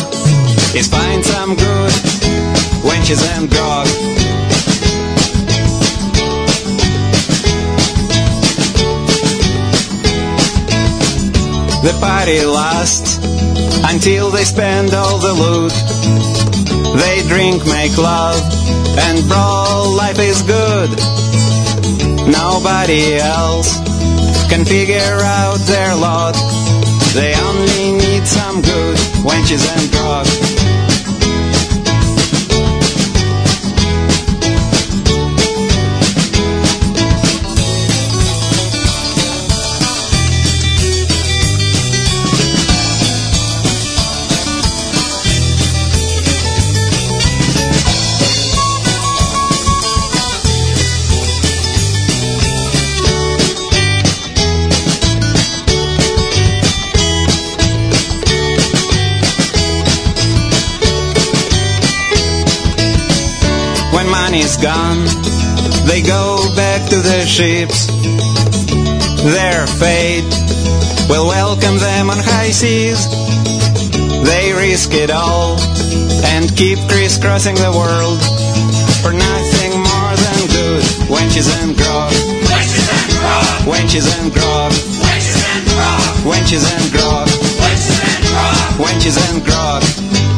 is 0.77 0.87
find 0.87 1.25
some 1.25 1.57
good 1.57 1.93
wenches 2.85 3.23
and 3.35 3.49
grog. 3.49 3.87
The 11.83 11.97
party 12.01 12.45
lasts 12.45 13.17
until 13.91 14.31
they 14.31 14.45
spend 14.45 14.93
all 14.93 15.19
the 15.19 15.33
loot. 15.33 16.40
They 16.97 17.23
drink, 17.29 17.65
make 17.67 17.97
love, 17.97 18.41
and 18.99 19.27
brawl. 19.29 19.95
Life 19.97 20.19
is 20.19 20.43
good. 20.43 20.91
Nobody 22.27 23.17
else 23.17 23.79
can 24.49 24.65
figure 24.65 25.19
out 25.23 25.59
their 25.67 25.95
lot. 25.95 26.35
They 27.15 27.35
only 27.35 27.93
need 27.93 28.27
some 28.27 28.61
good 28.63 28.97
wenches 29.25 29.65
and 29.75 29.91
grog. 29.91 30.60
Money's 64.41 64.57
gone, 64.57 65.05
they 65.87 66.01
go 66.01 66.41
back 66.57 66.89
to 66.89 66.97
their 66.97 67.27
ships. 67.27 67.89
Their 69.21 69.67
fate 69.67 70.25
will 71.11 71.27
welcome 71.29 71.77
them 71.77 72.09
on 72.09 72.17
high 72.17 72.49
seas. 72.49 73.05
They 74.25 74.55
risk 74.55 74.95
it 74.95 75.11
all 75.11 75.61
and 76.33 76.49
keep 76.57 76.79
crisscrossing 76.89 77.57
the 77.57 77.69
world 77.69 78.17
for 79.05 79.13
nothing 79.13 79.77
more 79.77 80.13
than 80.17 80.41
good. 80.49 80.85
Wenches 81.13 81.53
and 81.61 81.77
grog. 81.77 82.11
Wenches 82.49 82.89
and 82.97 83.13
grog. 83.21 83.45
Wenches 83.69 84.09
and 84.09 84.33
grog. 84.33 84.73
Wenches 85.05 85.45
and 85.53 85.69
grog. 85.69 86.09
Wenches 86.25 86.65
and 86.65 86.93
grog. 86.97 87.29
Wenches 87.61 88.01
and 88.09 88.25
grog. 88.25 88.57
Wenches 88.81 89.17
and 89.21 89.45
grog. 89.45 90.30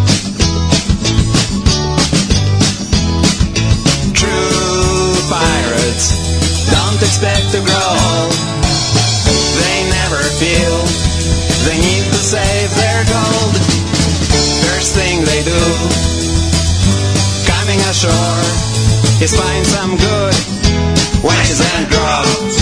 Expect 7.13 7.53
to 7.53 7.61
grow 7.61 7.89
old. 8.17 8.33
They 9.61 9.79
never 10.01 10.23
feel 10.41 10.77
they 11.69 11.77
need 11.77 12.05
to 12.09 12.21
save 12.25 12.71
their 12.73 13.05
gold. 13.05 13.53
First 14.65 14.97
thing 14.97 15.21
they 15.21 15.45
do, 15.45 15.63
coming 17.45 17.81
ashore, 17.93 18.49
is 19.21 19.37
find 19.37 19.67
some 19.67 19.93
good 20.01 20.35
wenches 21.21 21.61
and 21.61 21.85
and 21.93 22.53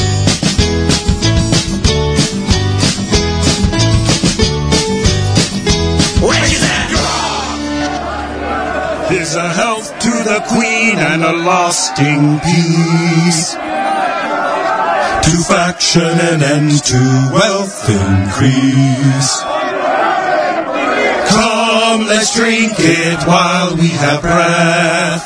Here's 9.10 9.34
a 9.34 9.48
health 9.48 9.96
to 10.00 10.10
the 10.10 10.40
Queen 10.48 10.98
and 10.98 11.22
a 11.22 11.32
lasting 11.32 12.40
peace. 12.40 13.56
To 15.30 15.36
faction 15.36 16.02
and 16.02 16.42
end 16.42 16.82
to 16.90 17.30
wealth 17.32 17.88
increase. 17.88 19.40
Come, 21.30 22.06
let's 22.08 22.34
drink 22.34 22.72
it 22.76 23.22
while 23.28 23.76
we 23.76 23.90
have 23.90 24.22
breath. 24.22 25.24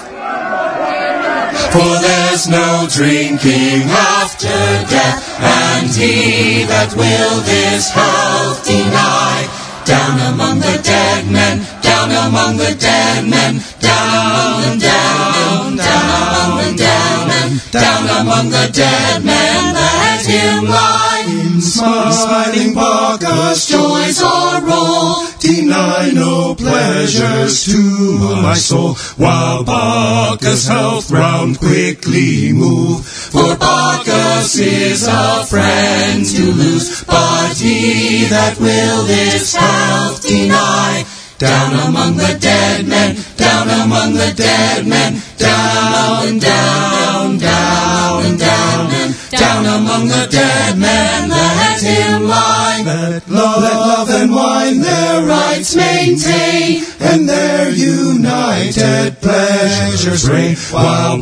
For 1.73 1.93
there's 2.05 2.49
no 2.49 2.87
drinking 2.93 3.89
after 3.89 4.53
death, 4.93 5.41
and 5.41 5.89
he 5.89 6.65
that 6.65 6.93
will 6.95 7.41
this 7.41 7.89
health 7.89 8.63
deny. 8.67 9.49
Down 9.87 10.35
among 10.35 10.59
the 10.61 10.81
dead 10.85 11.31
men, 11.33 11.65
down 12.09 12.29
among 12.29 12.57
the 12.59 12.75
dead 12.79 13.29
men, 13.29 13.61
down 13.81 14.63
among 14.63 14.79
the 14.79 14.87
down, 14.87 15.77
down 15.77 16.35
among 16.35 16.59
the 16.59 16.77
dead 16.77 17.29
men, 17.29 17.61
down 17.71 18.21
among 18.21 18.51
the 18.51 18.71
dead 18.73 19.25
men, 19.25 19.75
let 19.75 20.27
him 20.27 20.65
lie 20.65 21.25
in 21.27 21.61
smiling 21.63 22.75
Bacchus, 22.75 23.69
joys 23.69 24.23
are 24.23 24.63
all. 24.69 25.27
Deny 25.41 26.11
no 26.15 26.55
pleasures 26.55 27.65
to 27.65 28.19
my 28.43 28.55
soul, 28.55 28.95
while 29.17 29.65
Bacchus' 29.65 30.69
health 30.69 31.11
round 31.11 31.59
quickly 31.59 32.53
move. 32.53 33.07
For 33.07 33.57
Bacchus 33.57 34.57
is 34.57 35.07
a 35.07 35.45
friend 35.47 36.25
to 36.25 36.53
lose, 36.53 37.05
but 37.05 37.57
he 37.57 38.25
that 38.27 38.59
will 38.61 39.05
this 39.05 39.55
health 39.55 40.23
deny. 40.27 41.05
Down 41.45 41.73
among 41.89 42.17
the 42.17 42.39
dead 42.41 42.89
men, 42.89 43.17
down 43.37 43.69
among 43.69 44.15
the 44.15 44.33
dead 44.35 44.87
men, 44.87 45.21
down, 45.37 46.39
down, 46.39 47.24
down, 47.39 48.37
down, 48.39 48.91
and 48.91 49.15
down 49.31 49.67
among 49.67 50.09
the 50.09 50.27
dead 50.31 50.79
men, 50.79 51.29
let 51.29 51.81
him 51.81 52.29
lie. 52.29 52.83
Let 52.85 53.29
love, 53.29 53.63
let 53.63 53.75
love 53.75 54.11
and 54.11 54.35
wine 54.35 54.81
their 54.81 55.23
rights 55.27 55.75
maintain, 55.75 56.85
and 57.01 57.29
their 57.29 57.71
united 57.71 59.21
pleasures 59.21 60.29
reign, 60.29 60.57
while 60.71 61.19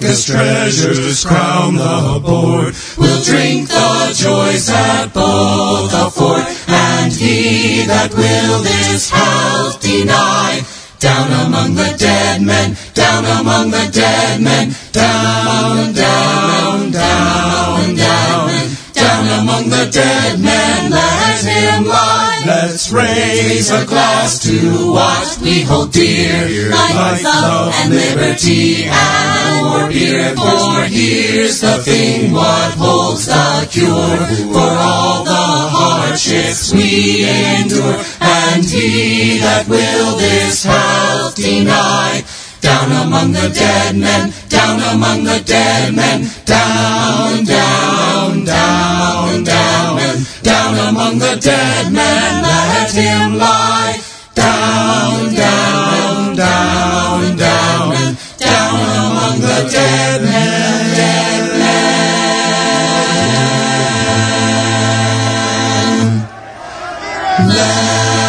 Bacchus 0.00 0.24
treasures 0.24 1.24
crown 1.24 1.76
the 1.76 2.20
board. 2.24 2.74
We'll 2.98 3.22
drink 3.22 3.68
the 3.68 4.14
joys 4.16 4.66
that 4.66 5.12
both 5.12 5.92
afford, 5.92 6.44
and 6.68 7.12
he 7.12 7.84
that 7.86 8.12
will 8.14 8.62
this 8.62 9.10
health 9.10 9.80
deny. 9.80 10.64
Down 11.00 11.32
among 11.46 11.74
the 11.76 11.94
dead 11.96 12.42
men, 12.42 12.76
down 12.92 13.24
among 13.24 13.70
the 13.70 13.88
dead 13.90 14.38
men, 14.42 14.74
down, 14.92 15.94
down, 15.94 16.90
down, 16.90 17.94
down, 17.94 18.68
down 18.92 19.40
among 19.40 19.70
the 19.70 19.88
dead 19.90 20.38
men, 20.38 20.90
let 20.90 21.42
him 21.42 21.86
lie. 21.86 22.29
Let's 22.46 22.90
raise 22.90 23.70
a 23.70 23.84
glass 23.84 24.38
to 24.40 24.92
what 24.92 25.38
we 25.42 25.60
hold 25.62 25.92
dear, 25.92 26.70
life, 26.70 27.22
love, 27.22 27.72
and 27.76 27.94
liberty, 27.94 28.84
and 28.84 29.66
more 29.66 29.88
beer. 29.88 30.34
For 30.34 30.84
here's 30.84 31.60
the 31.60 31.78
thing, 31.82 32.32
what 32.32 32.74
holds 32.74 33.26
the 33.26 33.68
cure. 33.70 34.26
For 34.52 34.58
all 34.58 35.24
the 35.24 35.32
hardships 35.32 36.72
we 36.72 37.24
endure, 37.26 38.00
and 38.20 38.64
he 38.64 39.38
that 39.38 39.68
will 39.68 40.16
this 40.16 40.64
health 40.64 41.36
deny. 41.36 42.24
Down 42.60 42.92
among 43.06 43.32
the 43.32 43.48
dead 43.54 43.96
men, 43.96 44.32
down 44.48 44.80
among 44.94 45.24
the 45.24 45.42
dead 45.44 45.94
men, 45.94 46.28
down, 46.44 47.44
down, 47.44 48.44
down, 48.44 49.44
down, 49.44 49.69
down 50.42 50.78
among 50.88 51.18
the 51.18 51.36
dead 51.40 51.92
men, 51.92 52.42
let 52.42 52.92
him 52.92 53.38
lie. 53.38 54.00
Down, 54.34 55.34
down, 55.34 56.36
down, 56.36 57.36
down, 57.36 58.16
down 58.38 58.80
among 59.06 59.40
the 59.40 59.68
dead 59.70 60.22
men, 60.22 60.94
dead 60.96 61.58
men. 61.58 61.90
Let 67.48 68.19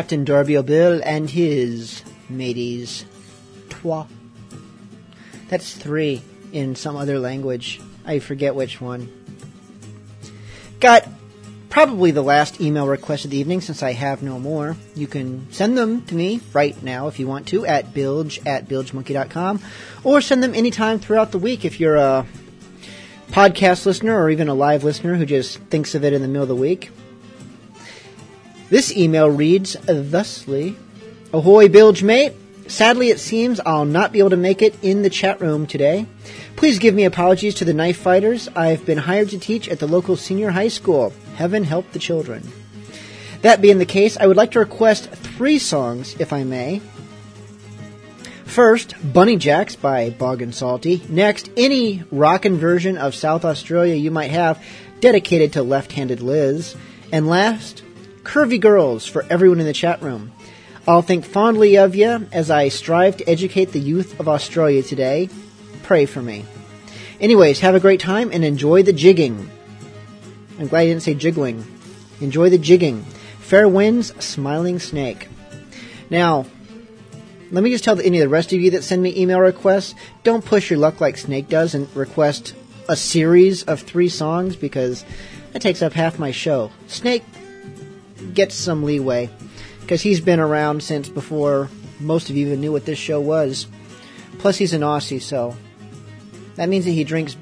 Captain 0.00 0.24
Darby 0.24 0.62
Bill 0.62 1.02
and 1.04 1.28
his 1.28 2.02
mateys. 2.30 3.04
Trois. 3.68 4.06
That's 5.50 5.76
three 5.76 6.22
in 6.54 6.74
some 6.74 6.96
other 6.96 7.18
language. 7.18 7.82
I 8.06 8.18
forget 8.18 8.54
which 8.54 8.80
one. 8.80 9.12
Got 10.80 11.06
probably 11.68 12.12
the 12.12 12.22
last 12.22 12.62
email 12.62 12.88
request 12.88 13.26
of 13.26 13.30
the 13.30 13.36
evening 13.36 13.60
since 13.60 13.82
I 13.82 13.92
have 13.92 14.22
no 14.22 14.38
more. 14.38 14.74
You 14.96 15.06
can 15.06 15.46
send 15.52 15.76
them 15.76 16.00
to 16.06 16.14
me 16.14 16.40
right 16.54 16.82
now 16.82 17.08
if 17.08 17.18
you 17.18 17.26
want 17.28 17.48
to 17.48 17.66
at 17.66 17.92
bilge 17.92 18.40
at 18.46 18.70
bilgemonkey.com 18.70 19.60
or 20.02 20.22
send 20.22 20.42
them 20.42 20.54
anytime 20.54 20.98
throughout 20.98 21.30
the 21.30 21.38
week 21.38 21.66
if 21.66 21.78
you're 21.78 21.96
a 21.96 22.26
podcast 23.32 23.84
listener 23.84 24.18
or 24.18 24.30
even 24.30 24.48
a 24.48 24.54
live 24.54 24.82
listener 24.82 25.16
who 25.16 25.26
just 25.26 25.58
thinks 25.64 25.94
of 25.94 26.04
it 26.04 26.14
in 26.14 26.22
the 26.22 26.28
middle 26.28 26.44
of 26.44 26.48
the 26.48 26.56
week. 26.56 26.90
This 28.70 28.96
email 28.96 29.28
reads 29.28 29.74
thusly 29.84 30.76
Ahoy, 31.32 31.68
Bilge 31.68 32.04
mate! 32.04 32.34
Sadly, 32.68 33.10
it 33.10 33.18
seems 33.18 33.58
I'll 33.66 33.84
not 33.84 34.12
be 34.12 34.20
able 34.20 34.30
to 34.30 34.36
make 34.36 34.62
it 34.62 34.76
in 34.80 35.02
the 35.02 35.10
chat 35.10 35.40
room 35.40 35.66
today. 35.66 36.06
Please 36.54 36.78
give 36.78 36.94
me 36.94 37.04
apologies 37.04 37.56
to 37.56 37.64
the 37.64 37.74
knife 37.74 37.96
fighters. 37.96 38.48
I've 38.54 38.86
been 38.86 38.98
hired 38.98 39.30
to 39.30 39.40
teach 39.40 39.68
at 39.68 39.80
the 39.80 39.88
local 39.88 40.16
senior 40.16 40.50
high 40.50 40.68
school. 40.68 41.12
Heaven 41.34 41.64
help 41.64 41.90
the 41.90 41.98
children. 41.98 42.48
That 43.42 43.60
being 43.60 43.78
the 43.78 43.86
case, 43.86 44.16
I 44.16 44.28
would 44.28 44.36
like 44.36 44.52
to 44.52 44.60
request 44.60 45.10
three 45.10 45.58
songs, 45.58 46.14
if 46.20 46.32
I 46.32 46.44
may. 46.44 46.80
First, 48.44 48.94
Bunny 49.12 49.36
Jacks 49.36 49.74
by 49.74 50.10
Bog 50.10 50.42
and 50.42 50.54
Salty. 50.54 51.02
Next, 51.08 51.50
any 51.56 52.04
rockin' 52.12 52.58
version 52.58 52.98
of 52.98 53.16
South 53.16 53.44
Australia 53.44 53.96
you 53.96 54.12
might 54.12 54.30
have 54.30 54.62
dedicated 55.00 55.54
to 55.54 55.64
left-handed 55.64 56.20
Liz. 56.20 56.76
And 57.10 57.26
last, 57.26 57.82
Curvy 58.22 58.60
Girls 58.60 59.06
for 59.06 59.24
everyone 59.30 59.60
in 59.60 59.66
the 59.66 59.72
chat 59.72 60.02
room. 60.02 60.32
I'll 60.86 61.02
think 61.02 61.24
fondly 61.24 61.76
of 61.76 61.94
you 61.94 62.26
as 62.32 62.50
I 62.50 62.68
strive 62.68 63.16
to 63.18 63.28
educate 63.28 63.72
the 63.72 63.80
youth 63.80 64.18
of 64.20 64.28
Australia 64.28 64.82
today. 64.82 65.28
Pray 65.82 66.06
for 66.06 66.22
me. 66.22 66.44
Anyways, 67.20 67.60
have 67.60 67.74
a 67.74 67.80
great 67.80 68.00
time 68.00 68.30
and 68.32 68.44
enjoy 68.44 68.82
the 68.82 68.92
jigging. 68.92 69.50
I'm 70.58 70.68
glad 70.68 70.80
I 70.80 70.86
didn't 70.86 71.02
say 71.02 71.14
jiggling. 71.14 71.64
Enjoy 72.20 72.50
the 72.50 72.58
jigging. 72.58 73.02
Fair 73.40 73.68
winds, 73.68 74.14
smiling 74.24 74.78
snake. 74.78 75.28
Now, 76.08 76.46
let 77.50 77.64
me 77.64 77.70
just 77.70 77.84
tell 77.84 77.98
any 78.00 78.18
of 78.18 78.22
the 78.22 78.28
rest 78.28 78.52
of 78.52 78.60
you 78.60 78.70
that 78.72 78.84
send 78.84 79.02
me 79.02 79.16
email 79.16 79.40
requests, 79.40 79.94
don't 80.22 80.44
push 80.44 80.70
your 80.70 80.78
luck 80.78 81.00
like 81.00 81.16
Snake 81.16 81.48
does 81.48 81.74
and 81.74 81.94
request 81.96 82.54
a 82.88 82.96
series 82.96 83.64
of 83.64 83.80
three 83.80 84.08
songs 84.08 84.56
because 84.56 85.04
that 85.52 85.62
takes 85.62 85.82
up 85.82 85.92
half 85.92 86.18
my 86.18 86.30
show. 86.30 86.70
Snake 86.86 87.24
gets 88.34 88.54
some 88.54 88.82
leeway 88.82 89.30
because 89.80 90.02
he's 90.02 90.20
been 90.20 90.40
around 90.40 90.82
since 90.82 91.08
before 91.08 91.68
most 91.98 92.30
of 92.30 92.36
you 92.36 92.46
even 92.46 92.60
knew 92.60 92.72
what 92.72 92.86
this 92.86 92.98
show 92.98 93.20
was. 93.20 93.66
Plus, 94.38 94.56
he's 94.56 94.72
an 94.72 94.82
Aussie, 94.82 95.20
so 95.20 95.56
that 96.54 96.68
means 96.68 96.84
that 96.84 96.92
he 96.92 97.04
drinks 97.04 97.36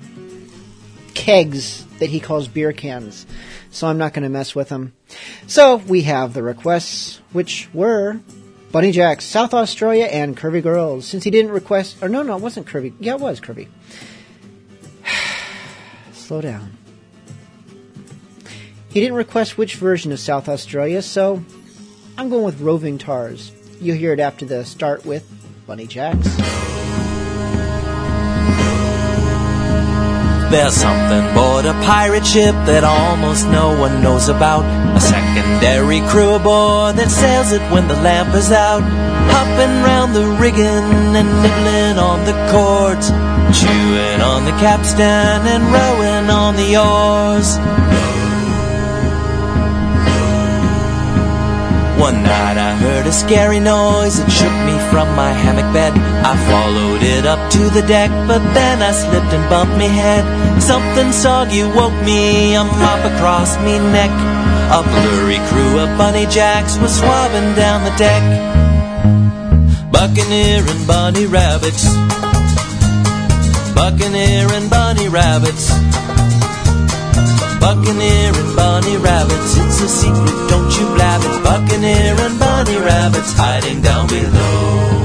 kegs 1.14 1.84
that 1.98 2.08
he 2.08 2.20
calls 2.20 2.48
beer 2.48 2.72
cans. 2.72 3.26
So 3.70 3.86
I'm 3.86 3.98
not 3.98 4.14
going 4.14 4.22
to 4.22 4.28
mess 4.28 4.54
with 4.54 4.68
him. 4.68 4.94
So 5.46 5.76
we 5.76 6.02
have 6.02 6.32
the 6.32 6.42
requests, 6.42 7.20
which 7.32 7.68
were 7.74 8.18
Bunny 8.72 8.92
Jacks, 8.92 9.24
South 9.24 9.52
Australia, 9.52 10.06
and 10.06 10.36
Curvy 10.36 10.62
Girls. 10.62 11.06
Since 11.06 11.24
he 11.24 11.30
didn't 11.30 11.52
request, 11.52 12.02
or 12.02 12.08
no, 12.08 12.22
no, 12.22 12.36
it 12.36 12.42
wasn't 12.42 12.66
Curvy. 12.66 12.94
Yeah, 12.98 13.14
it 13.14 13.20
was 13.20 13.40
Curvy. 13.40 13.68
Slow 16.12 16.40
down. 16.40 16.77
He 18.90 19.00
didn't 19.00 19.16
request 19.16 19.58
which 19.58 19.74
version 19.74 20.12
of 20.12 20.18
South 20.18 20.48
Australia, 20.48 21.02
so 21.02 21.42
I'm 22.16 22.30
going 22.30 22.44
with 22.44 22.60
Roving 22.60 22.98
Tars. 22.98 23.52
You'll 23.80 23.96
hear 23.96 24.12
it 24.12 24.20
after 24.20 24.44
the 24.44 24.64
start 24.64 25.04
with 25.04 25.28
Bunny 25.66 25.86
Jacks. 25.86 26.26
There's 30.50 30.72
something 30.72 31.30
aboard 31.30 31.66
a 31.66 31.74
pirate 31.84 32.24
ship 32.24 32.54
that 32.64 32.82
almost 32.82 33.46
no 33.48 33.78
one 33.78 34.02
knows 34.02 34.30
about. 34.30 34.64
A 34.96 35.00
secondary 35.00 36.00
crew 36.08 36.36
aboard 36.40 36.96
that 36.96 37.10
sails 37.10 37.52
it 37.52 37.60
when 37.70 37.86
the 37.86 37.96
lamp 38.00 38.34
is 38.34 38.50
out. 38.50 38.80
Hopping 38.80 39.82
round 39.84 40.16
the 40.16 40.24
rigging 40.40 40.64
and 40.64 41.28
nibbling 41.44 41.98
on 42.00 42.24
the 42.24 42.32
cords. 42.48 43.10
Chewing 43.52 44.22
on 44.24 44.46
the 44.46 44.56
capstan 44.56 45.44
and 45.46 45.62
rowing 45.68 46.30
on 46.30 46.56
the 46.56 46.80
oars. 46.80 47.58
One 51.98 52.22
night 52.22 52.56
I 52.56 52.76
heard 52.76 53.06
a 53.06 53.12
scary 53.12 53.58
noise, 53.58 54.20
it 54.20 54.30
shook 54.30 54.54
me 54.64 54.78
from 54.90 55.16
my 55.16 55.32
hammock 55.32 55.72
bed. 55.74 55.92
I 56.22 56.34
followed 56.46 57.02
it 57.02 57.26
up 57.26 57.50
to 57.50 57.62
the 57.70 57.82
deck, 57.82 58.10
but 58.28 58.38
then 58.54 58.80
I 58.80 58.92
slipped 58.92 59.32
and 59.34 59.50
bumped 59.50 59.76
me 59.76 59.88
head. 59.88 60.24
Something 60.62 61.10
soggy 61.10 61.64
woke 61.64 61.98
me, 62.06 62.54
a 62.54 62.62
mop 62.62 63.02
across 63.12 63.58
me 63.66 63.78
neck. 63.90 64.14
A 64.70 64.80
blurry 64.82 65.40
crew 65.50 65.80
of 65.80 65.88
bunny 65.98 66.26
jacks 66.26 66.78
was 66.78 66.96
swabbing 66.96 67.54
down 67.56 67.82
the 67.82 67.94
deck. 67.98 68.22
Buccaneer 69.90 70.62
and 70.62 70.86
bunny 70.86 71.26
rabbits. 71.26 71.84
Buccaneer 73.74 74.46
and 74.52 74.70
bunny 74.70 75.08
rabbits. 75.08 75.72
Buccaneer 77.60 78.32
and 78.34 78.56
bunny 78.56 78.96
rabbits, 78.96 79.56
it's 79.56 79.80
a 79.80 79.88
secret, 79.88 80.48
don't 80.48 80.70
you 80.78 80.86
blab 80.94 81.20
it. 81.22 81.42
Buccaneer 81.42 82.14
and 82.14 82.38
bunny 82.38 82.76
rabbits 82.76 83.32
hiding 83.32 83.82
down 83.82 84.06
below. 84.06 84.98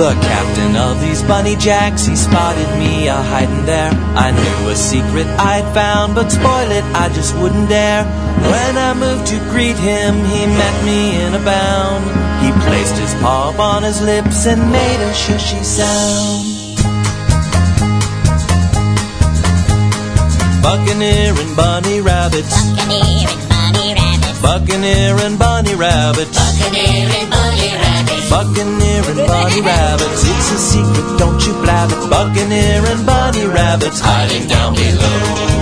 The 0.00 0.14
captain 0.22 0.76
of 0.76 0.98
these 1.02 1.22
bunny 1.24 1.56
jacks, 1.56 2.06
he 2.06 2.16
spotted 2.16 2.70
me 2.78 3.08
a 3.08 3.16
hiding 3.16 3.66
there. 3.66 3.92
I 4.16 4.30
knew 4.30 4.70
a 4.70 4.74
secret 4.74 5.26
I'd 5.38 5.68
found, 5.74 6.14
but 6.14 6.32
spoil 6.32 6.70
it, 6.70 6.84
I 6.96 7.10
just 7.10 7.36
wouldn't 7.36 7.68
dare. 7.68 8.04
When 8.04 8.78
I 8.78 8.94
moved 8.94 9.26
to 9.26 9.38
greet 9.50 9.76
him, 9.76 10.14
he 10.24 10.46
met 10.46 10.84
me 10.86 11.20
in 11.20 11.34
a 11.34 11.44
bound. 11.44 12.04
He 12.42 12.50
placed 12.66 12.96
his 12.96 13.12
paw 13.20 13.52
on 13.60 13.82
his 13.82 14.00
lips 14.00 14.46
and 14.46 14.72
made 14.72 15.00
a 15.04 15.12
shushy 15.12 15.62
sound. 15.62 16.49
Buccaneer 20.62 21.34
and 21.34 21.56
bunny 21.56 22.00
rabbits. 22.00 22.52
Buccaneer 22.52 23.28
and 23.28 23.48
bunny 23.48 23.94
rabbits. 23.94 24.40
Buccaneer 24.42 25.16
and 25.24 25.38
bunny 25.38 25.74
rabbits. 25.74 26.36
Buccaneer 26.38 27.08
and 27.18 27.30
bunny 27.30 27.70
rabbits. 27.80 28.30
Buccaneer 28.30 29.02
and 29.10 29.26
bunny 29.26 29.60
rabbits. 29.62 30.22
It's 30.24 30.52
a 30.52 30.58
secret, 30.58 31.18
don't 31.18 31.40
you 31.46 31.52
blab 31.62 31.90
it. 31.90 32.10
Buccaneer 32.10 32.84
and 32.92 33.06
bunny 33.06 33.46
rabbits 33.46 34.00
hiding 34.00 34.48
down 34.48 34.74
below. 34.74 35.59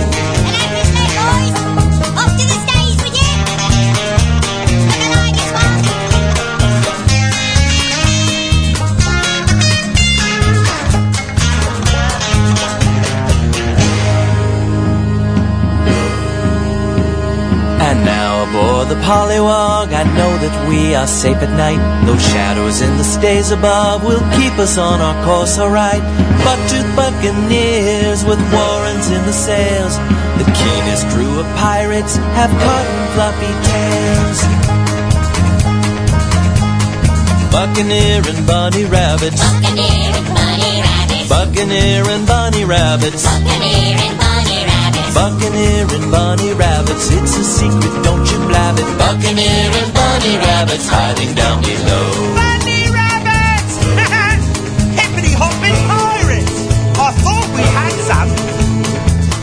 Aboard 18.49 18.89
the 18.89 18.95
Pollywog, 19.05 19.93
I 19.93 20.03
know 20.17 20.31
that 20.41 20.53
we 20.67 20.95
are 20.95 21.07
safe 21.07 21.37
at 21.37 21.53
night. 21.57 21.81
Those 22.05 22.21
shadows 22.21 22.81
in 22.81 22.97
the 22.97 23.03
stays 23.03 23.51
above 23.51 24.03
will 24.03 24.23
keep 24.37 24.53
us 24.57 24.77
on 24.77 25.01
our 25.01 25.17
course 25.25 25.59
alright. 25.59 26.01
Buck-toothed 26.45 26.95
buccaneers 26.95 28.25
with 28.25 28.39
warrants 28.53 29.09
in 29.09 29.21
the 29.25 29.33
sails. 29.33 29.97
The 30.41 30.47
keenest 30.55 31.05
crew 31.13 31.39
of 31.39 31.45
pirates 31.57 32.15
have 32.37 32.49
cotton 32.49 32.99
fluffy 33.13 33.53
tails. 33.69 34.39
Buccaneer 37.53 38.21
and 38.25 38.41
bunny 38.47 38.85
rabbits. 38.85 39.41
Buccaneer 39.41 40.13
and 40.15 40.27
bunny 40.33 40.73
rabbits. 40.81 41.29
Buccaneer 41.29 42.03
and 42.07 42.25
bunny 42.25 42.65
rabbits. 42.65 43.23
Buccaneer 43.25 43.45
and 43.45 43.45
bunny 43.45 44.19
rabbits. 44.25 44.28
Buccaneer 45.19 45.83
and 45.83 46.09
bunny 46.09 46.53
rabbits, 46.53 47.11
it's 47.11 47.35
a 47.35 47.43
secret, 47.43 47.91
don't 48.07 48.23
you 48.31 48.39
blab 48.47 48.79
it. 48.79 48.87
Buccaneer 48.95 49.67
and 49.67 49.91
bunny 49.91 50.37
rabbits 50.39 50.87
hiding 50.87 51.35
down 51.35 51.59
below. 51.59 52.07
Bunny 52.39 52.87
rabbits! 52.87 53.83
Hippity 54.95 55.35
hopping 55.35 55.75
pirates! 55.91 56.55
I 56.95 57.11
thought 57.19 57.49
we 57.51 57.67
had 57.67 57.95
some. 58.07 58.31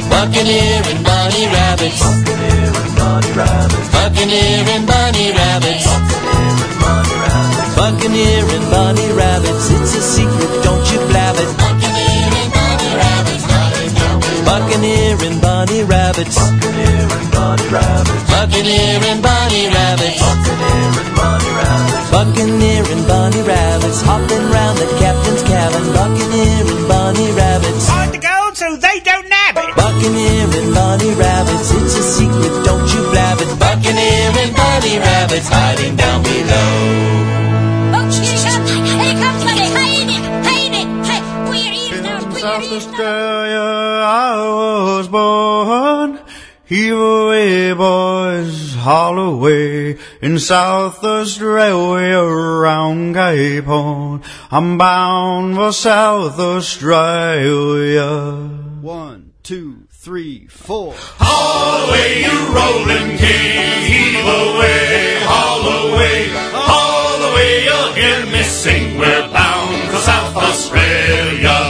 Buccaneer 0.08 0.80
and 0.80 1.04
bunny 1.04 1.44
rabbits. 1.52 2.00
Buccaneer 2.00 2.72
and 2.72 2.96
bunny 2.96 3.32
rabbits. 3.36 3.88
Buccaneer 3.92 4.64
and 4.80 4.86
bunny 4.88 5.28
rabbits. 5.36 5.86
Buccaneer 7.76 8.48
and 8.48 8.66
bunny 8.72 9.12
rabbits, 9.12 9.68
it's 9.68 9.92
a 9.92 10.00
secret, 10.00 10.64
don't 10.64 10.88
you 10.88 11.04
blab 11.12 11.36
it. 11.36 11.75
Buccaneer 14.46 15.18
and 15.26 15.42
bunny 15.42 15.82
rabbits 15.82 16.38
hiding 16.38 16.62
down 16.62 16.62
below. 16.62 16.62
Buccaneer 16.62 17.10
and 17.18 17.30
bunny 17.34 17.66
rabbits. 17.74 18.30
Buccaneer 18.30 19.02
and 19.02 19.20
bunny 19.26 19.66
rabbits. 19.74 20.22
Buccaneer 20.22 20.94
and 21.02 21.12
bunny 21.18 21.50
rabbits. 21.58 22.06
Buccaneer 22.14 22.86
and 22.86 22.86
bunny 22.86 22.86
rabbits. 22.86 22.86
Buccaneer 22.86 22.86
and 22.86 23.06
bunny 23.10 23.42
rabbits. 23.42 24.00
Hopping 24.06 24.46
round 24.54 24.78
the 24.78 24.88
captain's 25.02 25.42
cabin. 25.42 25.82
Buccaneer 25.92 26.62
and 26.62 26.84
bunny 26.86 27.28
rabbits. 27.34 27.88
Hide 27.90 28.12
the 28.14 28.22
gold 28.22 28.54
so 28.56 28.76
they 28.76 28.98
don't 29.02 29.28
nab 29.28 29.58
it. 29.58 29.74
Buccaneer 29.74 30.46
and 30.46 30.70
bunny 30.74 31.10
rabbits. 31.18 31.74
It's 31.74 31.98
a 31.98 32.04
secret, 32.06 32.54
don't 32.62 32.86
you 32.94 33.02
blab 33.10 33.42
it. 33.42 33.50
Buccaneer 33.58 34.30
and 34.30 34.52
bunny 34.54 34.98
rabbits 35.02 35.48
hiding 35.50 35.96
down 35.96 36.22
below. 36.22 37.15
Australia 42.76 44.04
I 44.04 44.36
was 44.36 45.08
born. 45.08 46.20
Heave 46.66 46.92
away, 46.92 47.72
boys, 47.72 48.74
haul 48.74 49.18
away. 49.18 49.96
In 50.20 50.38
South 50.38 51.02
Australia, 51.02 52.18
around 52.18 53.14
Cape 53.14 53.64
Horn. 53.64 54.22
I'm 54.50 54.76
bound 54.76 55.54
for 55.54 55.72
South 55.72 56.38
Australia. 56.38 58.10
One, 58.82 59.32
two, 59.42 59.86
three, 59.90 60.46
four. 60.48 60.92
Haul 60.96 61.88
away, 61.88 62.24
you 62.24 62.38
rolling 62.58 63.16
king. 63.16 63.84
Heave 63.90 64.26
away, 64.42 65.16
haul 65.24 65.64
away, 65.88 66.28
haul 66.52 67.20
away. 67.30 67.64
You'll 67.64 67.92
hear 67.94 68.26
me 68.26 68.42
sing. 68.42 68.98
We're 68.98 69.32
bound 69.32 69.90
for 69.90 69.98
South 69.98 70.36
Australia. 70.36 71.65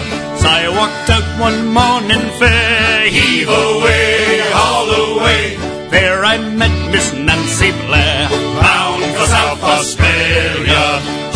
I 0.47 0.68
walked 0.78 1.10
out 1.10 1.28
one 1.40 1.66
morning 1.68 2.24
fair. 2.39 3.09
Heave 3.09 3.48
away, 3.48 4.40
haul 4.56 4.89
away. 5.10 5.56
There 5.90 6.24
I 6.24 6.39
met 6.39 6.74
Miss 6.93 7.12
Nancy 7.12 7.70
Blair. 7.86 8.28
Bound 8.60 9.05
for 9.16 9.27
South 9.27 9.62
Australia. 9.62 10.86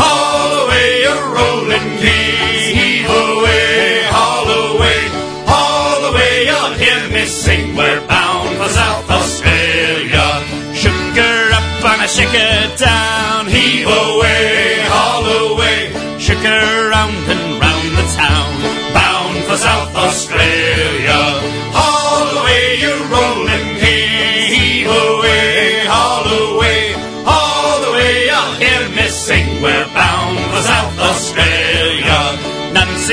Haul 0.01 0.65
away, 0.65 0.89
you 1.05 1.15
rolling 1.37 1.89
king. 1.99 2.30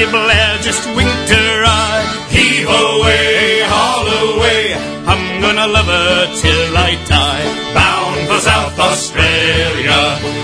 Blair 0.05 0.59
just 0.61 0.85
winked 0.95 1.29
her 1.29 1.63
eye. 1.65 2.05
Heave 2.29 2.69
away, 2.69 3.61
haul 3.65 4.07
away. 4.29 4.75
I'm 5.07 5.41
gonna 5.41 5.67
love 5.67 5.87
her 5.87 6.35
till 6.35 6.77
I 6.77 6.91
die. 7.09 7.45
Bound 7.73 8.27
for 8.29 8.39
South 8.39 8.77
Australia. 8.77 10.01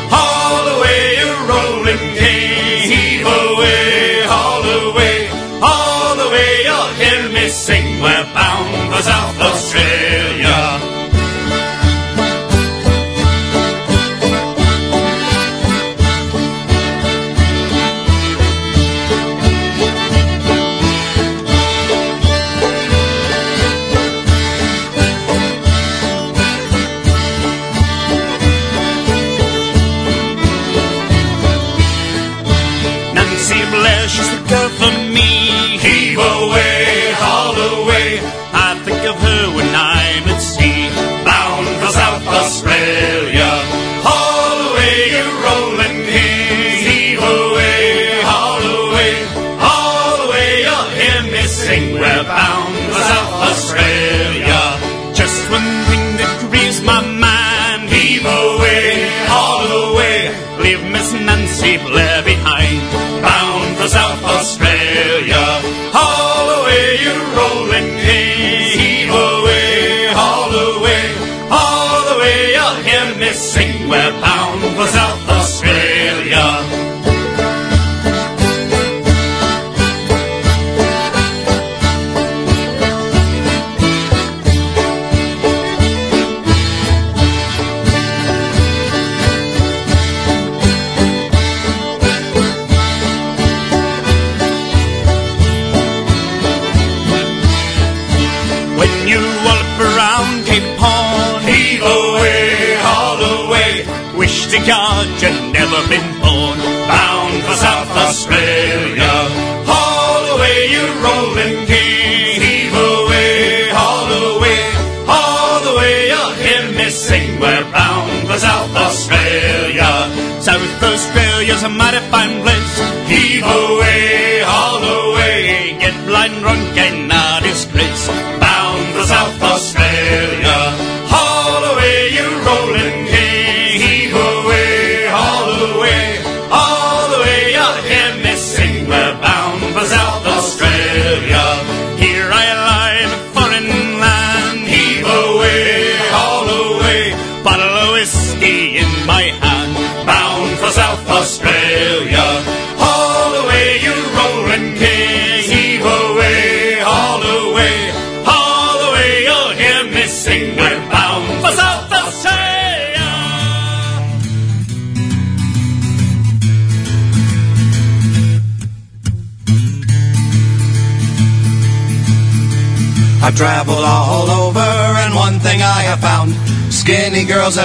Haul 0.09 0.65
away, 0.75 1.03
you 1.21 1.31
rolling 1.51 2.03
king. 2.17 2.89
Heave 2.91 3.27
away, 3.27 4.25
haul 4.33 4.63
away, 4.89 5.27
haul 5.61 6.19
away. 6.27 6.51
You'll 6.67 6.93
hear 7.03 7.29
me 7.29 7.47
sing. 7.49 8.01
We're 8.01 8.27
bound 8.33 8.91
for 8.91 9.01
South 9.03 9.39
Australia. 9.39 10.92
Sing. 73.93 74.22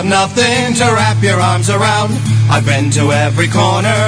Nothing 0.09 0.75
to 0.75 0.85
wrap 0.85 1.23
your 1.23 1.39
arms 1.39 1.69
around. 1.69 2.13
I've 2.51 2.65
been 2.65 2.91
to 2.93 3.13
every 3.13 3.47
corner 3.47 4.01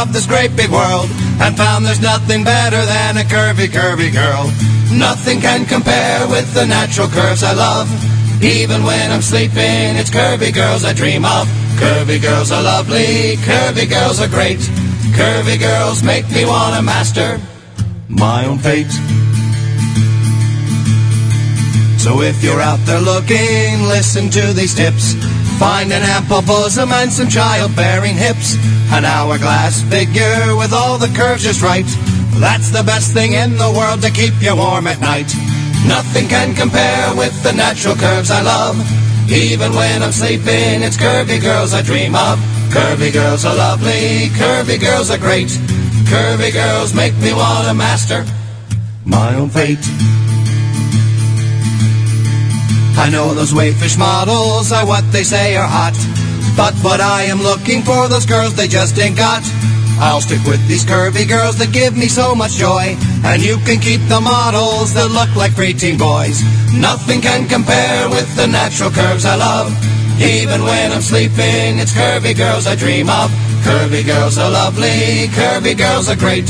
of 0.00 0.12
this 0.12 0.26
great 0.26 0.54
big 0.54 0.70
world 0.70 1.10
and 1.42 1.56
found 1.56 1.84
there's 1.84 2.00
nothing 2.00 2.44
better 2.44 2.84
than 2.86 3.18
a 3.18 3.26
curvy, 3.26 3.66
curvy 3.66 4.12
girl. 4.12 4.50
Nothing 4.96 5.40
can 5.40 5.66
compare 5.66 6.26
with 6.28 6.54
the 6.54 6.64
natural 6.64 7.08
curves 7.08 7.42
I 7.42 7.54
love. 7.54 7.90
Even 8.42 8.84
when 8.84 9.10
I'm 9.10 9.22
sleeping, 9.22 9.98
it's 9.98 10.10
curvy 10.10 10.54
girls 10.54 10.84
I 10.84 10.92
dream 10.92 11.24
of. 11.24 11.48
Curvy 11.76 12.22
girls 12.22 12.52
are 12.52 12.62
lovely, 12.62 13.36
curvy 13.42 13.88
girls 13.88 14.20
are 14.20 14.28
great. 14.28 14.60
Curvy 15.18 15.58
girls 15.58 16.02
make 16.02 16.28
me 16.30 16.44
want 16.44 16.76
to 16.76 16.82
master 16.82 17.40
my 18.08 18.46
own 18.46 18.58
fate. 18.58 18.90
So 21.98 22.22
if 22.22 22.42
you're 22.42 22.60
out 22.60 22.78
there 22.86 23.00
looking, 23.00 23.82
listen 23.86 24.30
to 24.30 24.52
these 24.54 24.74
tips. 24.74 24.97
Find 25.58 25.92
an 25.92 26.02
ample 26.02 26.42
bosom 26.42 26.92
and 26.92 27.12
some 27.12 27.28
childbearing 27.28 28.14
hips. 28.14 28.54
An 28.92 29.04
hourglass 29.04 29.82
figure 29.82 30.54
with 30.56 30.72
all 30.72 30.98
the 30.98 31.08
curves 31.08 31.42
just 31.42 31.62
right. 31.62 31.86
That's 32.38 32.70
the 32.70 32.84
best 32.84 33.12
thing 33.12 33.32
in 33.32 33.58
the 33.58 33.74
world 33.76 34.00
to 34.02 34.10
keep 34.10 34.34
you 34.40 34.54
warm 34.54 34.86
at 34.86 35.00
night. 35.00 35.34
Nothing 35.86 36.28
can 36.28 36.54
compare 36.54 37.14
with 37.16 37.34
the 37.42 37.52
natural 37.52 37.96
curves 37.96 38.30
I 38.30 38.42
love. 38.42 38.78
Even 39.30 39.74
when 39.74 40.02
I'm 40.02 40.12
sleeping, 40.12 40.82
it's 40.86 40.96
curvy 40.96 41.42
girls 41.42 41.74
I 41.74 41.82
dream 41.82 42.14
of. 42.14 42.38
Curvy 42.70 43.12
girls 43.12 43.44
are 43.44 43.56
lovely, 43.56 44.30
curvy 44.38 44.80
girls 44.80 45.10
are 45.10 45.18
great. 45.18 45.48
Curvy 46.06 46.52
girls 46.52 46.94
make 46.94 47.16
me 47.18 47.32
want 47.32 47.66
to 47.66 47.74
master 47.74 48.24
my 49.04 49.34
own 49.34 49.50
fate. 49.50 49.78
I 52.98 53.10
know 53.10 53.32
those 53.32 53.52
wayfish 53.52 53.96
models 53.96 54.72
are 54.72 54.84
what 54.84 55.06
they 55.12 55.22
say 55.22 55.56
are 55.56 55.66
hot. 55.66 55.94
But 56.56 56.74
what 56.82 57.00
I 57.00 57.22
am 57.30 57.40
looking 57.40 57.82
for, 57.82 58.08
those 58.08 58.26
girls 58.26 58.56
they 58.56 58.66
just 58.66 58.98
ain't 58.98 59.16
got. 59.16 59.46
I'll 60.02 60.20
stick 60.20 60.42
with 60.44 60.60
these 60.66 60.84
curvy 60.84 61.26
girls 61.26 61.56
that 61.58 61.72
give 61.72 61.96
me 61.96 62.08
so 62.08 62.34
much 62.34 62.58
joy. 62.58 62.98
And 63.22 63.40
you 63.40 63.56
can 63.62 63.78
keep 63.78 64.02
the 64.10 64.20
models 64.20 64.94
that 64.94 65.10
look 65.14 65.30
like 65.38 65.52
preteen 65.52 65.98
boys. 65.98 66.42
Nothing 66.74 67.20
can 67.20 67.46
compare 67.46 68.10
with 68.10 68.28
the 68.34 68.46
natural 68.46 68.90
curves 68.90 69.24
I 69.24 69.36
love. 69.36 69.70
Even 70.20 70.66
when 70.66 70.90
I'm 70.90 71.00
sleeping, 71.00 71.78
it's 71.78 71.94
curvy 71.94 72.36
girls 72.36 72.66
I 72.66 72.74
dream 72.74 73.08
of. 73.08 73.30
Curvy 73.62 74.04
girls 74.04 74.38
are 74.38 74.50
lovely, 74.50 75.30
curvy 75.38 75.78
girls 75.78 76.10
are 76.10 76.16
great. 76.18 76.46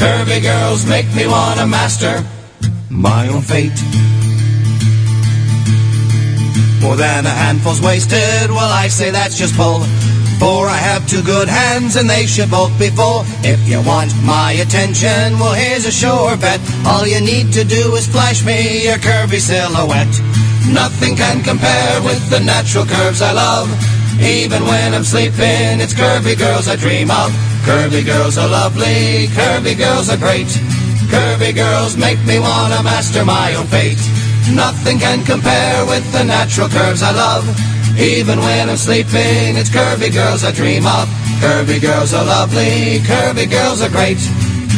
Curvy 0.00 0.40
girls 0.40 0.86
make 0.88 1.06
me 1.14 1.26
want 1.26 1.60
to 1.60 1.66
master 1.66 2.24
my 2.88 3.28
own 3.28 3.42
fate. 3.42 3.76
More 6.82 6.96
than 6.96 7.26
a 7.26 7.30
handful's 7.30 7.80
wasted, 7.80 8.50
well, 8.50 8.70
I 8.70 8.88
say 8.88 9.10
that's 9.10 9.38
just 9.38 9.56
bull. 9.56 9.86
For 10.42 10.66
I 10.66 10.74
have 10.74 11.06
two 11.06 11.22
good 11.22 11.46
hands 11.46 11.94
and 11.94 12.10
they 12.10 12.26
should 12.26 12.50
both 12.50 12.76
be 12.76 12.90
full. 12.90 13.22
If 13.46 13.62
you 13.70 13.80
want 13.86 14.10
my 14.26 14.58
attention, 14.58 15.38
well, 15.38 15.54
here's 15.54 15.86
a 15.86 15.92
sure 15.92 16.36
bet. 16.36 16.58
All 16.84 17.06
you 17.06 17.20
need 17.20 17.52
to 17.52 17.62
do 17.62 17.94
is 17.94 18.08
flash 18.08 18.44
me 18.44 18.82
your 18.82 18.98
curvy 18.98 19.38
silhouette. 19.38 20.10
Nothing 20.74 21.14
can 21.14 21.44
compare 21.44 22.02
with 22.02 22.18
the 22.30 22.40
natural 22.40 22.84
curves 22.84 23.22
I 23.22 23.30
love. 23.30 23.70
Even 24.20 24.64
when 24.64 24.92
I'm 24.92 25.04
sleeping, 25.04 25.78
it's 25.78 25.94
curvy 25.94 26.36
girls 26.36 26.66
I 26.66 26.74
dream 26.74 27.12
of. 27.12 27.30
Curvy 27.62 28.04
girls 28.04 28.36
are 28.36 28.48
lovely, 28.48 29.30
curvy 29.38 29.78
girls 29.78 30.10
are 30.10 30.18
great. 30.18 30.50
Curvy 31.14 31.54
girls 31.54 31.96
make 31.96 32.18
me 32.26 32.40
wanna 32.40 32.82
master 32.82 33.24
my 33.24 33.54
own 33.54 33.66
fate. 33.66 34.02
Nothing 34.50 34.98
can 34.98 35.24
compare 35.24 35.86
with 35.86 36.04
the 36.12 36.24
natural 36.24 36.68
curves 36.68 37.02
I 37.02 37.12
love. 37.12 37.46
Even 37.98 38.40
when 38.40 38.68
I'm 38.68 38.76
sleeping, 38.76 39.56
it's 39.56 39.70
curvy 39.70 40.12
girls 40.12 40.44
I 40.44 40.50
dream 40.50 40.84
of. 40.86 41.08
Curvy 41.38 41.80
girls 41.80 42.12
are 42.12 42.24
lovely, 42.24 42.98
curvy 43.06 43.48
girls 43.48 43.82
are 43.82 43.88
great. 43.88 44.18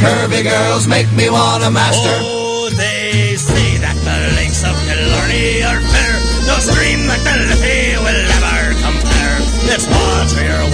Curvy 0.03 0.43
girls 0.43 0.86
make 0.86 1.11
me 1.12 1.31
wanna 1.31 1.70
master. 1.70 2.12
Oh, 2.23 2.69
they 2.70 3.36
say 3.36 3.78
that 3.78 3.97
the 4.05 4.36
lakes 4.36 4.62
of 4.62 4.74
Killarney 4.86 5.62
are 5.62 5.81
fair. 5.81 6.15
No 6.47 6.59
stream 6.61 7.07
that 7.09 7.23
the 7.24 7.35
Liffey 7.49 7.97
will 7.99 8.23
ever 8.36 8.74
compare. 8.85 9.39
It's 9.73 9.86
water 9.89 10.73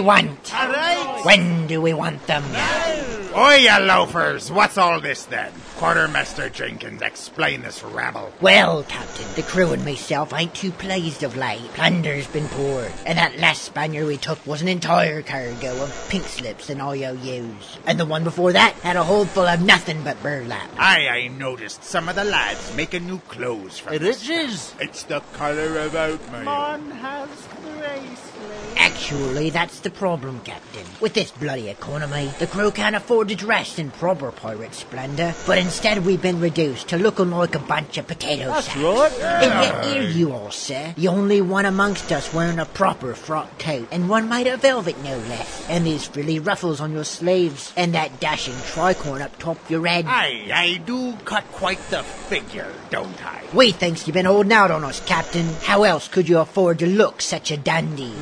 What 0.00 0.20
do 0.20 0.28
we 0.28 0.30
want? 0.30 0.54
All 0.54 0.68
right. 0.68 1.20
When 1.24 1.66
do 1.66 1.80
we 1.80 1.94
want 1.94 2.26
them? 2.26 2.44
Oi, 3.34 3.56
you 3.56 3.80
loafers! 3.80 4.50
What's 4.50 4.78
all 4.78 5.00
this 5.00 5.24
then? 5.26 5.52
Quartermaster 5.76 6.48
Jenkins, 6.48 7.02
explain 7.02 7.62
this 7.62 7.82
rabble. 7.82 8.32
Well, 8.40 8.82
Captain, 8.84 9.26
the 9.34 9.42
crew 9.42 9.72
and 9.72 9.84
myself 9.84 10.32
ain't 10.32 10.54
too 10.54 10.70
pleased 10.70 11.22
of 11.22 11.36
late. 11.36 11.60
Plunder's 11.74 12.26
been 12.26 12.48
poor, 12.48 12.88
and 13.04 13.18
that 13.18 13.38
last 13.38 13.62
Spaniard 13.62 14.06
we 14.06 14.16
took 14.16 14.46
was 14.46 14.62
an 14.62 14.68
entire 14.68 15.20
cargo 15.20 15.82
of 15.82 16.06
pink 16.08 16.24
slips 16.24 16.70
and 16.70 16.80
IOUs. 16.80 17.78
And 17.86 18.00
the 18.00 18.06
one 18.06 18.24
before 18.24 18.52
that 18.52 18.72
had 18.76 18.96
a 18.96 19.04
hold 19.04 19.28
full 19.28 19.46
of 19.46 19.60
nothing 19.60 20.02
but 20.02 20.22
burlap. 20.22 20.70
Aye, 20.78 21.08
I 21.08 21.28
noticed 21.28 21.84
some 21.84 22.08
of 22.08 22.16
the 22.16 22.24
lads 22.24 22.74
making 22.74 23.06
new 23.06 23.18
clothes 23.18 23.78
from 23.78 23.94
It 23.94 23.98
this. 23.98 24.74
It's 24.80 25.02
the 25.02 25.20
colour 25.34 25.78
of 25.80 25.94
oatmeal. 25.94 26.44
Man 26.44 26.90
has 26.90 27.28
bracelet. 27.62 28.35
Actually, 28.76 29.50
that's 29.50 29.80
the 29.80 29.90
problem, 29.90 30.40
Captain. 30.40 30.84
With 31.00 31.14
this 31.14 31.30
bloody 31.30 31.68
economy, 31.68 32.30
the 32.38 32.46
crew 32.46 32.70
can't 32.70 32.96
afford 32.96 33.28
to 33.28 33.34
dress 33.34 33.78
in 33.78 33.90
proper 33.90 34.32
pirate 34.32 34.74
splendor, 34.74 35.34
but 35.46 35.58
instead 35.58 36.04
we've 36.04 36.20
been 36.22 36.40
reduced 36.40 36.88
to 36.88 36.96
looking 36.98 37.30
like 37.30 37.54
a 37.54 37.58
bunch 37.60 37.98
of 37.98 38.06
potato 38.06 38.46
That's 38.46 38.66
sacks. 38.66 38.76
right. 38.78 39.12
And 39.20 39.62
yet 39.62 39.84
here 39.84 40.02
you 40.02 40.32
are, 40.32 40.52
sir. 40.52 40.94
The 40.96 41.08
only 41.08 41.40
one 41.40 41.66
amongst 41.66 42.12
us 42.12 42.32
wearing 42.32 42.58
a 42.58 42.64
proper 42.66 43.14
frock 43.14 43.58
coat, 43.58 43.88
and 43.90 44.08
one 44.08 44.28
made 44.28 44.46
of 44.46 44.60
velvet 44.60 44.98
no 45.02 45.16
less. 45.18 45.66
And 45.68 45.86
these 45.86 46.06
frilly 46.06 46.38
ruffles 46.38 46.80
on 46.80 46.92
your 46.92 47.04
sleeves, 47.04 47.72
and 47.76 47.94
that 47.94 48.20
dashing 48.20 48.54
tricorn 48.54 49.20
up 49.20 49.38
top 49.38 49.58
your 49.70 49.86
head. 49.86 50.06
Aye, 50.06 50.50
I 50.52 50.76
do 50.84 51.14
cut 51.24 51.44
quite 51.52 51.80
the 51.90 52.02
figure, 52.02 52.72
don't 52.90 53.24
I? 53.24 53.42
We 53.54 53.72
thinks 53.72 54.06
you've 54.06 54.14
been 54.14 54.26
holding 54.26 54.52
out 54.52 54.70
on 54.70 54.84
us, 54.84 55.00
Captain. 55.06 55.46
How 55.62 55.82
else 55.84 56.08
could 56.08 56.28
you 56.28 56.38
afford 56.38 56.78
to 56.80 56.86
look 56.86 57.20
such 57.22 57.50
a 57.50 57.56
dandy? 57.56 58.12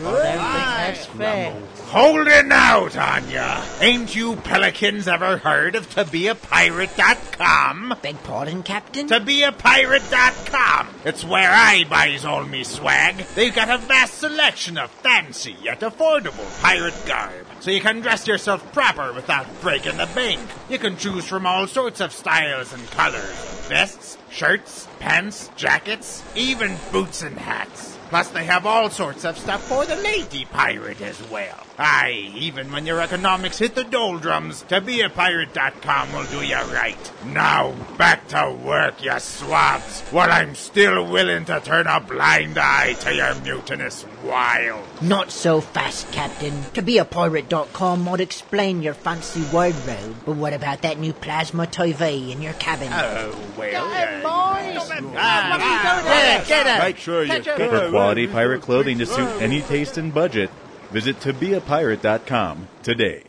That's 0.45 1.07
fair. 1.07 1.53
Hold 1.87 2.29
it 2.29 2.47
now, 2.47 2.89
Tanya. 2.89 3.63
Ain't 3.81 4.15
you 4.17 4.37
pelicans 4.37 5.07
ever 5.07 5.37
heard 5.39 5.77
of 5.77 5.89
tobeapirate.com? 5.89 7.95
Beg 8.03 8.23
pardon, 8.25 8.63
Captain? 8.63 9.09
Tobeapirate.com. 9.09 10.89
It's 11.05 11.25
where 11.25 11.51
I 11.53 11.85
buys 11.85 12.25
all 12.25 12.45
me 12.45 12.65
swag. 12.65 13.19
They've 13.35 13.55
got 13.55 13.71
a 13.71 13.79
vast 13.79 14.19
selection 14.19 14.77
of 14.77 14.91
fancy 14.91 15.57
yet 15.63 15.81
affordable 15.81 16.63
pirate 16.63 16.95
garb, 17.07 17.47
so 17.61 17.71
you 17.71 17.81
can 17.81 18.01
dress 18.01 18.27
yourself 18.27 18.73
proper 18.73 19.13
without 19.13 19.47
breaking 19.61 19.99
the 19.99 20.07
bank. 20.15 20.41
You 20.69 20.79
can 20.79 20.97
choose 20.97 21.27
from 21.27 21.47
all 21.47 21.67
sorts 21.67 22.01
of 22.01 22.13
styles 22.13 22.73
and 22.73 22.91
colors. 22.91 23.35
Vests, 23.69 24.19
shirts, 24.31 24.89
pants, 24.99 25.51
jackets, 25.57 26.23
even 26.35 26.77
boots 26.91 27.23
and 27.23 27.39
hats. 27.39 27.94
Plus, 28.09 28.29
they 28.29 28.45
have 28.45 28.67
all 28.67 28.91
sorts 28.91 29.25
of 29.25 29.37
stuff 29.39 29.63
for 29.63 29.85
the 29.87 29.97
lady 29.97 30.45
pirate 30.47 31.01
as 31.01 31.21
well. 31.31 31.67
Aye, 31.77 32.31
even 32.37 32.71
when 32.71 32.87
your 32.87 33.01
economics 33.01 33.59
hit 33.59 33.75
the 33.75 33.83
doldrums, 33.83 34.63
tobeapirate.com 34.65 36.13
will 36.13 36.25
do 36.27 36.43
you 36.43 36.55
right. 36.73 37.13
Now, 37.27 37.73
back 37.99 38.29
to 38.29 38.57
work, 38.65 39.03
you 39.03 39.19
swabs, 39.19 40.03
while 40.13 40.31
I'm 40.31 40.55
still 40.55 41.05
willing 41.11 41.45
to 41.47 41.61
turn 41.61 41.89
a 41.89 41.99
blind 41.99 42.59
eye 42.59 42.93
to 43.01 43.15
your 43.15 43.35
mutinous 43.41 44.07
wild. 44.23 44.85
Not 45.03 45.33
so 45.33 45.61
fast, 45.61 46.13
Captain. 46.13 46.53
ToBeAPirate.com 46.75 48.03
might 48.03 48.21
explain 48.21 48.81
your 48.83 48.95
fancy 48.95 49.43
wardrobe, 49.53 50.17
but 50.25 50.37
what 50.37 50.53
about 50.53 50.83
that 50.83 51.01
new 51.01 51.13
plasma 51.13 51.67
TV 51.67 52.31
in 52.31 52.41
your 52.41 52.53
cabin? 52.55 52.91
Oh, 52.93 53.37
well. 53.59 53.85
Boys, 54.23 54.89
get 54.89 54.99
it. 55.03 55.05
Ah, 55.17 55.59
ah, 55.61 56.79
ah. 56.79 56.85
Make 56.85 56.99
sure 56.99 57.25
you 57.25 57.43
For 57.43 57.91
quality 57.91 58.29
pirate 58.29 58.63
clothing 58.63 58.99
to 58.99 59.07
suit 59.07 59.29
any 59.43 59.61
taste 59.63 59.99
and 59.99 60.15
budget, 60.15 60.51
visit 60.91 61.21
tobeapirate.com 61.21 62.69
today. 62.83 63.23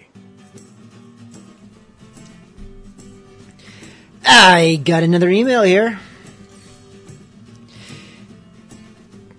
I 4.26 4.82
got 4.84 5.04
another 5.04 5.30
email 5.30 5.64
here. 5.64 6.00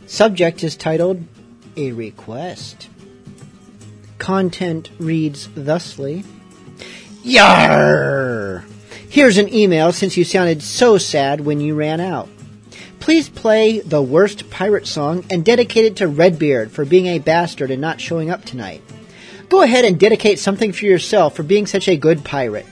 Subject 0.06 0.64
is 0.64 0.76
titled 0.76 1.24
A 1.76 1.92
Request. 1.92 2.88
Content 4.18 4.90
reads 4.98 5.48
thusly 5.48 6.24
Yar! 7.22 8.64
Here's 9.08 9.36
an 9.38 9.52
email 9.52 9.92
since 9.92 10.16
you 10.16 10.24
sounded 10.24 10.62
so 10.62 10.98
sad 10.98 11.40
when 11.40 11.60
you 11.60 11.74
ran 11.74 12.00
out. 12.00 12.28
Please 13.06 13.28
play 13.28 13.78
the 13.78 14.02
worst 14.02 14.50
pirate 14.50 14.84
song 14.84 15.24
and 15.30 15.44
dedicate 15.44 15.84
it 15.84 15.94
to 15.98 16.08
Redbeard 16.08 16.72
for 16.72 16.84
being 16.84 17.06
a 17.06 17.20
bastard 17.20 17.70
and 17.70 17.80
not 17.80 18.00
showing 18.00 18.30
up 18.30 18.44
tonight. 18.44 18.82
Go 19.48 19.62
ahead 19.62 19.84
and 19.84 20.00
dedicate 20.00 20.40
something 20.40 20.72
for 20.72 20.86
yourself 20.86 21.36
for 21.36 21.44
being 21.44 21.68
such 21.68 21.86
a 21.86 21.96
good 21.96 22.24
pirate. 22.24 22.66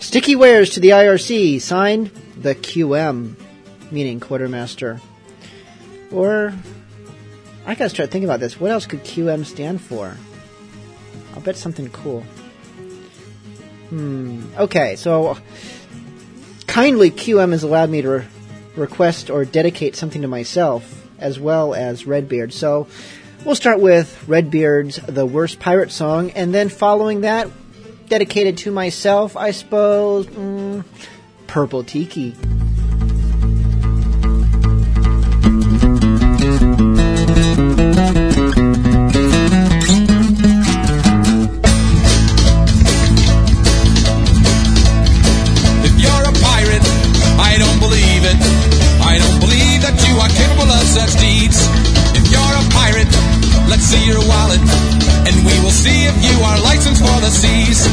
Sticky 0.00 0.34
wares 0.34 0.70
to 0.70 0.80
the 0.80 0.88
IRC, 0.88 1.60
signed 1.60 2.10
the 2.36 2.56
QM, 2.56 3.36
meaning 3.92 4.18
quartermaster. 4.18 5.00
Or, 6.10 6.52
I 7.64 7.76
gotta 7.76 7.90
start 7.90 8.10
thinking 8.10 8.28
about 8.28 8.40
this. 8.40 8.58
What 8.58 8.72
else 8.72 8.84
could 8.84 9.04
QM 9.04 9.46
stand 9.46 9.80
for? 9.80 10.16
I'll 11.36 11.40
bet 11.40 11.56
something 11.56 11.88
cool. 11.90 12.22
Hmm. 13.90 14.42
Okay, 14.58 14.96
so 14.96 15.38
kindly 16.66 17.12
QM 17.12 17.52
has 17.52 17.62
allowed 17.62 17.90
me 17.90 18.02
to 18.02 18.24
request 18.78 19.30
or 19.30 19.44
dedicate 19.44 19.96
something 19.96 20.22
to 20.22 20.28
myself 20.28 21.06
as 21.18 21.38
well 21.38 21.74
as 21.74 22.06
Redbeard. 22.06 22.52
So 22.52 22.86
we'll 23.44 23.54
start 23.54 23.80
with 23.80 24.26
Redbeard's 24.28 24.96
The 24.96 25.26
Worst 25.26 25.60
Pirate 25.60 25.90
Song, 25.90 26.30
and 26.30 26.54
then 26.54 26.68
following 26.68 27.22
that, 27.22 27.48
dedicated 28.08 28.56
to 28.58 28.70
myself, 28.70 29.36
I 29.36 29.50
suppose, 29.50 30.26
mm, 30.26 30.84
Purple 31.46 31.84
Tiki. 31.84 32.34
such 50.88 51.20
deeds. 51.20 51.68
If 52.16 52.24
you're 52.32 52.54
a 52.56 52.64
pirate, 52.72 53.12
let's 53.68 53.84
see 53.84 54.00
your 54.08 54.24
wallet, 54.24 54.64
and 55.28 55.36
we 55.44 55.52
will 55.60 55.74
see 55.74 56.08
if 56.08 56.16
you 56.24 56.32
are 56.40 56.56
licensed 56.64 57.04
for 57.04 57.18
the 57.20 57.28
seas. 57.28 57.84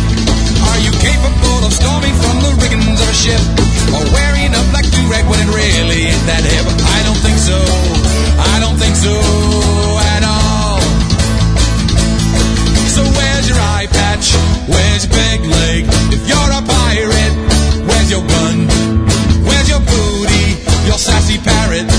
Are 0.71 0.79
you 0.79 0.95
capable 1.03 1.59
of 1.67 1.75
storming 1.75 2.15
from 2.23 2.39
the 2.39 2.55
riggings 2.63 2.95
of 2.95 3.07
a 3.11 3.13
ship, 3.13 3.43
or 3.91 3.99
wearing 4.15 4.55
a 4.55 4.63
black 4.71 4.87
do-rag 4.87 5.27
when 5.27 5.43
it 5.43 5.51
really 5.51 6.07
ain't 6.07 6.25
that 6.31 6.47
hip? 6.47 6.63
I 6.63 6.99
don't 7.03 7.19
think 7.19 7.35
so. 7.35 7.59
I 8.39 8.63
don't 8.63 8.79
think 8.79 8.95
so 8.95 9.11
at 10.15 10.23
all. 10.23 10.79
So 12.95 13.03
where's 13.03 13.45
your 13.51 13.59
eye 13.75 13.91
patch? 13.91 14.31
Where's 14.71 15.03
your 15.03 15.13
big 15.19 15.43
leg? 15.43 15.83
If 16.15 16.23
you're 16.31 16.51
a 16.55 16.63
pirate, 16.63 17.35
where's 17.83 18.07
your 18.07 18.23
gun? 18.23 18.71
Where's 19.43 19.67
your 19.67 19.83
booty? 19.83 20.63
Your 20.87 20.97
sassy 20.97 21.37
parrot? 21.43 21.91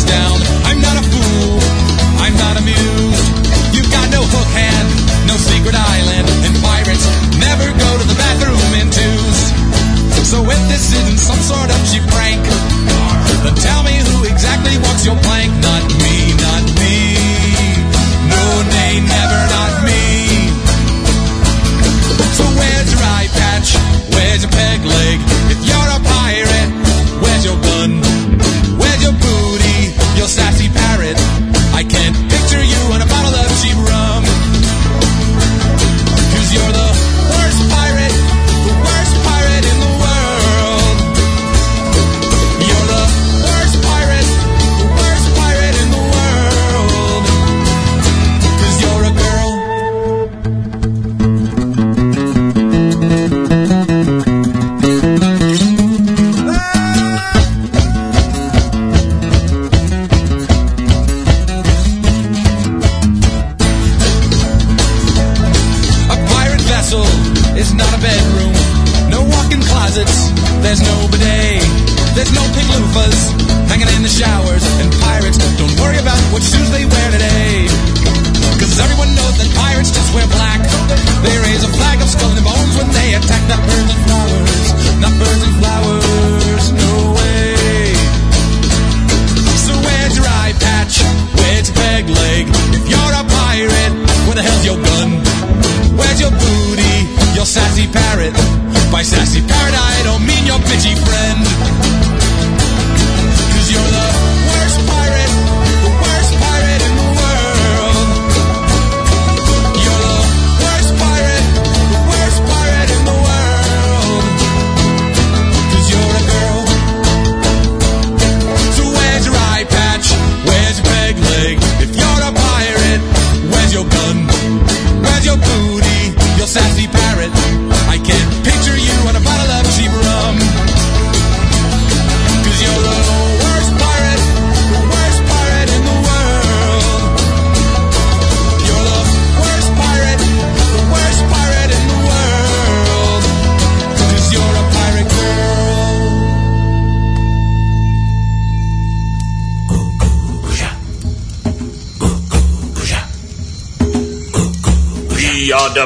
heads 0.00 0.04
down. 0.04 0.40
I'm 0.64 0.80
not 0.80 0.96
a 0.96 1.04
fool, 1.04 1.58
I'm 2.20 2.36
not 2.36 2.56
amused. 2.56 3.74
You've 3.74 3.90
got 3.90 4.10
no 4.10 4.22
hook 4.22 4.48
hand, 4.54 4.88
no 5.26 5.36
secret 5.36 5.74
island, 5.74 6.28
and 6.44 6.54
pirates 6.62 7.06
never 7.38 7.66
go 7.66 7.90
to 7.98 8.04
the 8.06 8.16
bathroom 8.16 8.72
in 8.80 8.90
twos. 8.90 9.38
So 10.26 10.44
if 10.44 10.60
this 10.68 10.92
isn't 10.92 11.18
some 11.18 11.40
sort 11.40 11.70
of 11.70 11.79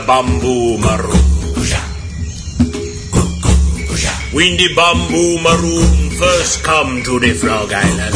bamboo 0.07 0.79
maroon. 0.79 1.25
When 4.35 4.57
the 4.57 4.69
bamboo 4.75 5.39
maroon 5.41 6.11
first 6.19 6.63
come 6.65 7.03
to 7.05 7.21
the 7.21 7.33
Frog 7.33 7.73
Island, 7.73 8.15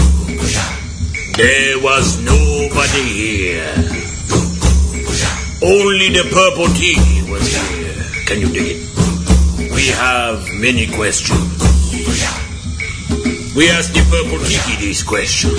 there 1.36 1.78
was 1.80 2.20
nobody 2.20 3.02
here. 3.02 3.74
Only 5.62 6.08
the 6.10 6.28
purple 6.30 6.68
tiki 6.74 7.22
was 7.30 7.46
here. 7.48 7.94
Can 8.26 8.40
you 8.40 8.48
dig 8.52 8.76
it? 8.76 9.72
We 9.72 9.88
have 9.88 10.52
many 10.54 10.86
questions. 10.88 11.38
We 13.56 13.70
asked 13.70 13.94
the 13.94 14.04
purple 14.10 14.44
tiki 14.44 14.86
this 14.86 15.02
question. 15.02 15.50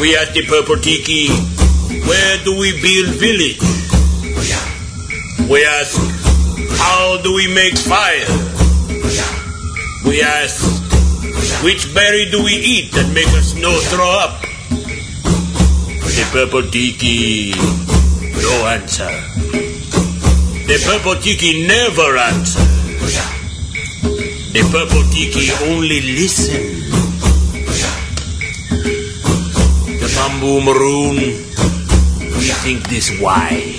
We 0.00 0.16
asked 0.16 0.34
the 0.34 0.46
purple 0.46 0.76
tiki, 0.76 1.28
where 2.06 2.44
do 2.44 2.58
we 2.58 2.72
build 2.80 3.16
village? 3.16 3.75
We 5.48 5.64
ask, 5.64 5.94
how 6.74 7.22
do 7.22 7.32
we 7.32 7.46
make 7.54 7.78
fire? 7.78 8.26
We 10.04 10.20
ask, 10.20 10.58
which 11.62 11.94
berry 11.94 12.28
do 12.32 12.42
we 12.42 12.50
eat 12.50 12.90
that 12.94 13.08
make 13.14 13.28
us 13.28 13.54
no 13.54 13.70
throw 13.86 14.10
up? 14.10 14.42
The 16.02 16.26
purple 16.32 16.68
tiki, 16.68 17.54
no 18.42 18.66
answer. 18.66 19.06
The 20.66 20.82
purple 20.82 21.14
tiki 21.22 21.64
never 21.64 22.18
answer. 22.18 22.66
The 24.50 24.66
purple 24.74 25.04
tiki 25.14 25.52
only 25.70 26.00
listen. 26.18 26.90
The 29.94 30.08
bamboo 30.16 30.60
maroon, 30.60 31.16
we 32.34 32.50
think 32.66 32.88
this 32.88 33.14
wise. 33.20 33.75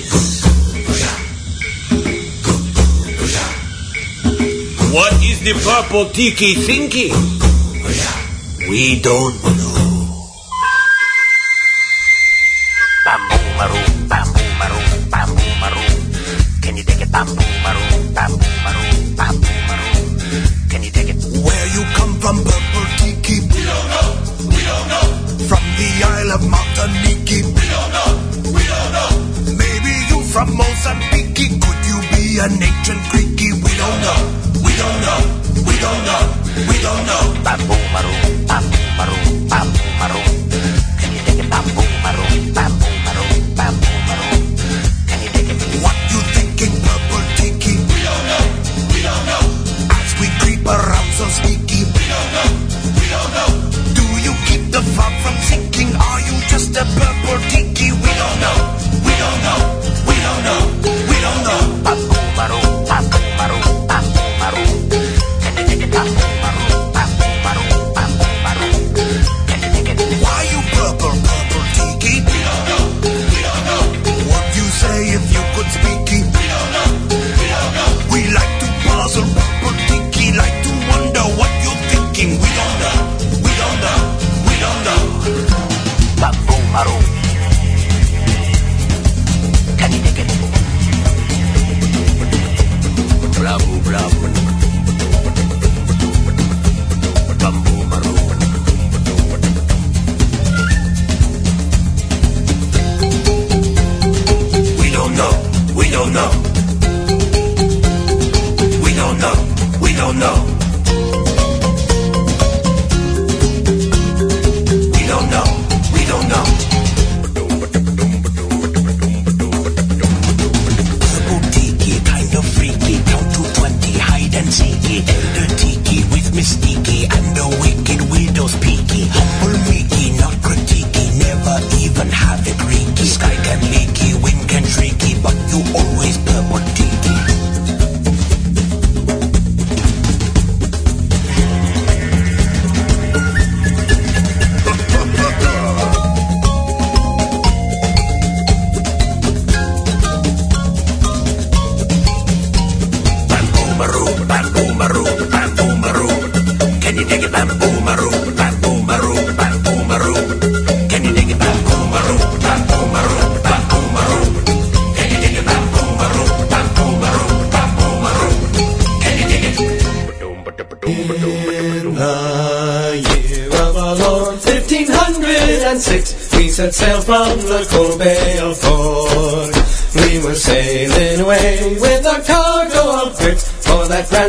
The 5.47 5.53
purple 5.63 6.09
tiki 6.09 6.55
thinking? 6.55 7.11
Oh, 7.13 8.67
we 8.69 8.99
don't 8.99 9.56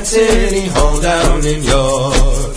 city 0.09 0.67
hall 0.69 0.99
down 1.01 1.45
in 1.45 1.63
York. 1.63 2.57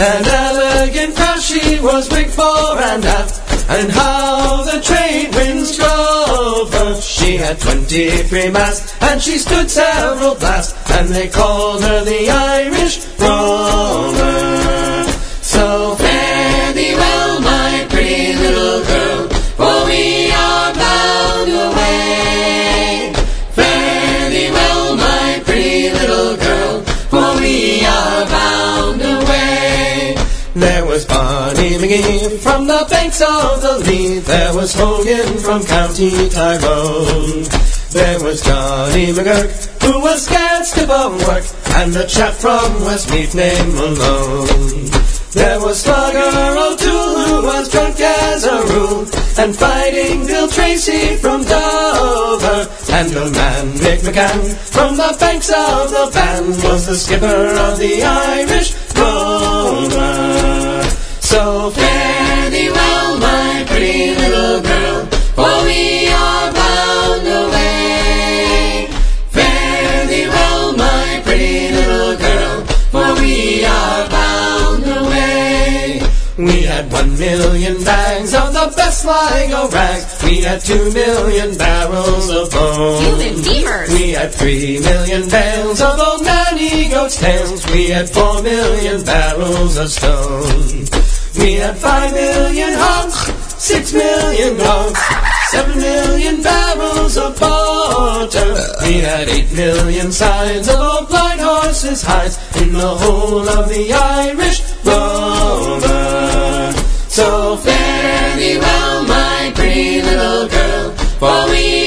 An 0.00 0.26
elegant 0.26 1.14
craft 1.14 1.42
she 1.42 1.78
was 1.78 2.10
rigged 2.10 2.30
fore 2.30 2.76
and 2.76 3.04
aft, 3.04 3.38
and 3.70 3.92
how 3.92 4.64
the 4.64 4.80
trade 4.80 5.32
winds 5.32 5.76
drove 5.76 6.74
her. 6.74 7.00
She 7.00 7.36
had 7.36 7.60
twenty-three 7.60 8.50
masts, 8.50 9.00
and 9.00 9.22
she 9.22 9.38
stood 9.38 9.70
several 9.70 10.34
blasts, 10.34 10.74
and 10.90 11.08
they 11.08 11.28
called 11.28 11.82
her 11.82 12.04
the 12.04 12.28
Irish 12.30 13.06
From 31.92 32.66
the 32.66 32.86
banks 32.88 33.20
of 33.20 33.60
the 33.60 33.84
Lee. 33.86 34.20
There 34.20 34.54
was 34.54 34.72
Hogan 34.72 35.36
from 35.36 35.62
County 35.62 36.30
Tyrone. 36.30 37.44
There 37.90 38.18
was 38.24 38.40
Johnny 38.40 39.12
McGurk, 39.12 39.82
who 39.82 40.00
was 40.00 40.24
scared 40.24 40.64
stiff 40.64 40.88
of 40.88 41.20
work, 41.28 41.44
and 41.76 41.94
a 41.94 42.06
chap 42.06 42.32
from 42.32 42.80
Westmeath 42.80 43.34
named 43.34 43.74
Malone. 43.74 44.88
There 45.32 45.60
was 45.60 45.82
Slugger 45.82 46.32
O'Toole, 46.56 47.24
who 47.26 47.44
was 47.44 47.68
drunk 47.68 48.00
as 48.00 48.44
a 48.44 48.62
rule 48.72 49.00
and 49.36 49.54
fighting 49.54 50.26
Bill 50.26 50.48
Tracy 50.48 51.16
from 51.16 51.44
Dover. 51.44 52.70
And 52.88 53.12
a 53.12 53.30
man 53.32 53.68
Mick 53.84 54.00
McCann 54.00 54.56
from 54.72 54.96
the 54.96 55.14
banks 55.20 55.50
of 55.50 55.90
the 55.90 56.10
Bann 56.14 56.48
was 56.64 56.86
the 56.86 56.96
skipper 56.96 57.26
of 57.26 57.78
the 57.78 58.02
Irish 58.02 58.72
Rover. 58.96 60.31
So 61.42 61.70
fare 61.70 62.50
thee 62.50 62.70
well, 62.70 63.18
my 63.18 63.64
pretty 63.66 64.14
little 64.14 64.60
girl, 64.62 65.06
for 65.34 65.64
we 65.66 66.06
are 66.06 66.52
bound 66.52 67.26
away. 67.26 68.86
Fare 69.30 70.06
thee 70.06 70.28
well, 70.28 70.76
my 70.76 71.20
pretty 71.24 71.72
little 71.72 72.14
girl, 72.16 72.64
for 72.92 73.20
we 73.20 73.64
are 73.64 74.08
bound 74.08 74.84
away. 74.86 76.02
We 76.38 76.62
had 76.62 76.92
one 76.92 77.18
million 77.18 77.82
bags 77.82 78.34
of 78.34 78.52
the 78.52 78.72
best 78.76 79.02
Sligo 79.02 79.68
rags. 79.70 80.22
We 80.22 80.42
had 80.42 80.60
two 80.60 80.92
million 80.92 81.58
barrels 81.58 82.30
of 82.30 82.52
bone. 82.52 83.02
Human 83.02 83.42
beavers. 83.42 83.90
We 83.90 84.12
had 84.12 84.32
three 84.32 84.78
million 84.78 85.28
bales 85.28 85.80
of 85.80 85.98
old 85.98 86.22
nanny 86.22 86.88
goat's 86.88 87.16
tails. 87.16 87.66
We 87.72 87.88
had 87.88 88.08
four 88.08 88.40
million 88.44 89.02
barrels 89.04 89.76
of 89.76 89.90
stone. 89.90 91.11
We 91.42 91.54
had 91.54 91.76
five 91.76 92.12
million 92.14 92.72
hogs, 92.74 93.16
six 93.60 93.92
million 93.92 94.56
dogs, 94.56 95.00
seven 95.50 95.76
million 95.76 96.40
barrels 96.40 97.16
of 97.16 97.36
butter. 97.36 98.54
We 98.86 99.00
had 99.00 99.28
eight 99.28 99.52
million 99.52 100.12
sides 100.12 100.68
of 100.68 100.76
old 100.78 101.08
blind 101.08 101.40
horses' 101.40 102.00
hides 102.00 102.38
in 102.62 102.72
the 102.72 102.94
whole 102.94 103.48
of 103.48 103.68
the 103.68 103.92
Irish 103.92 104.62
Rover. 104.84 106.72
So 107.08 107.56
fare 107.56 108.36
thee 108.36 108.58
well, 108.58 109.04
my 109.04 109.50
pretty 109.56 110.00
little 110.00 110.46
girl, 110.46 110.90
for 111.18 111.50
we 111.50 111.81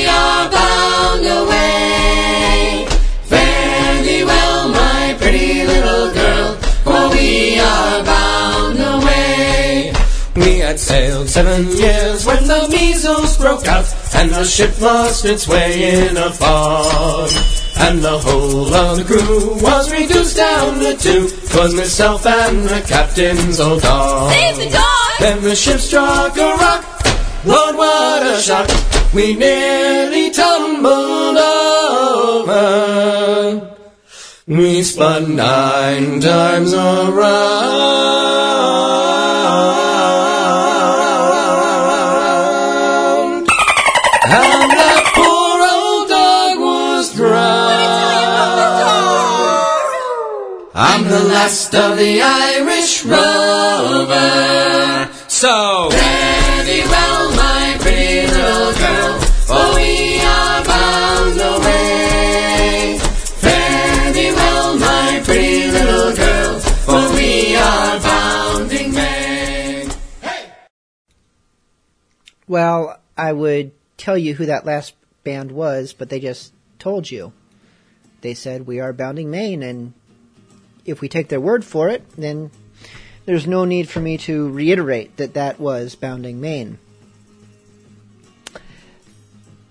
sailed 10.85 11.27
seven 11.27 11.65
years 11.77 12.27
when 12.27 12.45
the 12.45 12.67
measles 12.69 13.39
broke 13.39 13.67
out, 13.67 13.91
and 14.13 14.29
the 14.29 14.43
ship 14.43 14.79
lost 14.79 15.25
its 15.25 15.47
way 15.47 16.07
in 16.07 16.15
a 16.15 16.31
fog. 16.31 17.31
And 17.77 18.03
the 18.03 18.19
whole 18.19 18.71
of 18.71 18.97
the 18.97 19.03
crew 19.03 19.55
was 19.63 19.91
reduced 19.91 20.37
down 20.37 20.79
to 20.81 20.95
two. 20.95 21.27
'Twas 21.27 21.73
myself 21.73 22.23
and 22.27 22.69
the 22.69 22.81
captain's 22.81 23.59
old 23.59 23.81
dog. 23.81 24.31
Save 24.31 24.57
the 24.57 24.69
dog! 24.69 25.11
Then 25.19 25.41
the 25.41 25.55
ship 25.55 25.79
struck 25.79 26.37
a 26.37 26.55
rock. 26.61 26.85
Lord, 27.45 27.75
what 27.77 28.23
a 28.23 28.39
shock! 28.39 28.69
We 29.11 29.33
nearly 29.33 30.29
tumbled 30.29 31.37
over. 32.45 33.75
We 34.45 34.83
spun 34.83 35.35
nine 35.35 36.21
times 36.21 36.73
around. 36.73 38.84
I'm 50.87 51.03
the 51.03 51.23
last 51.23 51.73
of 51.73 51.97
the 51.97 52.21
Irish 52.21 53.03
rover. 53.05 54.21
So, 55.27 55.89
fare 55.89 56.87
well, 56.87 57.31
my 57.31 57.77
pretty 57.79 58.27
little 58.27 58.71
girl, 58.77 59.19
for 59.49 59.73
we 59.73 60.19
are 60.21 60.63
bound 60.63 61.41
away. 61.41 62.99
Fare 63.01 64.13
well, 64.35 64.77
my 64.77 65.21
pretty 65.25 65.71
little 65.71 66.15
girl, 66.15 66.59
for 66.59 67.13
we 67.15 67.55
are 67.55 67.99
bounding 67.99 68.93
May. 68.93 69.89
Well, 72.47 72.99
I 73.17 73.33
would 73.33 73.71
tell 73.97 74.19
you 74.19 74.35
who 74.35 74.45
that 74.45 74.67
last 74.67 74.93
band 75.23 75.51
was, 75.51 75.93
but 75.93 76.09
they 76.09 76.19
just 76.19 76.53
told 76.77 77.09
you. 77.09 77.33
They 78.21 78.35
said, 78.35 78.67
We 78.67 78.79
are 78.79 78.93
Bounding 78.93 79.31
Main, 79.31 79.63
and 79.63 79.93
if 80.85 81.01
we 81.01 81.09
take 81.09 81.29
their 81.29 81.41
word 81.41 81.65
for 81.65 81.89
it, 81.89 82.03
then 82.17 82.51
there's 83.25 83.47
no 83.47 83.65
need 83.65 83.89
for 83.89 83.99
me 83.99 84.17
to 84.19 84.49
reiterate 84.51 85.17
that 85.17 85.33
that 85.33 85.59
was 85.59 85.95
Bounding 85.95 86.39
Main. 86.39 86.77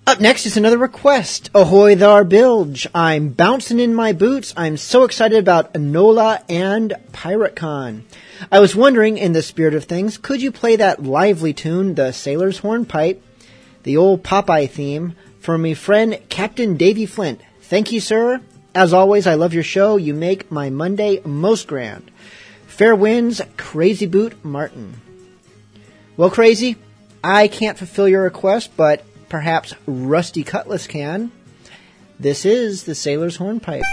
Up 0.07 0.21
next 0.21 0.45
is 0.45 0.59
another 0.59 0.77
request. 0.77 1.51
Ahoy 1.55 1.97
thar 1.97 2.25
bilge. 2.25 2.87
I'm 2.95 3.31
bouncing 3.31 3.81
in 3.81 3.95
my 3.95 4.13
boots. 4.13 4.53
I'm 4.55 4.77
so 4.77 5.05
excited 5.05 5.39
about 5.39 5.73
Enola 5.73 6.43
and 6.47 6.93
PirateCon. 7.13 8.03
I 8.53 8.61
was 8.61 8.77
wondering, 8.77 9.17
in 9.17 9.33
the 9.33 9.41
spirit 9.41 9.73
of 9.73 9.85
things, 9.85 10.19
could 10.19 10.43
you 10.43 10.53
play 10.53 10.77
that 10.77 11.03
lively 11.03 11.55
tune, 11.55 11.95
the 11.95 12.13
Sailor's 12.13 12.59
Hornpipe, 12.59 13.23
the 13.85 13.97
old 13.97 14.23
Popeye 14.23 14.69
theme, 14.69 15.15
from 15.41 15.63
me 15.63 15.73
friend 15.73 16.19
Captain 16.29 16.77
Davy 16.77 17.07
Flint? 17.07 17.41
Thank 17.63 17.91
you, 17.91 18.01
sir. 18.01 18.43
As 18.75 18.93
always, 18.93 19.27
I 19.29 19.35
love 19.35 19.55
your 19.55 19.63
show. 19.63 19.97
You 19.97 20.15
make 20.15 20.51
my 20.51 20.69
Monday 20.69 21.21
most 21.25 21.69
grand. 21.69 22.11
Fair 22.67 22.97
winds, 22.97 23.41
Crazy 23.57 24.07
Boot 24.07 24.45
Martin. 24.45 25.01
Well, 26.17 26.31
Crazy, 26.31 26.77
I 27.23 27.47
can't 27.47 27.79
fulfill 27.79 28.09
your 28.09 28.23
request, 28.23 28.73
but 28.77 29.05
perhaps 29.29 29.75
Rusty 29.87 30.43
Cutlass 30.43 30.89
can. 30.89 31.31
This 32.19 32.45
is 32.45 32.83
the 32.83 32.97
Sailor's 32.97 33.37
Hornpipe. 33.37 33.85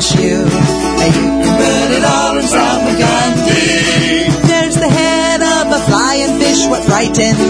A 0.00 0.02
shoe. 0.02 0.46
And 1.02 1.14
you 1.14 1.28
can 1.42 1.52
put 1.60 1.88
it 1.98 2.04
all 2.04 2.36
in 2.40 2.46
Salmagundi. 2.54 4.48
There's 4.48 4.76
the 4.76 4.88
head 4.88 5.40
of 5.42 5.64
a 5.78 5.80
flying 5.88 6.38
fish, 6.40 6.66
what 6.68 6.82
frightened 6.84 7.49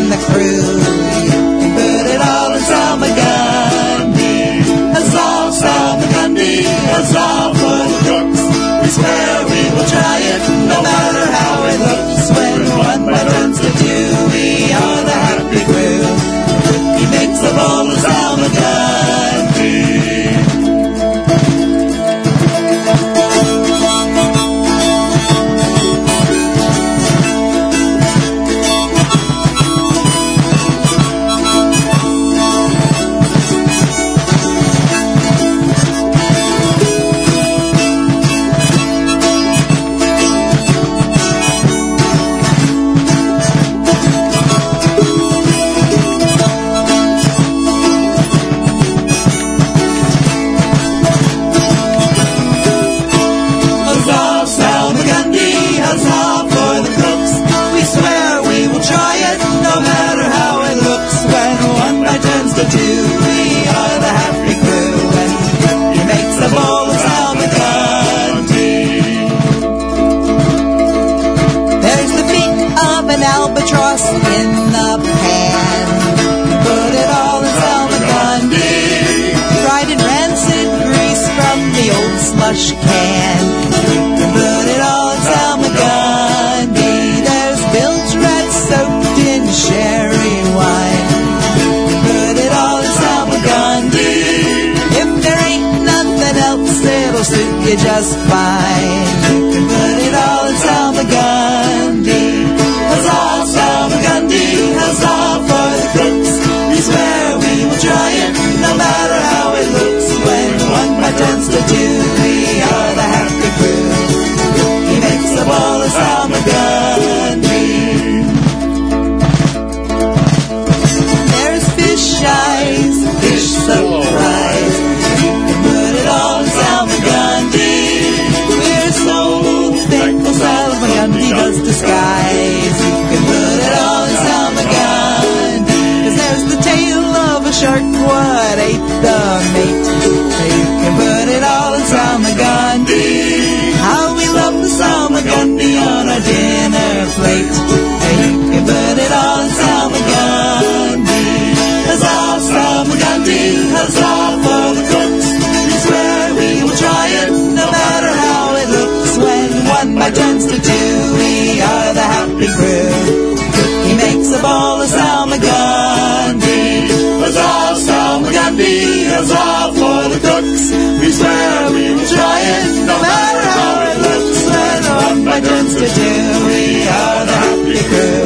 Salmagundi, 169.20 169.30
huzzah 169.30 169.72
for 169.74 170.08
the 170.08 170.18
cooks. 170.20 170.70
We 171.00 171.12
swear 171.12 171.70
we 171.72 171.94
will 171.94 172.06
try 172.06 172.40
it, 172.40 172.86
no 172.86 173.00
matter 173.00 173.40
how 173.40 173.82
it 173.90 173.98
looks. 174.00 174.38
When 174.46 174.82
one 174.96 175.24
bite 175.24 175.44
turns 175.44 175.74
to 175.74 175.86
two, 175.86 176.46
we 176.46 176.88
are 176.88 177.26
the 177.26 177.32
happy 177.32 177.82
crew. 177.88 178.24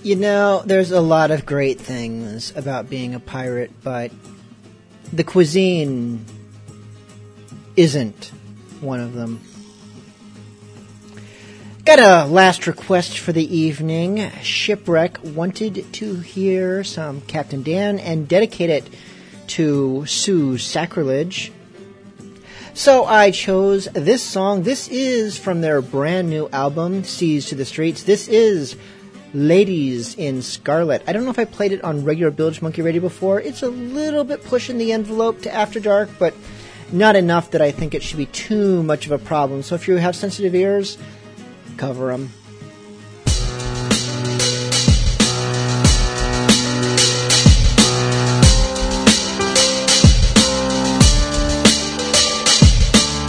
You 0.03 0.15
know, 0.15 0.63
there's 0.65 0.93
a 0.93 1.01
lot 1.01 1.31
of 1.33 1.45
great 1.45 1.81
things 1.81 2.53
about 2.55 2.89
being 2.89 3.15
a 3.17 3.21
pirate, 3.21 3.73
but 3.83 4.13
the 5.13 5.25
cuisine 5.25 6.25
isn't 7.77 8.31
one 8.81 9.01
of 9.01 9.15
them. 9.15 9.41
Got 11.85 11.99
a 12.01 12.25
last 12.29 12.67
request 12.67 13.19
for 13.19 13.33
the 13.33 13.57
evening. 13.57 14.31
Shipwreck 14.43 15.19
wanted 15.23 15.93
to 15.93 16.17
hear 16.17 16.83
some 16.83 17.21
Captain 17.21 17.63
Dan 17.63 18.01
and 18.01 18.27
dedicate 18.27 18.71
it 18.71 18.91
to 19.49 20.05
Sue 20.07 20.59
Sacrilege. 20.59 21.53
So 22.75 23.05
I 23.05 23.31
chose 23.31 23.85
this 23.95 24.23
song. 24.23 24.65
This 24.65 24.89
is 24.89 25.39
from 25.39 25.61
their 25.61 25.81
brand 25.81 26.29
new 26.29 26.49
album, 26.53 27.05
Seas 27.05 27.47
to 27.47 27.55
the 27.55 27.65
Streets. 27.65 28.03
This 28.03 28.27
is 28.29 28.77
Ladies 29.33 30.15
in 30.17 30.43
Scarlet. 30.43 31.03
I 31.07 31.13
don't 31.13 31.25
know 31.25 31.31
if 31.31 31.39
I 31.39 31.45
played 31.45 31.73
it 31.73 31.85
on 31.85 32.05
regular 32.05 32.31
Bilge 32.31 32.61
Monkey 32.61 32.83
Radio 32.83 33.01
before. 33.01 33.41
It's 33.41 33.63
a 33.63 33.69
little 33.69 34.25
bit 34.25 34.45
pushing 34.45 34.79
the 34.79 34.93
envelope 34.93 35.43
to 35.43 35.55
After 35.55 35.79
Dark, 35.79 36.11
but 36.19 36.35
not 36.93 37.17
enough 37.17 37.51
that 37.51 37.63
I 37.63 37.71
think 37.71 37.95
it 37.95 38.03
should 38.03 38.19
be 38.19 38.27
too 38.27 38.83
much 38.83 39.07
of 39.07 39.13
a 39.13 39.19
problem. 39.19 39.63
So 39.63 39.75
if 39.75 39.89
you 39.89 39.97
have 39.97 40.15
sensitive 40.15 40.55
ears, 40.55 40.99
cover 41.77 42.09
them. 42.09 42.31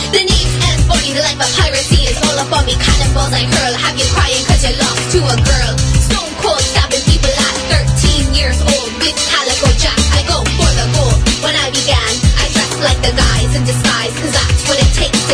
And 0.04 0.14
the 0.14 1.22
of 1.42 1.50
piracy 1.56 2.04
is 2.06 2.18
all 2.24 2.38
me. 2.66 2.74
Cannonballs 2.76 3.34
I 3.34 3.44
hurl, 3.44 3.74
have 3.74 3.98
you 3.98 4.06
crying 4.14 4.37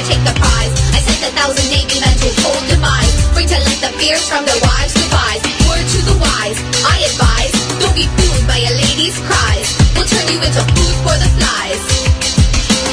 take 0.07 0.23
the 0.23 0.35
prize. 0.35 0.73
I 0.91 0.99
sent 0.99 1.21
a 1.23 1.31
thousand 1.35 1.67
navy 1.71 1.99
men 1.99 2.15
to 2.15 2.29
hold 2.43 2.63
demise. 2.67 3.13
Bring 3.33 3.47
to 3.47 3.59
light 3.59 3.81
the 3.81 3.91
fears 3.99 4.27
from 4.27 4.43
their 4.45 4.59
wives' 4.59 4.93
goodbyes. 4.93 5.43
Word 5.67 5.85
to 5.87 5.99
the 6.11 6.17
wise, 6.19 6.59
I 6.83 6.95
advise. 7.07 7.53
Don't 7.79 7.95
be 7.95 8.07
fooled 8.19 8.45
by 8.47 8.59
a 8.59 8.71
lady's 8.75 9.17
cries. 9.23 9.69
We'll 9.95 10.07
turn 10.07 10.27
you 10.27 10.39
into 10.43 10.63
food 10.75 10.95
for 11.07 11.15
the 11.15 11.29
flies. 11.39 12.12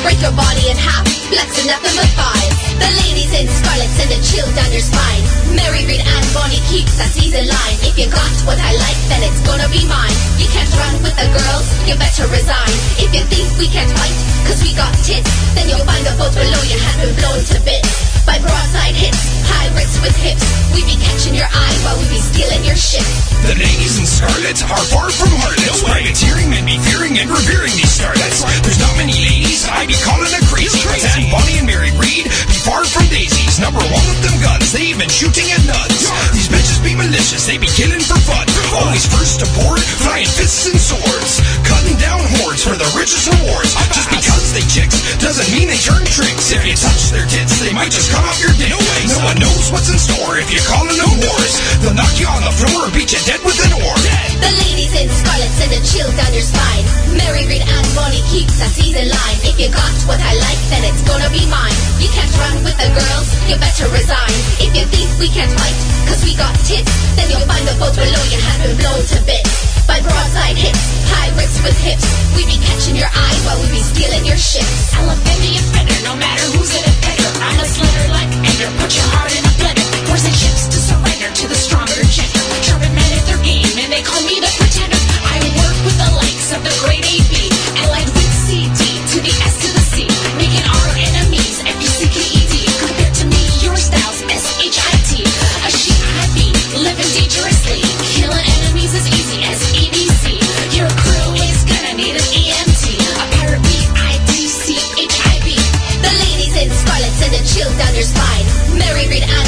Break 0.02 0.20
your 0.24 0.32
body 0.32 0.72
in 0.72 0.76
half, 0.80 1.04
flexing 1.28 1.68
nothing 1.68 1.92
but 1.92 2.08
thighs. 2.16 2.56
The 2.80 2.88
ladies 3.04 3.32
in 3.36 3.44
scarlet 3.52 3.90
send 3.92 4.08
a 4.08 4.18
chill 4.24 4.48
down 4.56 4.72
your 4.72 4.80
spine. 4.80 5.24
Mary 5.52 5.84
Read 5.84 6.00
and 6.00 6.26
Bonnie 6.32 6.64
keeps 6.72 6.96
that 6.96 7.12
season 7.12 7.44
line. 7.44 7.76
If 7.84 8.00
you 8.00 8.08
got 8.08 8.32
what 8.48 8.56
I 8.56 8.72
like, 8.80 9.00
then 9.12 9.20
it's 9.28 9.44
gonna 9.44 9.68
be 9.68 9.84
mine. 9.84 10.16
You 10.40 10.48
can't 10.48 10.72
run 10.72 11.04
with 11.04 11.16
the 11.20 11.28
girls, 11.36 11.68
you 11.84 11.94
better 12.00 12.24
resign. 12.32 12.74
If 12.96 13.12
you 13.12 13.24
think 13.28 13.48
we 13.60 13.68
can't 13.68 13.92
fight, 13.92 14.16
cause 14.48 14.64
we 14.64 14.72
got 14.72 14.92
tits, 15.04 15.28
then 15.52 15.68
you'll 15.68 15.84
find 15.84 16.00
the 16.00 16.16
boat 16.16 16.32
below 16.32 16.62
you 16.64 16.80
have 16.80 16.96
been 17.04 17.14
blown 17.20 17.40
to 17.44 17.56
bits. 17.60 18.09
By 18.26 18.38
broadside 18.38 18.94
hits, 18.94 19.18
high 19.48 19.68
wrists 19.74 19.98
with 20.00 20.14
hips. 20.16 20.44
We 20.74 20.84
be 20.86 20.96
catching 21.00 21.34
your 21.34 21.48
eye 21.50 21.76
while 21.82 21.98
we 21.98 22.06
be 22.08 22.20
stealing 22.20 22.62
your 22.62 22.76
shit. 22.76 23.02
The 23.42 23.56
ladies 23.56 23.98
in 23.98 24.06
scarlet 24.06 24.60
are 24.70 24.84
far 24.92 25.08
from 25.10 25.32
harlots. 25.40 25.82
Privateering 25.82 26.50
men 26.52 26.64
be 26.68 26.78
fearing 26.86 27.18
and 27.18 27.26
revering 27.26 27.74
these 27.74 27.90
starlets. 27.90 28.44
There's 28.62 28.78
not 28.78 28.92
many 29.00 29.16
ladies 29.16 29.66
I 29.66 29.88
be 29.88 29.96
calling 30.04 30.30
a 30.30 30.40
crazy. 30.46 30.78
And 31.00 31.32
Bonnie 31.32 31.58
and 31.58 31.66
Mary 31.66 31.90
Read 31.96 32.28
be 32.28 32.56
far 32.62 32.84
from 32.84 33.08
daisies. 33.08 33.58
Number 33.58 33.80
one 33.80 34.04
with 34.06 34.20
them 34.22 34.36
guns, 34.44 34.70
they 34.70 34.92
even 34.92 35.08
shooting 35.08 35.48
at 35.50 35.62
nuts. 35.66 36.06
These 36.30 36.52
bitches 36.52 36.78
be 36.84 36.94
malicious, 36.94 37.48
they 37.48 37.58
be 37.58 37.66
killing 37.72 38.04
for 38.04 38.20
fun. 38.22 38.46
Always 38.76 39.08
first 39.08 39.42
aboard, 39.42 39.80
flying 40.04 40.28
fists 40.28 40.68
and 40.70 40.78
swords. 40.78 41.40
Cutting 41.66 41.96
down 41.98 42.22
hordes 42.38 42.62
for 42.62 42.76
the 42.76 42.86
richest 42.94 43.26
rewards. 43.26 43.74
Just 43.96 44.12
because 44.12 44.44
they 44.54 44.64
chicks 44.70 45.00
doesn't 45.18 45.48
mean 45.50 45.66
they 45.66 45.80
turn 45.80 46.04
tricks. 46.06 46.52
If 46.52 46.62
you 46.62 46.76
touch 46.76 47.10
their 47.10 47.26
tits, 47.26 47.58
they 47.58 47.72
might 47.72 47.90
just 47.90 48.09
cut 48.10 48.26
off 48.26 48.38
your 48.42 48.54
dick. 48.58 48.70
No, 48.70 48.78
one 49.22 49.38
knows 49.38 49.70
what's 49.70 49.86
in 49.86 49.98
store 49.98 50.38
if 50.42 50.50
you 50.50 50.58
call 50.66 50.80
calling 50.80 50.96
them 50.96 51.14
wars. 51.20 51.54
They'll 51.84 51.94
knock 51.94 52.14
you 52.16 52.26
on 52.26 52.40
the 52.40 52.54
floor 52.56 52.88
or 52.88 52.90
beat 52.96 53.12
you 53.12 53.20
dead 53.28 53.40
with 53.44 53.58
an 53.60 53.72
oar. 53.76 53.96
The 54.40 54.52
ladies 54.64 54.92
in 54.96 55.08
scarlet 55.12 55.52
send 55.60 55.72
a 55.76 55.80
chill 55.84 56.10
down 56.16 56.32
your 56.32 56.46
spine. 56.46 56.84
Mary 57.14 57.44
Read 57.44 57.60
and 57.60 57.86
Bonnie 57.92 58.24
keeps 58.32 58.56
that 58.58 58.72
season 58.72 59.12
line. 59.12 59.38
If 59.44 59.60
you 59.60 59.68
got 59.68 59.92
what 60.08 60.18
I 60.18 60.32
like, 60.40 60.60
then 60.72 60.82
it's 60.88 61.04
gonna 61.04 61.28
be 61.28 61.44
mine. 61.52 61.76
You 62.00 62.08
can't 62.10 62.32
run 62.40 62.64
with 62.64 62.76
the 62.80 62.90
girls, 62.96 63.28
you 63.44 63.60
better 63.60 63.92
resign. 63.92 64.34
If 64.56 64.72
you 64.72 64.84
think 64.88 65.08
we 65.20 65.28
can't 65.28 65.52
fight, 65.52 65.76
cause 66.08 66.24
we 66.24 66.32
got 66.34 66.56
tits, 66.64 66.90
then 67.14 67.28
you'll 67.28 67.44
find 67.44 67.64
the 67.68 67.76
boat 67.76 67.94
below 67.94 68.22
you 68.32 68.40
have 68.40 68.58
been 68.64 68.76
blown 68.80 69.02
to 69.04 69.18
bits. 69.28 69.79
By 69.90 69.98
broadside 70.06 70.54
hits, 70.54 71.02
high 71.10 71.34
wrists 71.34 71.58
with 71.66 71.74
hips. 71.82 72.06
We 72.38 72.46
be 72.46 72.62
catching 72.62 72.94
your 72.94 73.10
eye 73.10 73.38
while 73.42 73.58
we 73.58 73.66
be 73.74 73.82
stealing 73.82 74.22
your 74.22 74.38
ships. 74.38 74.94
I'll 74.94 75.10
offend 75.10 75.42
the 75.42 75.58
offender, 75.58 75.98
no 76.06 76.14
matter 76.14 76.46
who's 76.54 76.70
an 76.78 76.86
offender. 76.86 77.30
I'm 77.42 77.58
a 77.58 77.66
slender 77.66 78.06
like 78.14 78.30
Ender, 78.30 78.70
put 78.78 78.94
your 78.94 79.08
heart 79.10 79.34
in 79.34 79.42
a 79.42 79.52
blender. 79.58 79.82
The 80.20 80.30
chips 80.36 80.68
to 80.70 80.78
surrender 80.78 81.32
to 81.32 81.44
the 81.48 81.58
stronger 81.58 82.06
gender? 82.06 82.44
Sharpen 82.62 82.92
men 82.94 83.10
at 83.18 83.24
their 83.26 83.42
game, 83.42 83.72
and 83.82 83.90
they 83.90 84.04
call 84.06 84.22
me 84.22 84.38
the 84.38 84.52
pretender. 84.62 85.00
I 85.26 85.42
work 85.58 85.78
with 85.82 85.98
the 85.98 86.10
likes 86.22 86.54
of 86.54 86.62
the 86.62 86.74
great 86.86 87.02
AB, 87.02 87.50
allied 87.82 88.06
with 88.06 88.09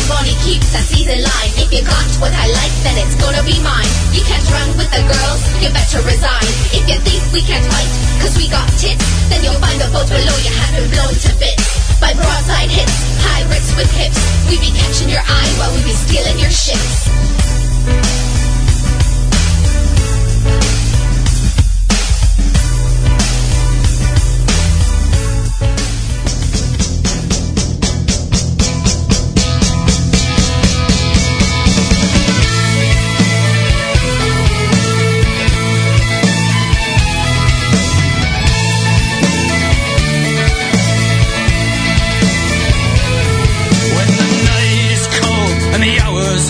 Bonnie 0.08 0.38
keeps 0.42 0.72
that 0.74 0.82
season 0.86 1.22
line. 1.22 1.52
If 1.58 1.70
you 1.70 1.82
got 1.84 2.08
what 2.18 2.32
I 2.34 2.46
like, 2.50 2.74
then 2.82 2.96
it's 2.98 3.14
gonna 3.18 3.42
be 3.46 3.58
mine. 3.62 3.90
You 4.10 4.22
can't 4.26 4.42
run 4.50 4.68
with 4.74 4.90
the 4.90 5.02
girls, 5.06 5.42
you 5.62 5.68
better 5.70 6.02
resign. 6.02 6.48
If 6.74 6.82
you 6.88 6.98
think 7.02 7.22
we 7.30 7.42
can't 7.42 7.64
fight, 7.66 7.90
cause 8.18 8.34
we 8.38 8.48
got 8.50 8.66
tits, 8.80 9.04
then 9.30 9.44
you'll 9.44 9.60
find 9.62 9.78
the 9.78 9.90
boat 9.94 10.08
below 10.08 10.36
you 10.42 10.52
have 10.58 10.72
been 10.74 10.88
blown 10.90 11.14
to 11.14 11.30
bits. 11.38 11.66
By 12.00 12.14
broadside 12.14 12.70
hits, 12.70 12.96
high 13.22 13.46
wrists 13.46 13.74
with 13.78 13.90
hips. 13.94 14.18
We 14.50 14.58
be 14.58 14.74
catching 14.74 15.10
your 15.10 15.22
eye 15.22 15.50
while 15.60 15.70
we 15.76 15.84
be 15.86 15.94
stealing 15.94 16.38
your 16.38 16.50
ships. 16.50 18.31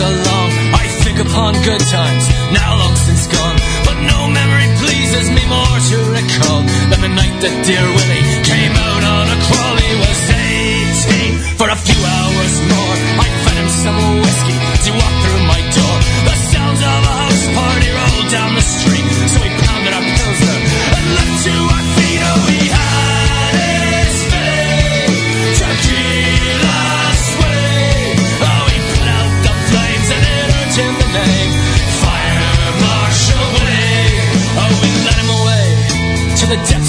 Are 0.00 0.10
long, 0.10 0.50
I 0.72 0.86
think 1.04 1.18
upon 1.18 1.52
good 1.64 1.80
times, 1.80 2.24
now 2.52 2.78
long 2.78 2.96
since 2.96 3.26
gone. 3.26 3.56
But 3.84 3.96
no 4.08 4.28
memory 4.28 4.68
pleases 4.80 5.28
me 5.28 5.44
more 5.48 5.76
to 5.90 5.96
recall 6.16 6.62
than 6.90 7.00
the 7.00 7.12
night 7.12 7.36
that 7.42 7.54
dear 7.66 7.84
Willie 7.84 8.31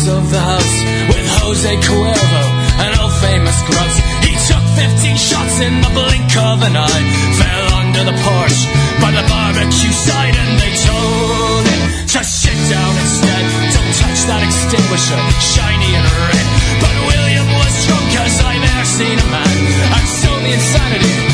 depths 0.03 0.07
of 0.07 0.31
the 0.31 0.39
house 0.39 0.75
with 1.07 1.27
Jose 1.39 1.75
Cuervo 1.87 2.43
and 2.83 2.99
old 2.99 3.13
famous 3.21 3.61
Grubbs. 3.63 3.97
He 4.23 4.33
took 4.47 4.63
15 4.75 5.17
shots 5.17 5.59
in 5.59 5.81
the 5.81 5.91
blink 5.93 6.29
of 6.37 6.61
an 6.63 6.75
eye, 6.75 7.03
fell 7.39 7.67
under 7.79 8.03
the 8.11 8.17
porch 8.23 8.59
by 8.99 9.11
the 9.11 9.23
barbecue 9.27 9.91
side, 9.91 10.35
and 10.35 10.59
they 10.59 10.73
told 10.83 11.63
him 11.67 11.81
to 12.07 12.19
sit 12.23 12.59
down 12.69 12.93
instead. 12.97 13.43
Don't 13.75 13.93
touch 14.01 14.19
that 14.27 14.41
extinguisher, 14.43 15.19
shiny 15.39 15.91
and 15.95 16.07
red. 16.27 16.47
But 16.81 16.95
William 17.07 17.47
was 17.59 17.73
drunk 17.87 18.11
as 18.19 18.35
I've 18.43 18.63
ever 18.63 18.87
seen 18.87 19.17
a 19.19 19.27
man, 19.31 19.57
and 19.95 20.07
so 20.07 20.29
the 20.39 20.51
insanity 20.53 21.32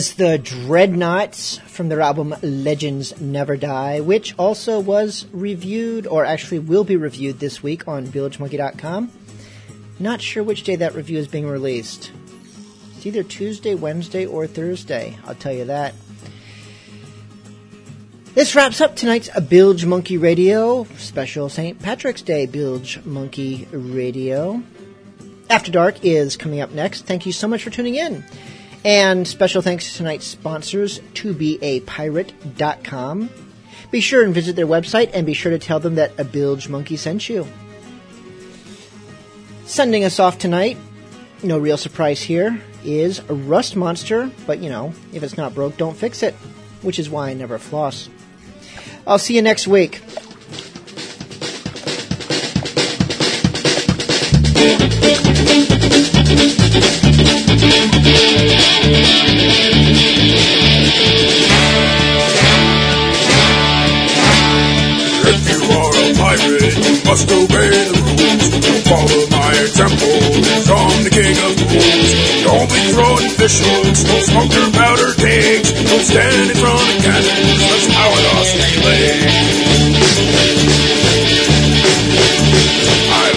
was 0.00 0.14
the 0.14 0.38
Dreadnoughts 0.38 1.58
from 1.66 1.90
their 1.90 2.00
album 2.00 2.34
Legends 2.40 3.20
Never 3.20 3.54
Die, 3.58 4.00
which 4.00 4.34
also 4.38 4.80
was 4.80 5.26
reviewed, 5.30 6.06
or 6.06 6.24
actually 6.24 6.58
will 6.58 6.84
be 6.84 6.96
reviewed 6.96 7.38
this 7.38 7.62
week 7.62 7.86
on 7.86 8.06
BilgeMonkey.com. 8.06 9.12
Not 9.98 10.22
sure 10.22 10.42
which 10.42 10.62
day 10.62 10.76
that 10.76 10.94
review 10.94 11.18
is 11.18 11.28
being 11.28 11.46
released. 11.46 12.12
It's 12.96 13.04
either 13.04 13.22
Tuesday, 13.22 13.74
Wednesday, 13.74 14.24
or 14.24 14.46
Thursday. 14.46 15.18
I'll 15.26 15.34
tell 15.34 15.52
you 15.52 15.66
that. 15.66 15.92
This 18.32 18.54
wraps 18.54 18.80
up 18.80 18.96
tonight's 18.96 19.28
Bilge 19.38 19.84
Monkey 19.84 20.16
Radio 20.16 20.84
special 20.96 21.50
St. 21.50 21.78
Patrick's 21.78 22.22
Day 22.22 22.46
Bilge 22.46 23.04
Monkey 23.04 23.68
Radio. 23.70 24.62
After 25.50 25.70
Dark 25.70 26.02
is 26.02 26.38
coming 26.38 26.62
up 26.62 26.70
next. 26.70 27.04
Thank 27.04 27.26
you 27.26 27.32
so 27.32 27.46
much 27.46 27.62
for 27.62 27.68
tuning 27.68 27.96
in. 27.96 28.24
And 28.84 29.26
special 29.28 29.62
thanks 29.62 29.90
to 29.90 29.96
tonight's 29.98 30.26
sponsors, 30.26 31.00
tobeapirate.com. 31.14 33.30
Be 33.90 34.00
sure 34.00 34.24
and 34.24 34.32
visit 34.32 34.56
their 34.56 34.66
website 34.66 35.10
and 35.12 35.26
be 35.26 35.34
sure 35.34 35.50
to 35.50 35.58
tell 35.58 35.80
them 35.80 35.96
that 35.96 36.18
a 36.18 36.24
Bilge 36.24 36.68
Monkey 36.68 36.96
sent 36.96 37.28
you. 37.28 37.46
Sending 39.64 40.04
us 40.04 40.18
off 40.18 40.38
tonight, 40.38 40.78
no 41.42 41.58
real 41.58 41.76
surprise 41.76 42.22
here, 42.22 42.58
is 42.84 43.18
a 43.18 43.34
Rust 43.34 43.76
Monster, 43.76 44.30
but 44.46 44.60
you 44.60 44.70
know, 44.70 44.94
if 45.12 45.22
it's 45.22 45.36
not 45.36 45.54
broke, 45.54 45.76
don't 45.76 45.96
fix 45.96 46.22
it, 46.22 46.32
which 46.82 46.98
is 46.98 47.10
why 47.10 47.28
I 47.30 47.34
never 47.34 47.58
floss. 47.58 48.08
I'll 49.06 49.18
see 49.18 49.34
you 49.34 49.42
next 49.42 49.68
week. 49.68 50.00
If 65.30 65.38
you 65.46 65.62
are 65.70 65.94
a 65.94 66.10
must 67.06 67.30
obey 67.30 67.70
the 67.70 68.02
rules. 68.02 68.50
Follow 68.90 69.22
my 69.30 69.52
example, 69.62 70.18
the 71.04 71.10
king 71.10 71.38
of 71.38 71.54
fools. 71.70 72.10
Don't 72.42 72.66
be 72.66 72.80
throwing 72.90 73.30
fish 73.38 73.62
hooks, 73.62 74.02
don't 74.02 74.24
smoke 74.26 74.52
your 74.52 74.70
powder 74.72 75.14
kegs. 75.14 75.70
Don't 75.70 76.02
stand 76.02 76.50
in 76.50 76.56
front 76.56 76.82
of 76.82 77.02
cannons, 77.04 77.62
that's 77.70 77.86
how 77.94 78.10
I 78.10 78.18
lost 78.34 78.56
three 78.58 78.78
legs. 78.82 80.79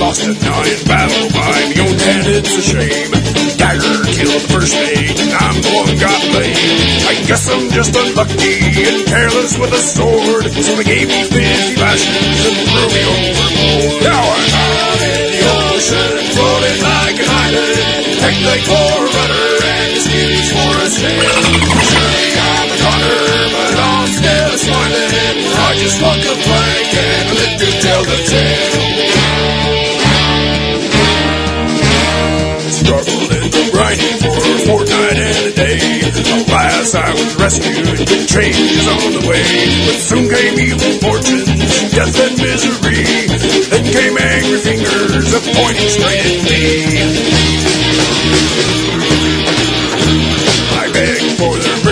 Lost 0.03 0.27
a 0.27 0.35
nine 0.35 0.84
battle 0.84 1.31
by 1.31 1.47
my 1.47 1.80
own 1.80 1.95
hand, 1.95 2.27
it's 2.27 2.51
a 2.51 2.61
shame. 2.61 3.07
Dagger 3.55 4.03
killed 4.11 4.35
the 4.35 4.43
first 4.51 4.75
mate, 4.75 5.15
and 5.15 5.31
I'm 5.31 5.55
the 5.63 5.71
one 5.80 5.95
got 5.95 6.19
blamed. 6.27 7.07
I 7.07 7.23
guess 7.23 7.47
I'm 7.47 7.71
just 7.71 7.95
unlucky 7.95 8.84
and 8.84 9.07
careless 9.07 9.55
with 9.55 9.71
a 9.71 9.80
sword, 9.80 10.43
so 10.59 10.75
they 10.75 10.84
gave 10.84 11.07
me 11.07 11.23
50 11.23 11.80
lashes 11.80 12.19
and 12.19 12.57
threw 12.67 12.88
me 12.91 13.01
overboard. 13.15 14.03
Now 14.03 14.19
I'm 14.27 14.51
out 14.59 14.99
in 15.07 15.23
the 15.23 15.43
ocean, 15.71 16.11
floating 16.35 16.80
like 16.84 17.17
an 17.23 17.30
island. 17.47 17.80
Heck, 18.19 18.35
they 18.43 18.59
for 18.67 18.75
a 18.75 19.07
rudder 19.07 19.47
and 19.71 19.88
the 19.88 20.01
skivvies 20.03 20.49
for 20.51 20.73
a 20.84 20.88
sail. 20.99 21.31
Surely 21.80 22.27
I'm 22.43 22.67
a 22.67 22.75
goner, 22.75 23.23
but 23.55 23.75
I'm 23.80 24.09
still 24.11 24.51
smiling. 24.67 25.38
I 25.47 25.69
just 25.80 25.95
walk 26.03 26.19
a 26.27 26.35
plank 26.43 26.91
and 26.91 27.25
live 27.39 27.55
to 27.55 27.69
tell 27.80 28.03
the 28.03 28.19
tale. 28.27 29.82
Grinding 33.93 34.17
for 34.19 34.33
a 34.33 34.57
fortnight 34.65 35.17
and 35.17 35.45
a 35.47 35.51
day. 35.53 35.79
Alas, 36.49 36.95
I 36.95 37.11
was 37.11 37.35
rescued, 37.35 38.07
change 38.27 38.57
is 38.57 38.87
on 38.87 39.13
the 39.13 39.27
way. 39.27 39.43
But 39.85 39.99
soon 39.99 40.29
came 40.29 40.59
evil 40.59 40.93
fortunes, 40.99 41.91
death 41.91 42.19
and 42.19 42.37
misery. 42.37 43.03
Then 43.69 43.83
came 43.91 44.17
angry 44.17 44.59
fingers, 44.59 45.33
pointing 45.53 45.89
straight 45.89 46.25
at 46.25 46.43
me. 48.77 48.82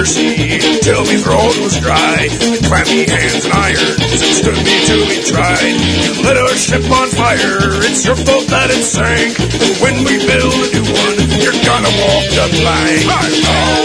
Mercy 0.02 0.58
till 0.82 1.06
me 1.06 1.18
throat 1.22 1.54
was 1.62 1.78
dry. 1.78 2.26
Clammy 2.66 3.06
hands 3.06 3.46
and 3.46 3.54
irons 3.54 4.02
stood 4.34 4.58
me 4.58 4.76
to 4.90 4.98
be 5.06 5.22
tried. 5.22 5.78
You 5.78 6.26
lit 6.26 6.38
our 6.42 6.58
ship 6.58 6.82
on 6.90 7.08
fire, 7.14 7.70
it's 7.86 8.02
your 8.02 8.18
fault 8.18 8.50
that 8.50 8.74
it 8.74 8.82
sank. 8.82 9.38
When 9.78 10.02
we 10.02 10.18
build 10.26 10.58
a 10.58 10.68
new 10.74 10.90
one, 10.90 11.18
you're 11.38 11.62
gonna 11.62 11.94
walk 12.02 12.26
the 12.34 12.48
plank. 12.50 13.06
Out 13.14 13.30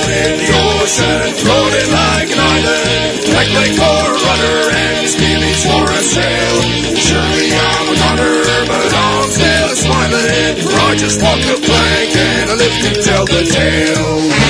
in 0.08 0.32
the 0.40 0.48
ocean, 0.80 1.26
floating 1.36 1.90
like 1.92 2.30
an 2.32 2.40
island. 2.40 3.12
Like 3.36 3.76
for 3.76 3.84
a 3.84 4.16
rudder 4.16 4.60
and 4.72 5.04
skivvies 5.12 5.62
for 5.68 5.84
a 5.84 6.00
sail. 6.00 6.56
Surely 6.96 7.48
I'm 7.52 7.92
a 7.92 7.94
goner, 8.00 8.36
but 8.64 8.88
I'm 8.88 9.28
still 9.36 9.72
smiling. 9.84 10.64
I 10.80 10.96
just 10.96 11.20
walk 11.20 11.40
the 11.44 11.60
plank 11.60 12.10
and 12.16 12.50
I 12.50 12.54
live 12.56 12.76
to 12.88 12.92
tell 13.04 13.24
the 13.28 13.42
tale. 13.52 14.45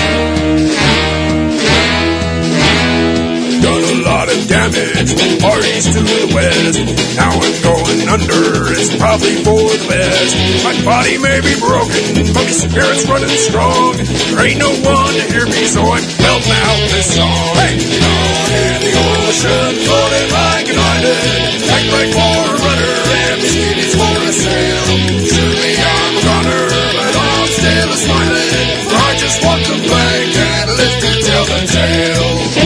Parties 5.40 5.86
to 5.92 6.00
the 6.00 6.32
west. 6.34 6.80
Now 7.16 7.32
I'm 7.32 7.56
going 7.62 8.08
under, 8.08 8.72
it's 8.72 8.92
probably 8.96 9.40
for 9.44 9.56
the 9.56 9.80
best. 9.88 10.32
My 10.64 10.74
body 10.84 11.18
may 11.18 11.40
be 11.40 11.54
broken, 11.58 12.26
but 12.32 12.44
my 12.44 12.46
spirit's 12.52 13.04
running 13.08 13.32
strong. 13.36 13.96
There 14.32 14.46
ain't 14.46 14.60
no 14.60 14.72
one 14.84 15.14
to 15.14 15.24
hear 15.32 15.46
me, 15.46 15.64
so 15.66 15.80
I'm 15.82 16.04
belting 16.20 16.60
out 16.66 16.82
this 16.92 17.16
song. 17.16 17.54
Hey! 17.60 17.76
Out 17.76 18.48
in 18.52 18.78
the 18.84 18.92
ocean, 18.96 19.72
floating 19.84 20.30
like 20.32 20.66
an 20.68 20.78
island. 20.78 21.52
Like 21.66 22.12
for 22.12 22.20
a 22.20 22.54
rudder, 22.60 22.96
and 23.26 23.40
the 23.40 23.48
skivvies 23.48 23.94
for 23.96 24.16
a 24.20 24.32
sail. 24.32 24.84
Surely 25.22 25.72
I'm 25.80 26.12
a 26.12 26.22
goner, 26.26 26.66
but 26.68 27.14
I'm 27.16 27.46
still 27.46 27.88
a 27.88 27.96
smiling. 27.96 28.68
I 28.86 29.14
just 29.16 29.38
walk 29.44 29.60
the 29.64 29.76
plank 29.86 30.36
and 30.36 30.68
to 30.76 31.10
tell 31.24 31.44
the 31.46 31.60
tale. 31.66 32.65